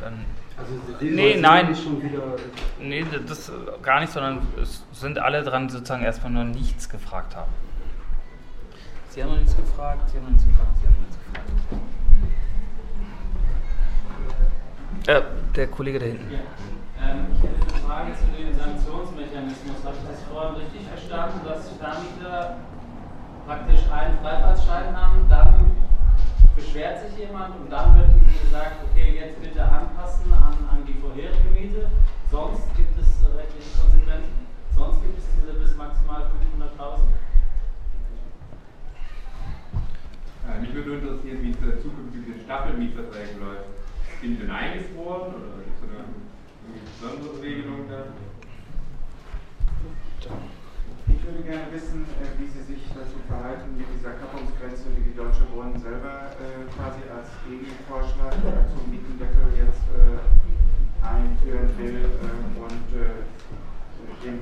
dann. 0.00 0.24
Also 0.56 0.72
nee, 1.00 1.36
nein. 1.36 1.74
Schon 1.74 2.02
wieder 2.02 2.36
nee, 2.80 3.04
das 3.26 3.50
gar 3.82 4.00
nicht, 4.00 4.12
sondern 4.12 4.46
es 4.60 4.84
sind 4.92 5.18
alle 5.18 5.42
dran, 5.42 5.68
sozusagen 5.68 6.02
erstmal 6.02 6.32
noch 6.32 6.44
nichts 6.44 6.88
gefragt 6.88 7.34
haben. 7.36 7.50
Sie 9.08 9.22
haben 9.22 9.30
noch 9.30 9.38
nichts 9.38 9.56
gefragt, 9.56 10.10
Sie 10.10 10.16
haben 10.16 10.24
noch 10.24 10.30
nichts 10.30 10.46
gefragt, 10.46 10.76
Sie 10.80 10.86
haben 10.86 10.94
noch 10.94 11.00
nichts 11.00 11.16
gefragt. 11.16 11.90
Äh, 15.06 15.22
der 15.56 15.66
Kollege 15.68 15.98
da 15.98 16.06
hinten. 16.06 16.30
Ja. 16.32 16.38
Ähm, 17.02 17.26
ich 17.34 17.42
hätte 17.42 17.54
eine 17.54 17.69
Frage 17.90 18.14
zu 18.14 18.30
dem 18.30 18.54
Sanktionsmechanismus. 18.54 19.82
Habe 19.82 19.98
ich 19.98 20.06
das 20.06 20.22
vorhin 20.30 20.62
richtig 20.62 20.86
verstanden, 20.86 21.42
dass 21.42 21.74
Vermieter 21.74 22.62
praktisch 23.44 23.82
einen 23.90 24.14
Freifahrtschein 24.22 24.94
haben, 24.94 25.26
dann 25.28 25.74
beschwert 26.54 27.02
sich 27.02 27.18
jemand 27.18 27.58
und 27.58 27.66
dann 27.66 27.98
wird 27.98 28.14
ihnen 28.14 28.38
gesagt, 28.46 28.78
okay, 28.86 29.18
jetzt 29.18 29.42
bitte 29.42 29.66
anpassen 29.66 30.30
an, 30.30 30.54
an 30.70 30.86
die 30.86 30.94
vorherige 31.02 31.50
Miete, 31.50 31.90
sonst 32.30 32.62
gibt 32.78 32.94
es 32.94 33.10
rechtliche 33.26 33.74
Konsequenzen, 33.82 34.38
sonst 34.70 35.02
gibt 35.02 35.18
es 35.18 35.26
diese 35.34 35.58
bis 35.58 35.74
maximal 35.74 36.30
500.000. 36.30 37.10
Äh, 40.46 40.60
mich 40.62 40.72
würde 40.74 40.94
interessieren, 40.94 41.42
wie 41.42 41.50
es 41.50 41.58
der 41.58 41.82
zukünftige 41.82 42.38
Staffelmietverträgen 42.38 43.42
läuft. 43.42 43.66
Sind 44.22 44.38
die 44.38 44.46
denn 44.46 44.50
eingeschworen 44.54 45.34
oder 45.34 45.58
gibt 45.66 45.74
es 45.74 45.90
eine 45.90 46.29
besondere 46.74 47.42
Regelung 47.42 47.88
da? 47.88 48.06
Ich 51.08 51.24
würde 51.24 51.42
gerne 51.42 51.72
wissen, 51.72 52.04
äh, 52.20 52.28
wie 52.38 52.48
Sie 52.48 52.62
sich 52.62 52.82
dazu 52.94 53.16
verhalten 53.26 53.76
mit 53.76 53.86
dieser 53.96 54.12
Kappungsgrenze, 54.20 54.88
die 54.96 55.10
die 55.10 55.16
Deutsche 55.16 55.44
Wohnen 55.52 55.78
selber 55.80 56.32
äh, 56.36 56.68
quasi 56.76 57.00
als 57.08 57.28
Gegenvorschlag 57.48 58.36
zum 58.72 58.84
Mietendeckel 58.90 59.48
jetzt 59.56 59.84
äh, 59.96 60.20
einführen 61.04 61.72
will 61.78 62.04
und 62.60 62.88
dem, 64.22 64.40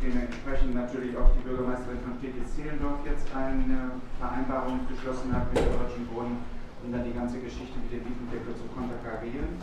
dementsprechend 0.00 0.74
natürlich 0.74 1.16
auch 1.16 1.28
die 1.36 1.44
Bürgermeisterin 1.44 2.00
von 2.00 2.16
Steglitz-Zehlendorf 2.16 3.04
jetzt 3.04 3.28
eine 3.36 4.00
Vereinbarung 4.18 4.88
geschlossen 4.88 5.32
hat 5.36 5.52
mit 5.52 5.60
der 5.60 5.76
Deutschen 5.76 6.08
Wohnen, 6.12 6.40
um 6.82 6.92
dann 6.92 7.04
die 7.04 7.12
ganze 7.12 7.38
Geschichte 7.40 7.76
mit 7.76 7.92
dem 7.92 8.08
Mietendeckel 8.08 8.56
zu 8.56 8.64
konterkarieren. 8.72 9.60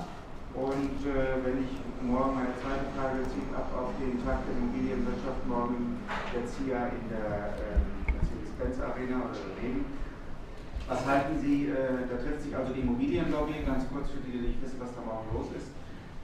Und 0.57 1.05
äh, 1.05 1.37
wenn 1.45 1.61
ich 1.61 1.69
morgen 2.01 2.33
meine 2.33 2.57
zweite 2.57 2.89
Frage 2.97 3.21
zieht 3.29 3.45
ab 3.53 3.69
auf 3.77 3.93
den 4.01 4.17
Tag 4.25 4.41
der 4.49 4.57
Immobilienwirtschaft 4.57 5.45
morgen 5.45 6.01
der 6.33 6.49
ZIA 6.49 6.97
in 6.97 7.05
der 7.13 7.53
Mercedes-Benz 8.09 8.81
Arena 8.81 9.29
oder 9.29 9.37
Bremen. 9.53 9.85
Was 10.89 11.05
halten 11.05 11.37
Sie, 11.37 11.69
äh, 11.69 12.09
da 12.09 12.17
trifft 12.17 12.41
sich 12.41 12.57
also 12.57 12.73
die 12.73 12.81
Immobilienlobby, 12.81 13.69
ganz 13.69 13.85
kurz 13.93 14.09
für 14.09 14.17
die, 14.25 14.33
die 14.33 14.49
nicht 14.49 14.61
wissen, 14.65 14.81
was 14.81 14.97
da 14.97 15.05
morgen 15.05 15.29
los 15.29 15.53
ist, 15.53 15.69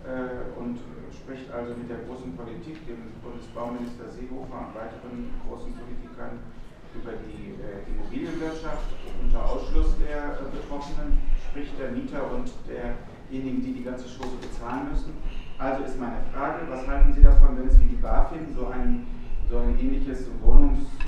äh, 0.01 0.49
und 0.57 0.81
spricht 1.13 1.53
also 1.53 1.77
mit 1.77 1.93
der 1.93 2.01
großen 2.09 2.34
Politik, 2.34 2.81
dem 2.89 3.13
Bundesbauminister 3.21 4.09
Seehofer 4.09 4.65
und 4.65 4.73
weiteren 4.73 5.29
großen 5.45 5.77
Politikern 5.77 6.41
über 6.89 7.13
die 7.21 7.53
äh, 7.61 7.86
Immobilienwirtschaft 7.86 8.97
unter 9.21 9.45
Ausschluss 9.45 9.93
der 10.01 10.41
äh, 10.41 10.49
Betroffenen, 10.49 11.21
sprich 11.38 11.69
der 11.77 11.93
Mieter 11.93 12.34
und 12.34 12.49
der 12.65 12.97
diejenigen, 13.34 13.61
die 13.63 13.73
die 13.73 13.84
ganze 13.84 14.05
Chose 14.05 14.38
bezahlen 14.38 14.89
müssen. 14.89 15.13
Also 15.57 15.84
ist 15.84 15.99
meine 15.99 16.21
Frage, 16.31 16.65
was 16.69 16.88
halten 16.88 17.13
Sie 17.13 17.21
davon, 17.21 17.57
wenn 17.57 17.67
es 17.67 17.79
wie 17.79 17.86
die 17.86 17.95
BaFin 17.95 18.53
so 18.55 18.67
ein, 18.67 19.05
so 19.49 19.57
ein 19.57 19.77
ähnliches 19.79 20.27
Wohnungs- 20.43 21.01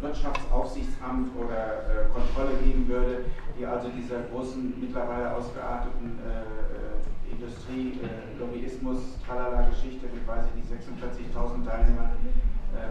Wirtschaftsaufsichtsamt 0.00 1.36
oder 1.36 1.84
äh, 1.84 2.08
Kontrolle 2.08 2.56
geben 2.64 2.88
würde, 2.88 3.26
die 3.58 3.66
also 3.66 3.90
dieser 3.90 4.22
großen, 4.32 4.72
mittlerweile 4.80 5.36
ausgearteten 5.36 6.18
äh, 6.24 7.30
Industrie, 7.30 8.00
Lobbyismus, 8.38 9.20
Tralala-Geschichte 9.26 10.06
mit, 10.12 10.26
weiß 10.26 10.44
ich 10.48 10.54
nicht, 10.56 10.68
46.000 10.72 11.64
Teilnehmern 11.64 12.16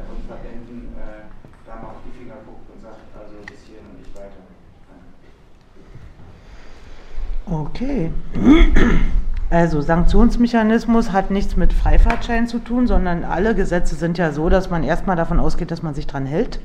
und 0.10 0.26
Verbänden 0.28 0.90
da 1.66 1.76
mal 1.76 1.90
auf 1.90 2.02
die 2.06 2.18
Finger 2.18 2.36
guckt 2.46 2.70
und 2.74 2.82
sagt, 2.82 3.02
also 3.18 3.36
bis 3.50 3.62
hierhin 3.66 3.86
und 3.92 4.00
nicht 4.00 4.16
weiter. 4.16 4.42
Okay. 7.52 8.12
Also 9.50 9.82
Sanktionsmechanismus 9.82 11.12
hat 11.12 11.32
nichts 11.32 11.58
mit 11.58 11.74
Freifahrtschein 11.74 12.48
zu 12.48 12.60
tun, 12.60 12.86
sondern 12.86 13.24
alle 13.24 13.56
Gesetze 13.56 13.96
sind 13.96 14.20
ja 14.20 14.32
so, 14.32 14.50
dass 14.50 14.70
man 14.70 14.84
erstmal 14.84 15.16
davon 15.16 15.40
ausgeht, 15.40 15.72
dass 15.72 15.82
man 15.82 15.96
sich 15.96 16.06
dran 16.06 16.28
hält. 16.28 16.60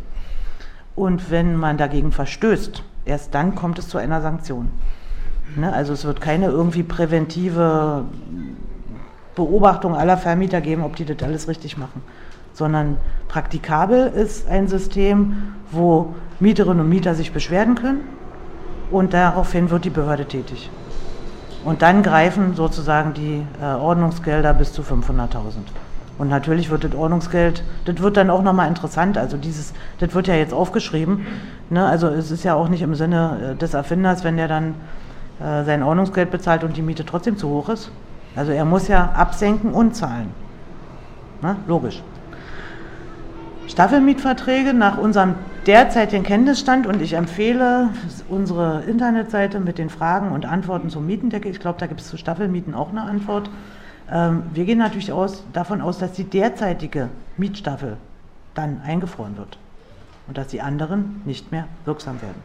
Und 0.95 1.31
wenn 1.31 1.57
man 1.57 1.79
dagegen 1.79 2.13
verstößt, 2.13 2.83
erst 3.07 3.35
dann 3.35 3.55
kommt 3.55 3.79
es 3.79 3.89
zu 3.89 3.97
einer 3.97 4.21
Sanktion. 4.21 4.69
Ne? 5.57 5.73
Also 5.73 5.95
es 5.95 6.05
wird 6.05 6.21
keine 6.21 6.47
irgendwie 6.47 6.83
präventive 6.83 8.05
Beobachtung 9.35 9.97
aller 9.97 10.19
Vermieter 10.19 10.61
geben, 10.61 10.85
ob 10.85 10.97
die 10.97 11.07
das 11.07 11.23
alles 11.23 11.49
richtig 11.49 11.79
machen, 11.79 12.03
sondern 12.53 12.99
praktikabel 13.29 14.09
ist 14.09 14.47
ein 14.47 14.69
System, 14.69 15.55
wo 15.73 16.15
Mieterinnen 16.39 16.81
und 16.81 16.89
Mieter 16.91 17.15
sich 17.15 17.33
beschweren 17.33 17.75
können 17.75 18.03
und 18.91 19.15
daraufhin 19.15 19.71
wird 19.71 19.85
die 19.85 19.91
Behörde 19.91 20.27
tätig. 20.27 20.71
Und 21.65 21.83
dann 21.83 22.03
greifen 22.03 22.55
sozusagen 22.55 23.15
die 23.15 23.43
äh, 23.61 23.65
Ordnungsgelder 23.65 24.53
bis 24.53 24.73
zu 24.73 24.83
500.000. 24.83 25.29
Und 26.19 26.29
natürlich 26.29 26.71
wird 26.71 26.85
das 26.85 26.95
Ordnungsgeld, 26.95 27.65
das 27.87 27.99
wird 27.99 28.17
dann 28.17 28.31
auch 28.31 28.43
nochmal 28.43 28.69
interessant, 28.69 29.19
also 29.19 29.37
dieses, 29.37 29.73
das 29.99 30.15
wird 30.15 30.29
ja 30.29 30.35
jetzt 30.35 30.53
aufgeschrieben, 30.53 31.27
ne? 31.71 31.85
also 31.85 32.07
es 32.09 32.31
ist 32.31 32.45
ja 32.45 32.55
auch 32.55 32.69
nicht 32.69 32.83
im 32.83 32.95
Sinne 32.95 33.55
äh, 33.55 33.57
des 33.57 33.75
Erfinders, 33.75 34.23
wenn 34.23 34.37
der 34.37 34.47
dann 34.47 34.75
äh, 35.41 35.65
sein 35.65 35.83
Ordnungsgeld 35.83 36.31
bezahlt 36.31 36.63
und 36.63 36.77
die 36.77 36.83
Miete 36.83 37.05
trotzdem 37.05 37.37
zu 37.37 37.49
hoch 37.49 37.69
ist. 37.69 37.91
Also 38.37 38.53
er 38.53 38.65
muss 38.65 38.87
ja 38.89 39.13
absenken 39.17 39.73
und 39.73 39.97
zahlen. 39.97 40.29
Ne? 41.43 41.57
Logisch. 41.67 42.03
Staffelmietverträge 43.67 44.75
nach 44.75 44.99
unserem 44.99 45.35
derzeitigen 45.67 46.25
Kenntnisstand 46.25 46.87
und 46.87 47.01
ich 47.01 47.15
empfehle 47.15 47.91
unsere 48.29 48.83
Internetseite 48.83 49.61
mit 49.61 49.79
den 49.79 49.91
Fragen 49.91 50.33
und 50.33 50.47
Antworten 50.47 50.91
zum 50.91 51.07
Mietendeckel. 51.07 51.51
Ich 51.51 51.61
glaube, 51.61 51.79
da 51.79 51.87
gibt 51.87 52.01
es 52.01 52.09
zu 52.09 52.17
Staffelmieten 52.17 52.75
auch 52.75 52.91
eine 52.91 53.03
Antwort. 53.03 53.51
Ähm, 54.11 54.43
wir 54.53 54.65
gehen 54.65 54.79
natürlich 54.79 55.13
aus, 55.13 55.45
davon 55.53 55.81
aus, 55.81 55.99
dass 55.99 56.13
die 56.13 56.25
derzeitige 56.25 57.09
Mietstaffel 57.37 57.97
dann 58.55 58.81
eingefroren 58.85 59.37
wird 59.37 59.59
und 60.27 60.39
dass 60.39 60.49
die 60.49 60.61
anderen 60.61 61.23
nicht 61.25 61.53
mehr 61.53 61.67
wirksam 61.85 62.21
werden. 62.23 62.43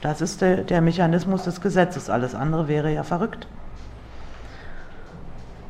Das 0.00 0.20
ist 0.20 0.40
der, 0.40 0.58
der 0.58 0.80
Mechanismus 0.80 1.44
des 1.44 1.60
Gesetzes. 1.60 2.08
Alles 2.08 2.34
andere 2.34 2.68
wäre 2.68 2.92
ja 2.92 3.02
verrückt. 3.02 3.46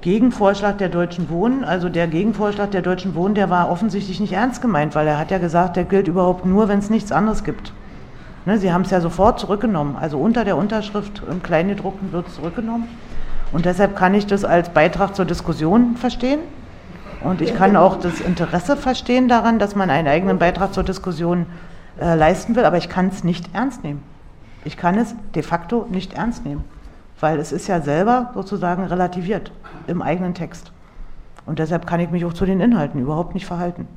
Gegenvorschlag 0.00 0.78
der 0.78 0.90
Deutschen 0.90 1.28
Wohnen, 1.28 1.64
also 1.64 1.88
der 1.88 2.06
Gegenvorschlag 2.06 2.70
der 2.70 2.82
Deutschen 2.82 3.16
Wohnen, 3.16 3.34
der 3.34 3.50
war 3.50 3.68
offensichtlich 3.68 4.20
nicht 4.20 4.32
ernst 4.32 4.62
gemeint, 4.62 4.94
weil 4.94 5.08
er 5.08 5.18
hat 5.18 5.32
ja 5.32 5.38
gesagt, 5.38 5.74
der 5.74 5.82
gilt 5.82 6.06
überhaupt 6.06 6.46
nur, 6.46 6.68
wenn 6.68 6.78
es 6.78 6.88
nichts 6.88 7.10
anderes 7.10 7.42
gibt. 7.42 7.72
Ne, 8.46 8.58
sie 8.58 8.72
haben 8.72 8.82
es 8.82 8.90
ja 8.90 9.00
sofort 9.00 9.40
zurückgenommen, 9.40 9.96
also 9.96 10.18
unter 10.18 10.44
der 10.44 10.56
Unterschrift 10.56 11.22
im 11.28 11.42
Kleingedruckten 11.42 12.12
wird 12.12 12.28
es 12.28 12.36
zurückgenommen. 12.36 12.86
Und 13.50 13.64
deshalb 13.64 13.96
kann 13.96 14.14
ich 14.14 14.26
das 14.26 14.44
als 14.44 14.68
Beitrag 14.68 15.16
zur 15.16 15.24
Diskussion 15.24 15.96
verstehen. 15.96 16.40
Und 17.24 17.40
ich 17.40 17.56
kann 17.56 17.74
auch 17.74 17.96
das 17.98 18.20
Interesse 18.20 18.76
verstehen 18.76 19.26
daran, 19.26 19.58
dass 19.58 19.74
man 19.74 19.90
einen 19.90 20.06
eigenen 20.06 20.38
Beitrag 20.38 20.72
zur 20.74 20.84
Diskussion 20.84 21.46
äh, 22.00 22.14
leisten 22.14 22.54
will, 22.54 22.64
aber 22.64 22.76
ich 22.76 22.88
kann 22.88 23.08
es 23.08 23.24
nicht 23.24 23.52
ernst 23.52 23.82
nehmen. 23.82 24.04
Ich 24.64 24.76
kann 24.76 24.96
es 24.96 25.16
de 25.34 25.42
facto 25.42 25.88
nicht 25.90 26.12
ernst 26.12 26.44
nehmen 26.44 26.62
weil 27.20 27.38
es 27.38 27.52
ist 27.52 27.66
ja 27.66 27.80
selber 27.80 28.30
sozusagen 28.34 28.84
relativiert 28.84 29.52
im 29.86 30.02
eigenen 30.02 30.34
Text. 30.34 30.72
Und 31.46 31.58
deshalb 31.58 31.86
kann 31.86 32.00
ich 32.00 32.10
mich 32.10 32.24
auch 32.24 32.32
zu 32.32 32.44
den 32.44 32.60
Inhalten 32.60 33.00
überhaupt 33.00 33.34
nicht 33.34 33.46
verhalten. 33.46 33.88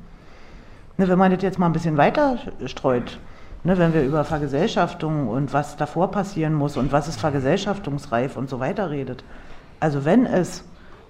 Ne, 0.98 1.08
wenn 1.08 1.18
man 1.18 1.32
das 1.32 1.42
jetzt 1.42 1.60
mal 1.60 1.66
ein 1.66 1.74
bisschen 1.74 1.98
weiter 1.98 2.38
streut, 2.66 3.20
ne, 3.64 3.78
wenn 3.78 3.94
wir 3.94 4.04
über 4.04 4.24
Vergesellschaftung 4.24 5.28
und 5.28 5.54
was 5.54 5.76
davor 5.78 6.12
passieren 6.12 6.54
muss 6.54 6.78
und 6.78 6.92
was 6.92 7.08
ist 7.08 7.20
vergesellschaftungsreif 7.20 8.38
und 8.38 8.50
so 8.50 8.60
weiter 8.60 8.90
redet. 8.90 9.24
Also 9.80 10.06
wenn 10.06 10.26
es 10.26 10.64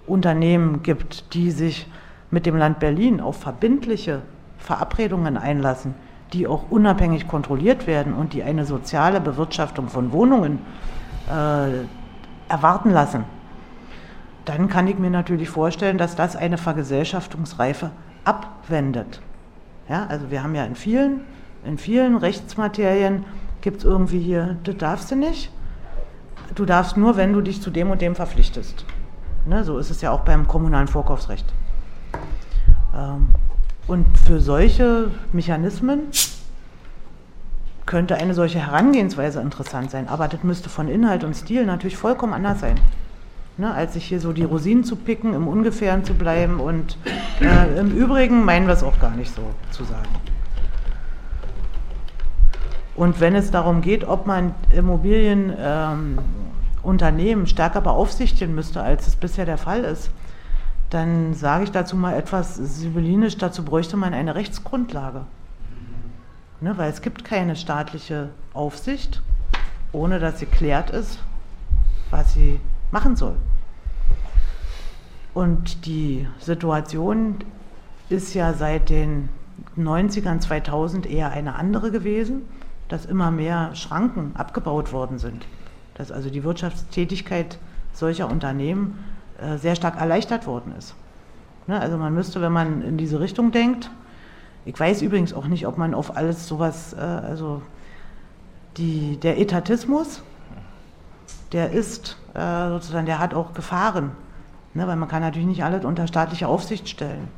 Unternehmen 0.06 0.82
gibt, 0.82 1.34
die 1.34 1.50
sich 1.50 1.86
mit 2.30 2.46
dem 2.46 2.56
Land 2.56 2.80
Berlin 2.80 3.20
auf 3.20 3.36
verbindliche 3.36 4.22
Verabredungen 4.58 5.36
einlassen, 5.36 5.94
die 6.32 6.46
auch 6.46 6.70
unabhängig 6.70 7.28
kontrolliert 7.28 7.86
werden 7.86 8.14
und 8.14 8.32
die 8.32 8.42
eine 8.42 8.64
soziale 8.64 9.20
Bewirtschaftung 9.20 9.88
von 9.88 10.12
Wohnungen 10.12 10.58
äh, 11.28 11.84
erwarten 12.52 12.90
lassen, 12.90 13.24
dann 14.44 14.68
kann 14.68 14.86
ich 14.86 14.98
mir 14.98 15.10
natürlich 15.10 15.48
vorstellen, 15.48 15.98
dass 15.98 16.14
das 16.14 16.36
eine 16.36 16.58
Vergesellschaftungsreife 16.58 17.90
abwendet. 18.24 19.20
Ja, 19.88 20.06
also 20.06 20.30
wir 20.30 20.42
haben 20.42 20.54
ja 20.54 20.64
in 20.64 20.76
vielen, 20.76 21.22
in 21.64 21.78
vielen 21.78 22.16
Rechtsmaterien 22.16 23.24
gibt 23.62 23.78
es 23.78 23.84
irgendwie 23.84 24.20
hier, 24.20 24.56
das 24.64 24.76
darfst 24.76 25.10
du 25.10 25.16
nicht. 25.16 25.50
Du 26.54 26.64
darfst 26.64 26.96
nur, 26.96 27.16
wenn 27.16 27.32
du 27.32 27.40
dich 27.40 27.62
zu 27.62 27.70
dem 27.70 27.90
und 27.90 28.02
dem 28.02 28.14
verpflichtest. 28.14 28.84
Ne, 29.46 29.64
so 29.64 29.78
ist 29.78 29.90
es 29.90 30.02
ja 30.02 30.10
auch 30.10 30.20
beim 30.20 30.46
kommunalen 30.46 30.88
Vorkaufsrecht. 30.88 31.46
Ähm, 32.94 33.28
und 33.86 34.06
für 34.18 34.40
solche 34.40 35.10
Mechanismen 35.32 36.00
könnte 37.86 38.16
eine 38.16 38.34
solche 38.34 38.60
Herangehensweise 38.60 39.40
interessant 39.40 39.90
sein, 39.90 40.08
aber 40.08 40.28
das 40.28 40.42
müsste 40.42 40.68
von 40.68 40.88
Inhalt 40.88 41.24
und 41.24 41.34
Stil 41.34 41.66
natürlich 41.66 41.96
vollkommen 41.96 42.32
anders 42.32 42.60
sein. 42.60 42.76
Ne, 43.58 43.72
als 43.72 43.92
sich 43.92 44.06
hier 44.06 44.18
so 44.18 44.32
die 44.32 44.44
Rosinen 44.44 44.82
zu 44.82 44.96
picken, 44.96 45.34
im 45.34 45.46
Ungefähren 45.46 46.04
zu 46.04 46.14
bleiben 46.14 46.58
und 46.58 46.96
äh, 47.40 47.78
im 47.78 47.90
Übrigen 47.90 48.46
meinen 48.46 48.66
wir 48.66 48.72
es 48.72 48.82
auch 48.82 48.98
gar 48.98 49.10
nicht 49.10 49.34
so 49.34 49.42
zu 49.70 49.84
sagen. 49.84 50.08
Und 52.94 53.20
wenn 53.20 53.34
es 53.34 53.50
darum 53.50 53.82
geht, 53.82 54.08
ob 54.08 54.26
man 54.26 54.54
Immobilienunternehmen 54.70 57.42
ähm, 57.42 57.46
stärker 57.46 57.82
beaufsichtigen 57.82 58.54
müsste, 58.54 58.82
als 58.82 59.06
es 59.06 59.16
bisher 59.16 59.44
der 59.44 59.58
Fall 59.58 59.84
ist, 59.84 60.10
dann 60.88 61.34
sage 61.34 61.64
ich 61.64 61.72
dazu 61.72 61.96
mal 61.96 62.14
etwas 62.14 62.56
sibyllinisch, 62.56 63.36
dazu 63.36 63.64
bräuchte 63.64 63.96
man 63.96 64.14
eine 64.14 64.34
Rechtsgrundlage. 64.34 65.22
Ne, 66.62 66.78
weil 66.78 66.90
es 66.90 67.02
gibt 67.02 67.24
keine 67.24 67.56
staatliche 67.56 68.28
Aufsicht, 68.54 69.20
ohne 69.90 70.20
dass 70.20 70.38
sie 70.38 70.46
klärt 70.46 70.90
ist, 70.90 71.18
was 72.10 72.34
sie 72.34 72.60
machen 72.92 73.16
soll. 73.16 73.34
Und 75.34 75.86
die 75.86 76.28
Situation 76.38 77.38
ist 78.10 78.32
ja 78.34 78.52
seit 78.52 78.90
den 78.90 79.28
90ern, 79.76 80.38
2000 80.38 81.10
eher 81.10 81.32
eine 81.32 81.56
andere 81.56 81.90
gewesen, 81.90 82.42
dass 82.86 83.06
immer 83.06 83.32
mehr 83.32 83.74
Schranken 83.74 84.36
abgebaut 84.36 84.92
worden 84.92 85.18
sind. 85.18 85.44
Dass 85.94 86.12
also 86.12 86.30
die 86.30 86.44
Wirtschaftstätigkeit 86.44 87.58
solcher 87.92 88.30
Unternehmen 88.30 89.02
äh, 89.40 89.56
sehr 89.56 89.74
stark 89.74 90.00
erleichtert 90.00 90.46
worden 90.46 90.74
ist. 90.78 90.94
Ne, 91.66 91.80
also 91.80 91.96
man 91.98 92.14
müsste, 92.14 92.40
wenn 92.40 92.52
man 92.52 92.82
in 92.82 92.98
diese 92.98 93.18
Richtung 93.18 93.50
denkt, 93.50 93.90
ich 94.64 94.78
weiß 94.78 95.02
übrigens 95.02 95.32
auch 95.32 95.46
nicht, 95.46 95.66
ob 95.66 95.78
man 95.78 95.94
auf 95.94 96.16
alles 96.16 96.46
sowas, 96.46 96.92
äh, 96.92 97.00
also 97.00 97.62
die, 98.76 99.18
der 99.18 99.38
Etatismus, 99.38 100.22
der 101.52 101.70
ist 101.70 102.16
äh, 102.34 102.68
sozusagen, 102.68 103.06
der 103.06 103.18
hat 103.18 103.34
auch 103.34 103.54
Gefahren, 103.54 104.12
ne, 104.74 104.86
weil 104.86 104.96
man 104.96 105.08
kann 105.08 105.22
natürlich 105.22 105.48
nicht 105.48 105.64
alles 105.64 105.84
unter 105.84 106.06
staatliche 106.06 106.48
Aufsicht 106.48 106.88
stellen. 106.88 107.28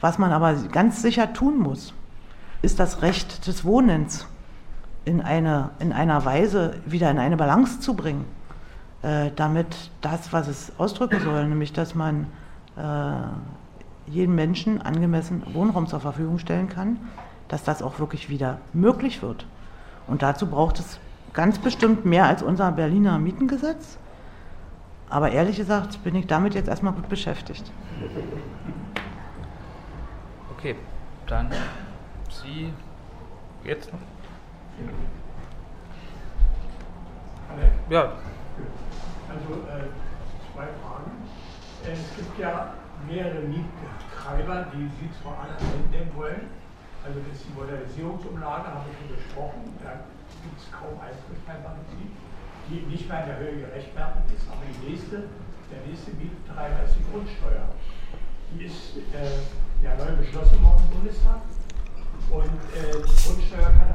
Was 0.00 0.18
man 0.18 0.32
aber 0.32 0.54
ganz 0.54 1.02
sicher 1.02 1.32
tun 1.32 1.58
muss, 1.58 1.92
ist 2.62 2.80
das 2.80 3.02
Recht 3.02 3.46
des 3.46 3.64
Wohnens 3.64 4.26
in, 5.04 5.20
eine, 5.20 5.70
in 5.78 5.92
einer 5.92 6.24
Weise 6.24 6.76
wieder 6.86 7.10
in 7.10 7.18
eine 7.18 7.36
Balance 7.36 7.80
zu 7.80 7.94
bringen, 7.94 8.24
äh, 9.02 9.30
damit 9.36 9.90
das, 10.00 10.32
was 10.32 10.48
es 10.48 10.72
ausdrücken 10.78 11.20
soll, 11.20 11.46
nämlich 11.46 11.72
dass 11.72 11.94
man 11.94 12.26
äh, 12.76 12.80
jedem 14.10 14.34
Menschen 14.34 14.82
angemessen 14.82 15.42
Wohnraum 15.52 15.86
zur 15.86 16.00
Verfügung 16.00 16.38
stellen 16.38 16.68
kann, 16.68 16.98
dass 17.48 17.64
das 17.64 17.82
auch 17.82 17.98
wirklich 17.98 18.28
wieder 18.28 18.58
möglich 18.72 19.22
wird. 19.22 19.46
Und 20.06 20.22
dazu 20.22 20.46
braucht 20.46 20.78
es 20.78 20.98
ganz 21.32 21.58
bestimmt 21.58 22.04
mehr 22.04 22.26
als 22.26 22.42
unser 22.42 22.72
Berliner 22.72 23.18
Mietengesetz. 23.18 23.98
Aber 25.10 25.30
ehrlich 25.30 25.56
gesagt 25.56 26.02
bin 26.04 26.14
ich 26.14 26.26
damit 26.26 26.54
jetzt 26.54 26.68
erstmal 26.68 26.92
gut 26.92 27.08
beschäftigt. 27.08 27.70
Okay, 30.56 30.74
dann 31.26 31.50
Sie 32.30 32.72
jetzt 33.64 33.92
noch? 33.92 34.00
Ja. 37.88 38.12
Also 39.28 39.54
äh, 39.68 39.88
zwei 40.52 40.66
Fragen. 40.82 41.10
Es 41.84 42.16
gibt 42.16 42.38
ja 42.38 42.72
mehrere 43.08 43.40
Mietbetreiber, 43.40 44.68
die 44.76 44.86
sie 45.00 45.08
zwar 45.20 45.40
alle 45.40 45.56
einnehmen 45.56 46.12
wollen, 46.14 46.46
Also 47.04 47.20
das 47.24 47.40
ist 47.40 47.48
die 47.48 47.54
Modernisierungsumlage, 47.56 48.68
haben 48.68 48.84
wir 48.84 48.94
schon 49.00 49.10
gesprochen, 49.16 49.62
da 49.80 50.04
gibt 50.44 50.58
es 50.60 50.68
kaum 50.68 50.92
Prinzip, 51.64 52.10
die 52.68 52.84
nicht 52.84 53.08
mehr 53.08 53.24
in 53.24 53.28
der 53.32 53.38
Höhe 53.38 53.56
gerechtfertigt 53.64 54.28
ist, 54.36 54.44
aber 54.50 54.60
die 54.68 54.92
nächste, 54.92 55.24
der 55.72 55.80
nächste 55.88 56.12
Mietentreiber 56.20 56.84
ist 56.84 57.00
die 57.00 57.06
Grundsteuer. 57.08 57.64
Die 58.52 58.64
ist 58.68 59.00
äh, 59.16 59.40
ja 59.80 59.96
neu 59.96 60.20
beschlossen 60.20 60.60
worden 60.60 60.84
im 60.88 61.00
Bundestag. 61.00 61.40
Und 62.28 62.60
äh, 62.76 62.92
die 62.92 63.16
Grundsteuer 63.24 63.72
kann 63.72 63.88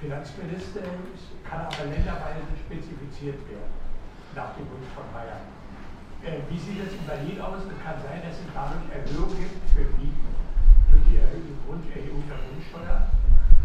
Finanzministers, 0.00 1.28
kann 1.44 1.68
aber 1.68 1.84
länderweise 1.84 2.48
spezifiziert 2.56 3.36
werden, 3.52 3.68
nach 4.32 4.56
dem 4.56 4.64
Wunsch 4.72 4.88
von 4.96 5.04
Bayern. 5.12 5.44
Äh, 6.24 6.40
wie 6.48 6.56
sieht 6.56 6.80
es 6.80 6.96
in 6.96 7.04
Berlin 7.04 7.36
aus? 7.40 7.68
Es 7.68 7.76
kann 7.84 8.00
sein, 8.00 8.24
dass 8.24 8.40
es 8.40 8.48
dadurch 8.56 8.88
Erhöhungen 8.88 9.36
gibt 9.36 9.60
für 9.76 9.84
Mieten. 10.00 10.32
Durch 10.88 11.04
die 11.04 11.20
Erhöhung, 11.20 11.52
Grunderhöhung 11.68 12.24
der 12.24 12.40
Grundsteuer 12.48 13.12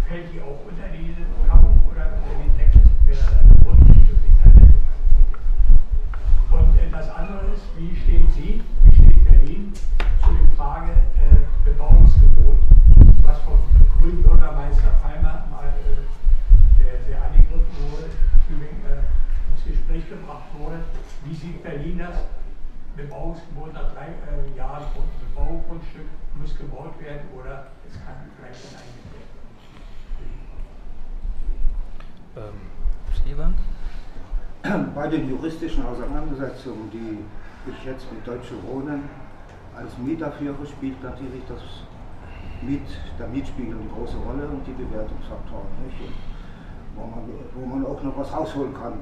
fällt 0.07 0.27
die 0.35 0.43
auch 0.43 0.59
unter 0.67 0.91
diese 0.91 1.23
Kappung 1.47 1.79
oder 1.87 2.19
unter 2.19 2.35
den 2.35 2.51
Deckel, 2.59 2.83
eine 2.83 3.55
Grundmiete 3.63 4.19
Und 6.51 6.71
äh, 6.75 6.91
das 6.91 7.07
andere 7.15 7.47
ist, 7.55 7.63
wie 7.79 7.95
stehen 7.95 8.27
Sie, 8.35 8.59
Bei 34.93 35.07
den 35.07 35.29
juristischen 35.29 35.85
Auseinandersetzungen, 35.85 36.89
die 36.91 37.19
ich 37.69 37.85
jetzt 37.85 38.11
mit 38.11 38.25
Deutsche 38.25 38.55
Wohnen 38.67 39.03
als 39.75 39.97
Mieter 39.97 40.31
führe, 40.31 40.65
spielt 40.65 41.01
natürlich 41.03 41.43
das 41.47 41.61
Miet, 42.61 42.87
der 43.19 43.27
Mietspiegel 43.27 43.75
eine 43.75 43.89
große 43.89 44.17
Rolle 44.17 44.47
und 44.47 44.65
die 44.67 44.71
Bewertungsfaktoren. 44.71 45.67
Nicht? 45.85 46.13
wo 46.95 47.05
man, 47.05 47.29
wo 47.53 47.65
man 47.65 47.85
auch 47.85 48.01
noch 48.01 48.17
was 48.17 48.31
rausholen 48.31 48.73
kann. 48.73 48.93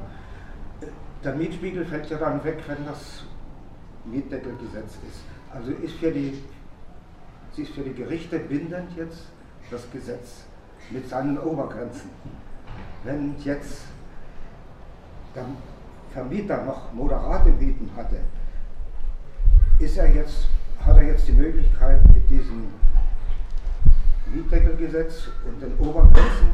Der 1.23 1.35
Mietspiegel 1.35 1.85
fällt 1.85 2.09
ja 2.09 2.17
dann 2.17 2.43
weg, 2.43 2.61
wenn 2.67 2.85
das 2.85 3.23
Mietdeckelgesetz 4.05 4.97
ist. 5.07 5.23
Also 5.53 5.71
ist 5.71 5.95
für 5.95 6.11
die, 6.11 6.43
ist 7.55 7.71
für 7.71 7.81
die 7.81 7.93
Gerichte 7.93 8.39
bindend 8.39 8.95
jetzt 8.97 9.27
das 9.71 9.89
Gesetz 9.91 10.43
mit 10.89 11.07
seinen 11.07 11.37
Obergrenzen. 11.37 12.09
Wenn 13.03 13.35
jetzt 13.43 13.83
der 15.35 15.45
Vermieter 16.11 16.63
noch 16.63 16.93
moderate 16.93 17.49
Mieten 17.51 17.89
hatte, 17.95 18.17
ist 19.79 19.97
er 19.97 20.13
jetzt, 20.13 20.47
hat 20.79 20.97
er 20.97 21.03
jetzt 21.03 21.27
die 21.27 21.33
Möglichkeit 21.33 22.01
mit 22.13 22.29
diesem 22.29 22.67
Mietdeckelgesetz 24.31 25.29
und 25.45 25.61
den 25.61 25.73
Obergrenzen 25.79 26.49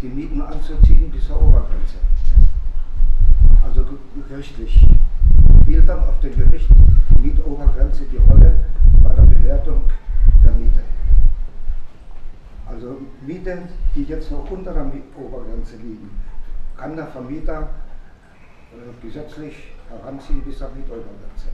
die 0.00 0.08
Mieten 0.08 0.42
anzuziehen 0.42 1.10
bis 1.10 1.26
zur 1.26 1.40
Obergrenze. 1.40 1.98
Also 3.64 3.84
gerichtlich 4.28 4.86
spielt 5.62 5.88
dann 5.88 6.00
auf 6.00 6.18
dem 6.20 6.36
Gericht 6.36 6.68
die 7.16 7.22
Mietobergrenze 7.22 8.04
die 8.10 8.16
Rolle 8.16 8.54
bei 9.02 9.14
der 9.14 9.22
Bewertung 9.22 9.82
der 10.44 10.52
Miete. 10.52 10.80
Also 12.66 12.98
Mieten, 13.24 13.68
die 13.94 14.04
jetzt 14.04 14.30
noch 14.32 14.50
unter 14.50 14.72
der 14.72 14.84
Mietobergrenze 14.84 15.76
liegen, 15.76 16.10
kann 16.76 16.96
der 16.96 17.06
Vermieter 17.06 17.68
gesetzlich 19.02 19.72
heranziehen 19.88 20.42
bis 20.42 20.58
zur 20.58 20.68
Mietobergrenze. 20.70 21.48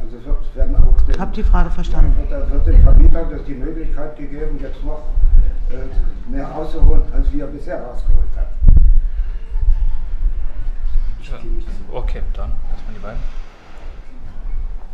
Also 0.00 0.24
wird, 0.24 0.56
werden 0.56 0.76
auch 0.76 1.00
den, 1.02 1.20
Hab 1.20 1.32
die 1.32 1.42
Frage 1.42 1.70
verstanden. 1.70 2.14
Wird, 2.28 2.50
wird 2.52 2.66
dem 2.66 2.82
Vermieter 2.82 3.24
die 3.46 3.54
Möglichkeit 3.54 4.16
gegeben, 4.16 4.58
jetzt 4.60 4.84
noch 4.84 5.02
äh, 5.70 6.30
mehr 6.30 6.46
rauszuholen, 6.46 7.02
als 7.12 7.32
wir 7.32 7.46
bisher 7.46 7.82
rausgeholt 7.82 8.28
haben. 8.36 8.48
Okay, 11.92 12.22
dann 12.32 12.52
erstmal 12.70 12.94
die 12.94 13.00
beiden. 13.00 13.20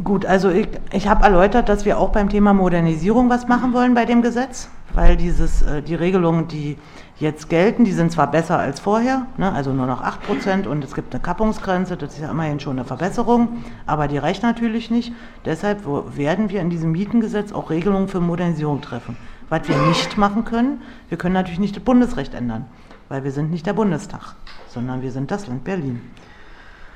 Gut, 0.02 0.26
also 0.26 0.50
ich, 0.50 0.68
ich 0.92 1.06
habe 1.06 1.22
erläutert, 1.22 1.68
dass 1.68 1.84
wir 1.84 1.98
auch 1.98 2.10
beim 2.10 2.28
Thema 2.28 2.52
Modernisierung 2.52 3.30
was 3.30 3.46
machen 3.46 3.72
wollen 3.72 3.94
bei 3.94 4.04
dem 4.04 4.22
Gesetz, 4.22 4.68
weil 4.92 5.16
dieses, 5.16 5.62
äh, 5.62 5.82
die 5.82 5.94
Regelungen, 5.94 6.48
die 6.48 6.78
jetzt 7.18 7.48
gelten, 7.48 7.84
die 7.84 7.92
sind 7.92 8.10
zwar 8.10 8.30
besser 8.30 8.58
als 8.58 8.80
vorher, 8.80 9.26
ne, 9.36 9.52
also 9.52 9.72
nur 9.72 9.86
noch 9.86 10.02
8% 10.02 10.66
und 10.66 10.82
es 10.82 10.94
gibt 10.94 11.14
eine 11.14 11.22
Kappungsgrenze, 11.22 11.96
das 11.96 12.14
ist 12.14 12.20
ja 12.20 12.30
immerhin 12.30 12.60
schon 12.60 12.78
eine 12.78 12.84
Verbesserung, 12.84 13.64
aber 13.86 14.08
die 14.08 14.18
reicht 14.18 14.42
natürlich 14.42 14.90
nicht. 14.90 15.12
Deshalb 15.44 15.84
werden 16.16 16.50
wir 16.50 16.60
in 16.60 16.70
diesem 16.70 16.92
Mietengesetz 16.92 17.52
auch 17.52 17.70
Regelungen 17.70 18.08
für 18.08 18.20
Modernisierung 18.20 18.80
treffen. 18.80 19.16
Was 19.48 19.68
wir 19.68 19.76
nicht 19.88 20.18
machen 20.18 20.44
können, 20.44 20.82
wir 21.08 21.18
können 21.18 21.34
natürlich 21.34 21.60
nicht 21.60 21.76
das 21.76 21.84
Bundesrecht 21.84 22.34
ändern, 22.34 22.66
weil 23.08 23.22
wir 23.22 23.30
sind 23.30 23.50
nicht 23.50 23.66
der 23.66 23.74
Bundestag, 23.74 24.34
sondern 24.68 25.02
wir 25.02 25.12
sind 25.12 25.30
das 25.30 25.46
Land 25.46 25.64
Berlin. 25.64 26.00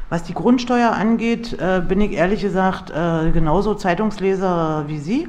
Was 0.08 0.22
die 0.22 0.34
Grundsteuer 0.34 0.92
angeht, 0.92 1.52
äh, 1.60 1.82
bin 1.86 2.00
ich 2.00 2.12
ehrlich 2.12 2.40
gesagt 2.40 2.90
äh, 2.90 3.30
genauso 3.30 3.74
Zeitungsleser 3.74 4.84
wie 4.86 4.98
Sie. 4.98 5.28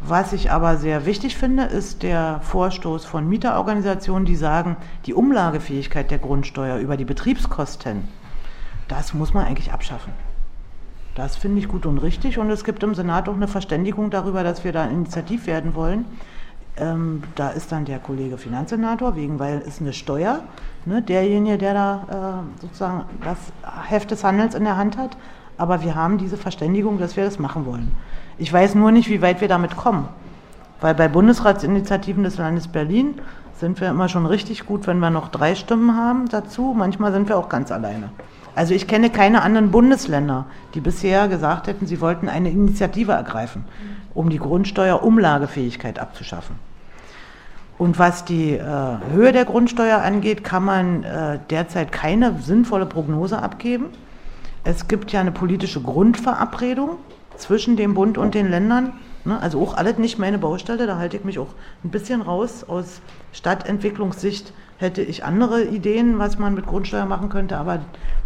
Was 0.00 0.32
ich 0.32 0.50
aber 0.52 0.76
sehr 0.76 1.06
wichtig 1.06 1.36
finde, 1.36 1.64
ist 1.64 2.04
der 2.04 2.40
Vorstoß 2.42 3.04
von 3.04 3.28
Mieterorganisationen, 3.28 4.24
die 4.24 4.36
sagen, 4.36 4.76
die 5.06 5.14
Umlagefähigkeit 5.14 6.10
der 6.10 6.18
Grundsteuer 6.18 6.78
über 6.78 6.96
die 6.96 7.04
Betriebskosten, 7.04 8.06
das 8.86 9.12
muss 9.12 9.34
man 9.34 9.44
eigentlich 9.44 9.72
abschaffen. 9.72 10.12
Das 11.16 11.34
finde 11.34 11.58
ich 11.58 11.66
gut 11.66 11.84
und 11.84 11.98
richtig 11.98 12.38
und 12.38 12.48
es 12.48 12.62
gibt 12.62 12.84
im 12.84 12.94
Senat 12.94 13.28
auch 13.28 13.34
eine 13.34 13.48
Verständigung 13.48 14.10
darüber, 14.10 14.44
dass 14.44 14.62
wir 14.62 14.72
da 14.72 14.84
initiativ 14.84 15.48
werden 15.48 15.74
wollen. 15.74 16.04
Ähm, 16.76 17.24
da 17.34 17.48
ist 17.48 17.72
dann 17.72 17.84
der 17.84 17.98
Kollege 17.98 18.38
Finanzsenator, 18.38 19.16
wegen, 19.16 19.40
weil 19.40 19.60
es 19.66 19.80
eine 19.80 19.92
Steuer, 19.92 20.44
ne, 20.84 21.02
derjenige, 21.02 21.58
der 21.58 21.74
da 21.74 22.44
äh, 22.56 22.60
sozusagen 22.62 23.04
das 23.24 23.38
Heft 23.88 24.12
des 24.12 24.22
Handels 24.22 24.54
in 24.54 24.62
der 24.62 24.76
Hand 24.76 24.96
hat. 24.96 25.16
Aber 25.56 25.82
wir 25.82 25.96
haben 25.96 26.18
diese 26.18 26.36
Verständigung, 26.36 26.98
dass 26.98 27.16
wir 27.16 27.24
das 27.24 27.40
machen 27.40 27.66
wollen. 27.66 27.90
Ich 28.38 28.52
weiß 28.52 28.76
nur 28.76 28.92
nicht, 28.92 29.08
wie 29.10 29.20
weit 29.20 29.40
wir 29.40 29.48
damit 29.48 29.76
kommen. 29.76 30.08
Weil 30.80 30.94
bei 30.94 31.08
Bundesratsinitiativen 31.08 32.22
des 32.22 32.38
Landes 32.38 32.68
Berlin 32.68 33.14
sind 33.58 33.80
wir 33.80 33.88
immer 33.88 34.08
schon 34.08 34.26
richtig 34.26 34.64
gut, 34.64 34.86
wenn 34.86 35.00
wir 35.00 35.10
noch 35.10 35.28
drei 35.28 35.56
Stimmen 35.56 35.96
haben 35.96 36.28
dazu. 36.28 36.72
Manchmal 36.76 37.12
sind 37.12 37.28
wir 37.28 37.36
auch 37.36 37.48
ganz 37.48 37.72
alleine. 37.72 38.10
Also 38.54 38.74
ich 38.74 38.86
kenne 38.86 39.10
keine 39.10 39.42
anderen 39.42 39.70
Bundesländer, 39.70 40.46
die 40.74 40.80
bisher 40.80 41.28
gesagt 41.28 41.66
hätten, 41.66 41.86
sie 41.86 42.00
wollten 42.00 42.28
eine 42.28 42.50
Initiative 42.50 43.12
ergreifen, 43.12 43.64
um 44.14 44.30
die 44.30 44.38
Grundsteuerumlagefähigkeit 44.38 45.98
abzuschaffen. 45.98 46.56
Und 47.76 47.98
was 47.98 48.24
die 48.24 48.54
äh, 48.54 48.62
Höhe 49.12 49.32
der 49.32 49.44
Grundsteuer 49.44 49.98
angeht, 50.02 50.42
kann 50.42 50.64
man 50.64 51.04
äh, 51.04 51.38
derzeit 51.50 51.92
keine 51.92 52.34
sinnvolle 52.40 52.86
Prognose 52.86 53.40
abgeben. 53.40 53.86
Es 54.64 54.88
gibt 54.88 55.12
ja 55.12 55.20
eine 55.20 55.30
politische 55.30 55.80
Grundverabredung 55.80 56.98
zwischen 57.38 57.76
dem 57.76 57.94
Bund 57.94 58.18
und 58.18 58.34
den 58.34 58.50
Ländern. 58.50 58.92
Ne? 59.24 59.40
Also 59.40 59.62
auch 59.62 59.74
alles 59.74 59.98
nicht 59.98 60.18
meine 60.18 60.38
Baustelle, 60.38 60.86
da 60.86 60.98
halte 60.98 61.16
ich 61.16 61.24
mich 61.24 61.38
auch 61.38 61.54
ein 61.84 61.90
bisschen 61.90 62.20
raus. 62.20 62.64
Aus 62.68 63.00
Stadtentwicklungssicht 63.32 64.52
hätte 64.78 65.02
ich 65.02 65.24
andere 65.24 65.64
Ideen, 65.64 66.18
was 66.18 66.38
man 66.38 66.54
mit 66.54 66.66
Grundsteuer 66.66 67.06
machen 67.06 67.28
könnte, 67.28 67.56
aber 67.56 67.80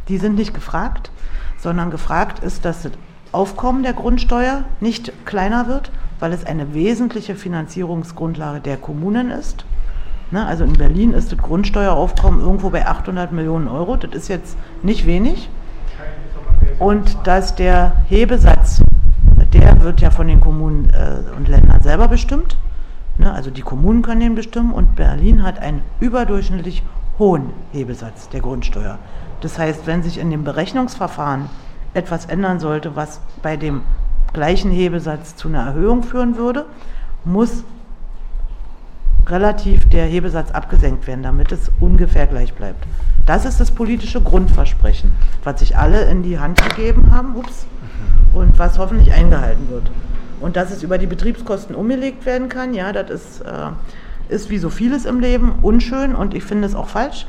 die 0.09 0.19
sind 0.19 0.35
nicht 0.35 0.55
gefragt, 0.55 1.11
sondern 1.59 1.91
gefragt 1.91 2.43
ist, 2.43 2.65
dass 2.65 2.83
das 2.83 2.93
Aufkommen 3.33 3.83
der 3.83 3.95
Grundsteuer 3.95 4.65
nicht 4.81 5.13
kleiner 5.25 5.67
wird, 5.67 5.91
weil 6.21 6.35
es 6.35 6.45
eine 6.45 6.75
wesentliche 6.75 7.35
Finanzierungsgrundlage 7.35 8.61
der 8.61 8.77
Kommunen 8.77 9.31
ist. 9.31 9.65
Ne, 10.31 10.47
also 10.47 10.65
in 10.65 10.73
Berlin 10.73 11.13
ist 11.13 11.33
das 11.33 11.39
Grundsteueraufkommen 11.39 12.41
irgendwo 12.41 12.71
bei 12.71 12.87
800 12.87 13.33
Millionen 13.33 13.69
Euro. 13.69 13.97
Das 13.97 14.13
ist 14.13 14.29
jetzt 14.29 14.57
nicht 14.83 15.07
wenig. 15.07 15.51
Und 16.79 17.17
dass 17.25 17.55
der 17.55 17.97
Hebesatz, 18.09 18.83
der 19.53 19.81
wird 19.83 20.01
ja 20.01 20.11
von 20.11 20.29
den 20.29 20.41
Kommunen 20.41 20.91
äh, 20.91 21.37
und 21.37 21.49
Ländern 21.49 21.83
selber 21.83 22.09
bestimmt. 22.09 22.57
Ne, 23.19 23.33
also 23.33 23.51
die 23.51 23.63
Kommunen 23.63 24.03
können 24.03 24.21
den 24.21 24.35
bestimmen 24.35 24.73
und 24.73 24.97
Berlin 24.97 25.43
hat 25.43 25.59
einen 25.59 25.83
überdurchschnittlich 26.01 26.83
hohen 27.19 27.51
Hebesatz 27.73 28.29
der 28.31 28.41
Grundsteuer. 28.41 28.99
Das 29.41 29.59
heißt, 29.59 29.87
wenn 29.87 30.03
sich 30.03 30.19
in 30.19 30.31
dem 30.31 30.45
Berechnungsverfahren 30.45 31.51
etwas 31.95 32.27
ändern 32.27 32.59
sollte, 32.59 32.97
was 32.97 33.21
bei 33.43 33.57
dem 33.57 33.83
gleichen 34.33 34.71
Hebesatz 34.71 35.37
zu 35.37 35.49
einer 35.49 35.67
Erhöhung 35.67 36.03
führen 36.03 36.37
würde, 36.37 36.65
muss 37.25 37.65
relativ 39.27 39.89
der 39.89 40.07
Hebesatz 40.07 40.51
abgesenkt 40.51 41.07
werden, 41.07 41.23
damit 41.23 41.53
es 41.53 41.71
ungefähr 41.81 42.27
gleich 42.27 42.55
bleibt. 42.55 42.87
Das 43.27 43.45
ist 43.45 43.61
das 43.61 43.71
politische 43.71 44.21
Grundversprechen, 44.21 45.13
was 45.45 45.61
sich 45.61 45.77
alle 45.77 46.05
in 46.07 46.23
die 46.23 46.39
Hand 46.39 46.61
gegeben 46.63 47.15
haben 47.15 47.37
ups, 47.37 47.67
und 48.35 48.59
was 48.59 48.79
hoffentlich 48.79 49.13
eingehalten 49.13 49.69
wird. 49.71 49.91
Und 50.41 50.57
dass 50.57 50.71
es 50.71 50.83
über 50.83 50.99
die 50.99 51.07
Betriebskosten 51.07 51.75
umgelegt 51.75 52.27
werden 52.27 52.49
kann, 52.49 52.75
ja, 52.75 52.93
das 52.93 53.11
ist, 53.11 53.41
äh, 53.43 53.71
ist 54.29 54.51
wie 54.51 54.59
so 54.59 54.71
vieles 54.71 55.05
im 55.05 55.21
Leben 55.21 55.57
unschön 55.63 56.15
und 56.15 56.35
ich 56.35 56.43
finde 56.43 56.67
es 56.67 56.75
auch 56.75 56.89
falsch. 56.89 57.27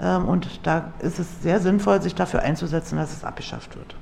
Ähm, 0.00 0.26
und 0.26 0.60
da 0.64 0.92
ist 1.00 1.18
es 1.18 1.42
sehr 1.42 1.60
sinnvoll, 1.60 2.02
sich 2.02 2.14
dafür 2.14 2.42
einzusetzen, 2.42 2.96
dass 2.96 3.12
es 3.12 3.24
abgeschafft 3.24 3.76
wird. 3.76 3.94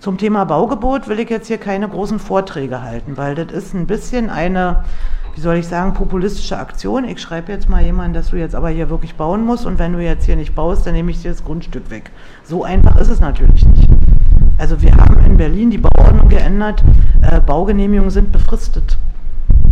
Zum 0.00 0.18
Thema 0.18 0.44
Baugebot 0.44 1.08
will 1.08 1.18
ich 1.18 1.30
jetzt 1.30 1.48
hier 1.48 1.58
keine 1.58 1.88
großen 1.88 2.18
Vorträge 2.18 2.82
halten, 2.82 3.16
weil 3.16 3.34
das 3.34 3.50
ist 3.52 3.74
ein 3.74 3.86
bisschen 3.86 4.30
eine, 4.30 4.84
wie 5.34 5.40
soll 5.40 5.56
ich 5.56 5.66
sagen, 5.66 5.94
populistische 5.94 6.58
Aktion. 6.58 7.04
Ich 7.04 7.20
schreibe 7.20 7.50
jetzt 7.50 7.68
mal 7.68 7.82
jemanden, 7.82 8.14
dass 8.14 8.30
du 8.30 8.36
jetzt 8.36 8.54
aber 8.54 8.68
hier 8.68 8.90
wirklich 8.90 9.16
bauen 9.16 9.44
musst 9.44 9.66
und 9.66 9.78
wenn 9.78 9.94
du 9.94 9.98
jetzt 9.98 10.24
hier 10.24 10.36
nicht 10.36 10.54
baust, 10.54 10.86
dann 10.86 10.92
nehme 10.92 11.10
ich 11.10 11.22
dir 11.22 11.30
das 11.30 11.44
Grundstück 11.44 11.90
weg. 11.90 12.10
So 12.44 12.62
einfach 12.62 12.96
ist 12.96 13.08
es 13.08 13.20
natürlich 13.20 13.66
nicht. 13.66 13.95
Also 14.58 14.80
wir 14.80 14.94
haben 14.96 15.18
in 15.24 15.36
Berlin 15.36 15.70
die 15.70 15.78
Bauordnung 15.78 16.28
geändert, 16.28 16.82
äh, 17.22 17.40
Baugenehmigungen 17.40 18.10
sind 18.10 18.32
befristet. 18.32 18.98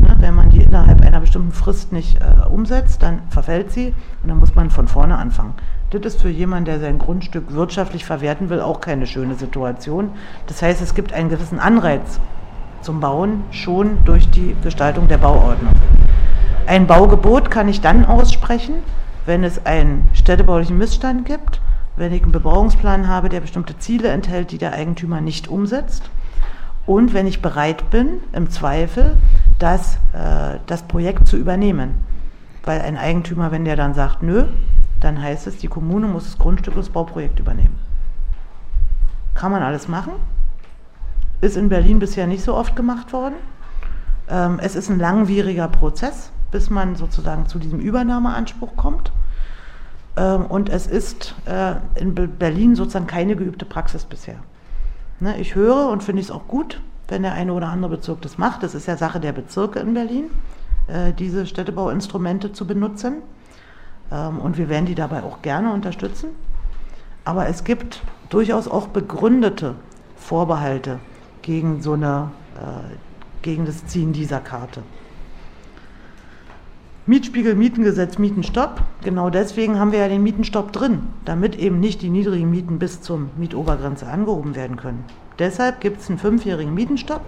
Ne, 0.00 0.16
wenn 0.18 0.34
man 0.34 0.50
die 0.50 0.62
innerhalb 0.62 1.02
einer 1.02 1.20
bestimmten 1.20 1.52
Frist 1.52 1.92
nicht 1.92 2.20
äh, 2.20 2.46
umsetzt, 2.46 3.02
dann 3.02 3.20
verfällt 3.30 3.72
sie 3.72 3.94
und 4.22 4.28
dann 4.28 4.38
muss 4.38 4.54
man 4.54 4.70
von 4.70 4.88
vorne 4.88 5.16
anfangen. 5.16 5.54
Das 5.90 6.14
ist 6.14 6.22
für 6.22 6.28
jemanden, 6.28 6.64
der 6.66 6.80
sein 6.80 6.98
Grundstück 6.98 7.52
wirtschaftlich 7.52 8.04
verwerten 8.04 8.50
will, 8.50 8.60
auch 8.60 8.80
keine 8.80 9.06
schöne 9.06 9.36
Situation. 9.36 10.10
Das 10.48 10.60
heißt, 10.60 10.82
es 10.82 10.94
gibt 10.94 11.12
einen 11.12 11.28
gewissen 11.28 11.60
Anreiz 11.60 12.18
zum 12.82 13.00
Bauen 13.00 13.44
schon 13.50 13.98
durch 14.04 14.28
die 14.30 14.56
Gestaltung 14.62 15.08
der 15.08 15.18
Bauordnung. 15.18 15.72
Ein 16.66 16.86
Baugebot 16.86 17.50
kann 17.50 17.68
ich 17.68 17.80
dann 17.80 18.04
aussprechen, 18.04 18.74
wenn 19.26 19.44
es 19.44 19.64
einen 19.64 20.08
städtebaulichen 20.12 20.76
Missstand 20.76 21.24
gibt, 21.26 21.60
wenn 21.96 22.12
ich 22.12 22.22
einen 22.22 22.32
Bebauungsplan 22.32 23.08
habe, 23.08 23.28
der 23.28 23.40
bestimmte 23.40 23.78
Ziele 23.78 24.08
enthält, 24.08 24.50
die 24.50 24.58
der 24.58 24.72
Eigentümer 24.72 25.20
nicht 25.20 25.48
umsetzt 25.48 26.10
und 26.86 27.14
wenn 27.14 27.26
ich 27.26 27.40
bereit 27.40 27.90
bin, 27.90 28.20
im 28.32 28.50
Zweifel, 28.50 29.16
das, 29.58 29.96
äh, 30.12 30.58
das 30.66 30.82
Projekt 30.82 31.26
zu 31.26 31.36
übernehmen. 31.36 31.94
Weil 32.64 32.80
ein 32.82 32.96
Eigentümer, 32.96 33.50
wenn 33.52 33.64
der 33.64 33.76
dann 33.76 33.94
sagt, 33.94 34.22
nö, 34.22 34.44
dann 35.00 35.20
heißt 35.20 35.46
es, 35.46 35.58
die 35.58 35.68
Kommune 35.68 36.06
muss 36.06 36.24
das 36.24 36.38
Grundstück 36.38 36.74
und 36.74 36.80
das 36.80 36.90
Bauprojekt 36.90 37.38
übernehmen. 37.38 37.78
Kann 39.34 39.52
man 39.52 39.62
alles 39.62 39.88
machen. 39.88 40.12
Ist 41.40 41.56
in 41.56 41.68
Berlin 41.68 41.98
bisher 41.98 42.26
nicht 42.26 42.44
so 42.44 42.54
oft 42.54 42.76
gemacht 42.76 43.12
worden. 43.12 43.34
Ähm, 44.28 44.58
es 44.62 44.76
ist 44.76 44.88
ein 44.88 44.98
langwieriger 44.98 45.68
Prozess, 45.68 46.30
bis 46.50 46.70
man 46.70 46.96
sozusagen 46.96 47.46
zu 47.46 47.58
diesem 47.58 47.80
Übernahmeanspruch 47.80 48.76
kommt. 48.76 49.12
Ähm, 50.16 50.46
und 50.46 50.68
es 50.68 50.86
ist 50.86 51.34
äh, 51.46 51.74
in 51.94 52.14
Berlin 52.14 52.76
sozusagen 52.76 53.06
keine 53.06 53.36
geübte 53.36 53.64
Praxis 53.64 54.04
bisher. 54.04 54.36
Ne, 55.20 55.38
ich 55.38 55.54
höre 55.54 55.88
und 55.88 56.02
finde 56.02 56.22
es 56.22 56.30
auch 56.30 56.46
gut, 56.48 56.80
wenn 57.08 57.22
der 57.22 57.32
eine 57.34 57.52
oder 57.52 57.68
andere 57.68 57.96
Bezirk 57.96 58.22
das 58.22 58.38
macht. 58.38 58.62
Das 58.62 58.74
ist 58.74 58.86
ja 58.86 58.96
Sache 58.96 59.20
der 59.20 59.32
Bezirke 59.32 59.78
in 59.78 59.94
Berlin, 59.94 60.24
äh, 60.88 61.12
diese 61.12 61.46
Städtebauinstrumente 61.46 62.52
zu 62.52 62.66
benutzen. 62.66 63.22
Ähm, 64.10 64.38
und 64.38 64.58
wir 64.58 64.68
werden 64.68 64.86
die 64.86 64.94
dabei 64.94 65.22
auch 65.22 65.42
gerne 65.42 65.72
unterstützen. 65.72 66.30
Aber 67.24 67.48
es 67.48 67.64
gibt 67.64 68.02
durchaus 68.28 68.68
auch 68.68 68.88
begründete 68.88 69.74
Vorbehalte 70.16 70.98
gegen 71.42 71.82
so 71.82 71.94
eine, 71.94 72.30
äh, 72.56 72.94
gegen 73.42 73.66
das 73.66 73.86
Ziehen 73.86 74.12
dieser 74.12 74.40
Karte. 74.40 74.82
Mietspiegel, 77.06 77.54
Mietengesetz, 77.54 78.16
Mietenstopp. 78.16 78.80
Genau 79.02 79.28
deswegen 79.28 79.78
haben 79.78 79.92
wir 79.92 79.98
ja 79.98 80.08
den 80.08 80.22
Mietenstopp 80.22 80.72
drin, 80.72 81.00
damit 81.26 81.54
eben 81.54 81.78
nicht 81.78 82.00
die 82.00 82.08
niedrigen 82.08 82.50
Mieten 82.50 82.78
bis 82.78 83.02
zur 83.02 83.28
Mietobergrenze 83.36 84.06
angehoben 84.06 84.56
werden 84.56 84.76
können. 84.76 85.04
Deshalb 85.38 85.82
gibt 85.82 86.00
es 86.00 86.08
einen 86.08 86.18
fünfjährigen 86.18 86.72
Mietenstopp 86.72 87.20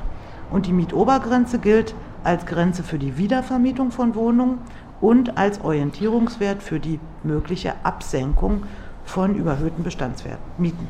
und 0.50 0.64
die 0.64 0.72
Mietobergrenze 0.72 1.58
gilt 1.58 1.94
als 2.24 2.46
Grenze 2.46 2.84
für 2.84 2.98
die 2.98 3.18
Wiedervermietung 3.18 3.90
von 3.90 4.14
Wohnungen 4.14 4.60
und 5.02 5.36
als 5.36 5.60
Orientierungswert 5.60 6.62
für 6.62 6.80
die 6.80 6.98
mögliche 7.22 7.74
Absenkung 7.82 8.62
von 9.04 9.34
überhöhten 9.34 9.84
Bestandswerten, 9.84 10.42
Mieten. 10.56 10.88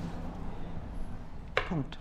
Punkt. 1.69 1.99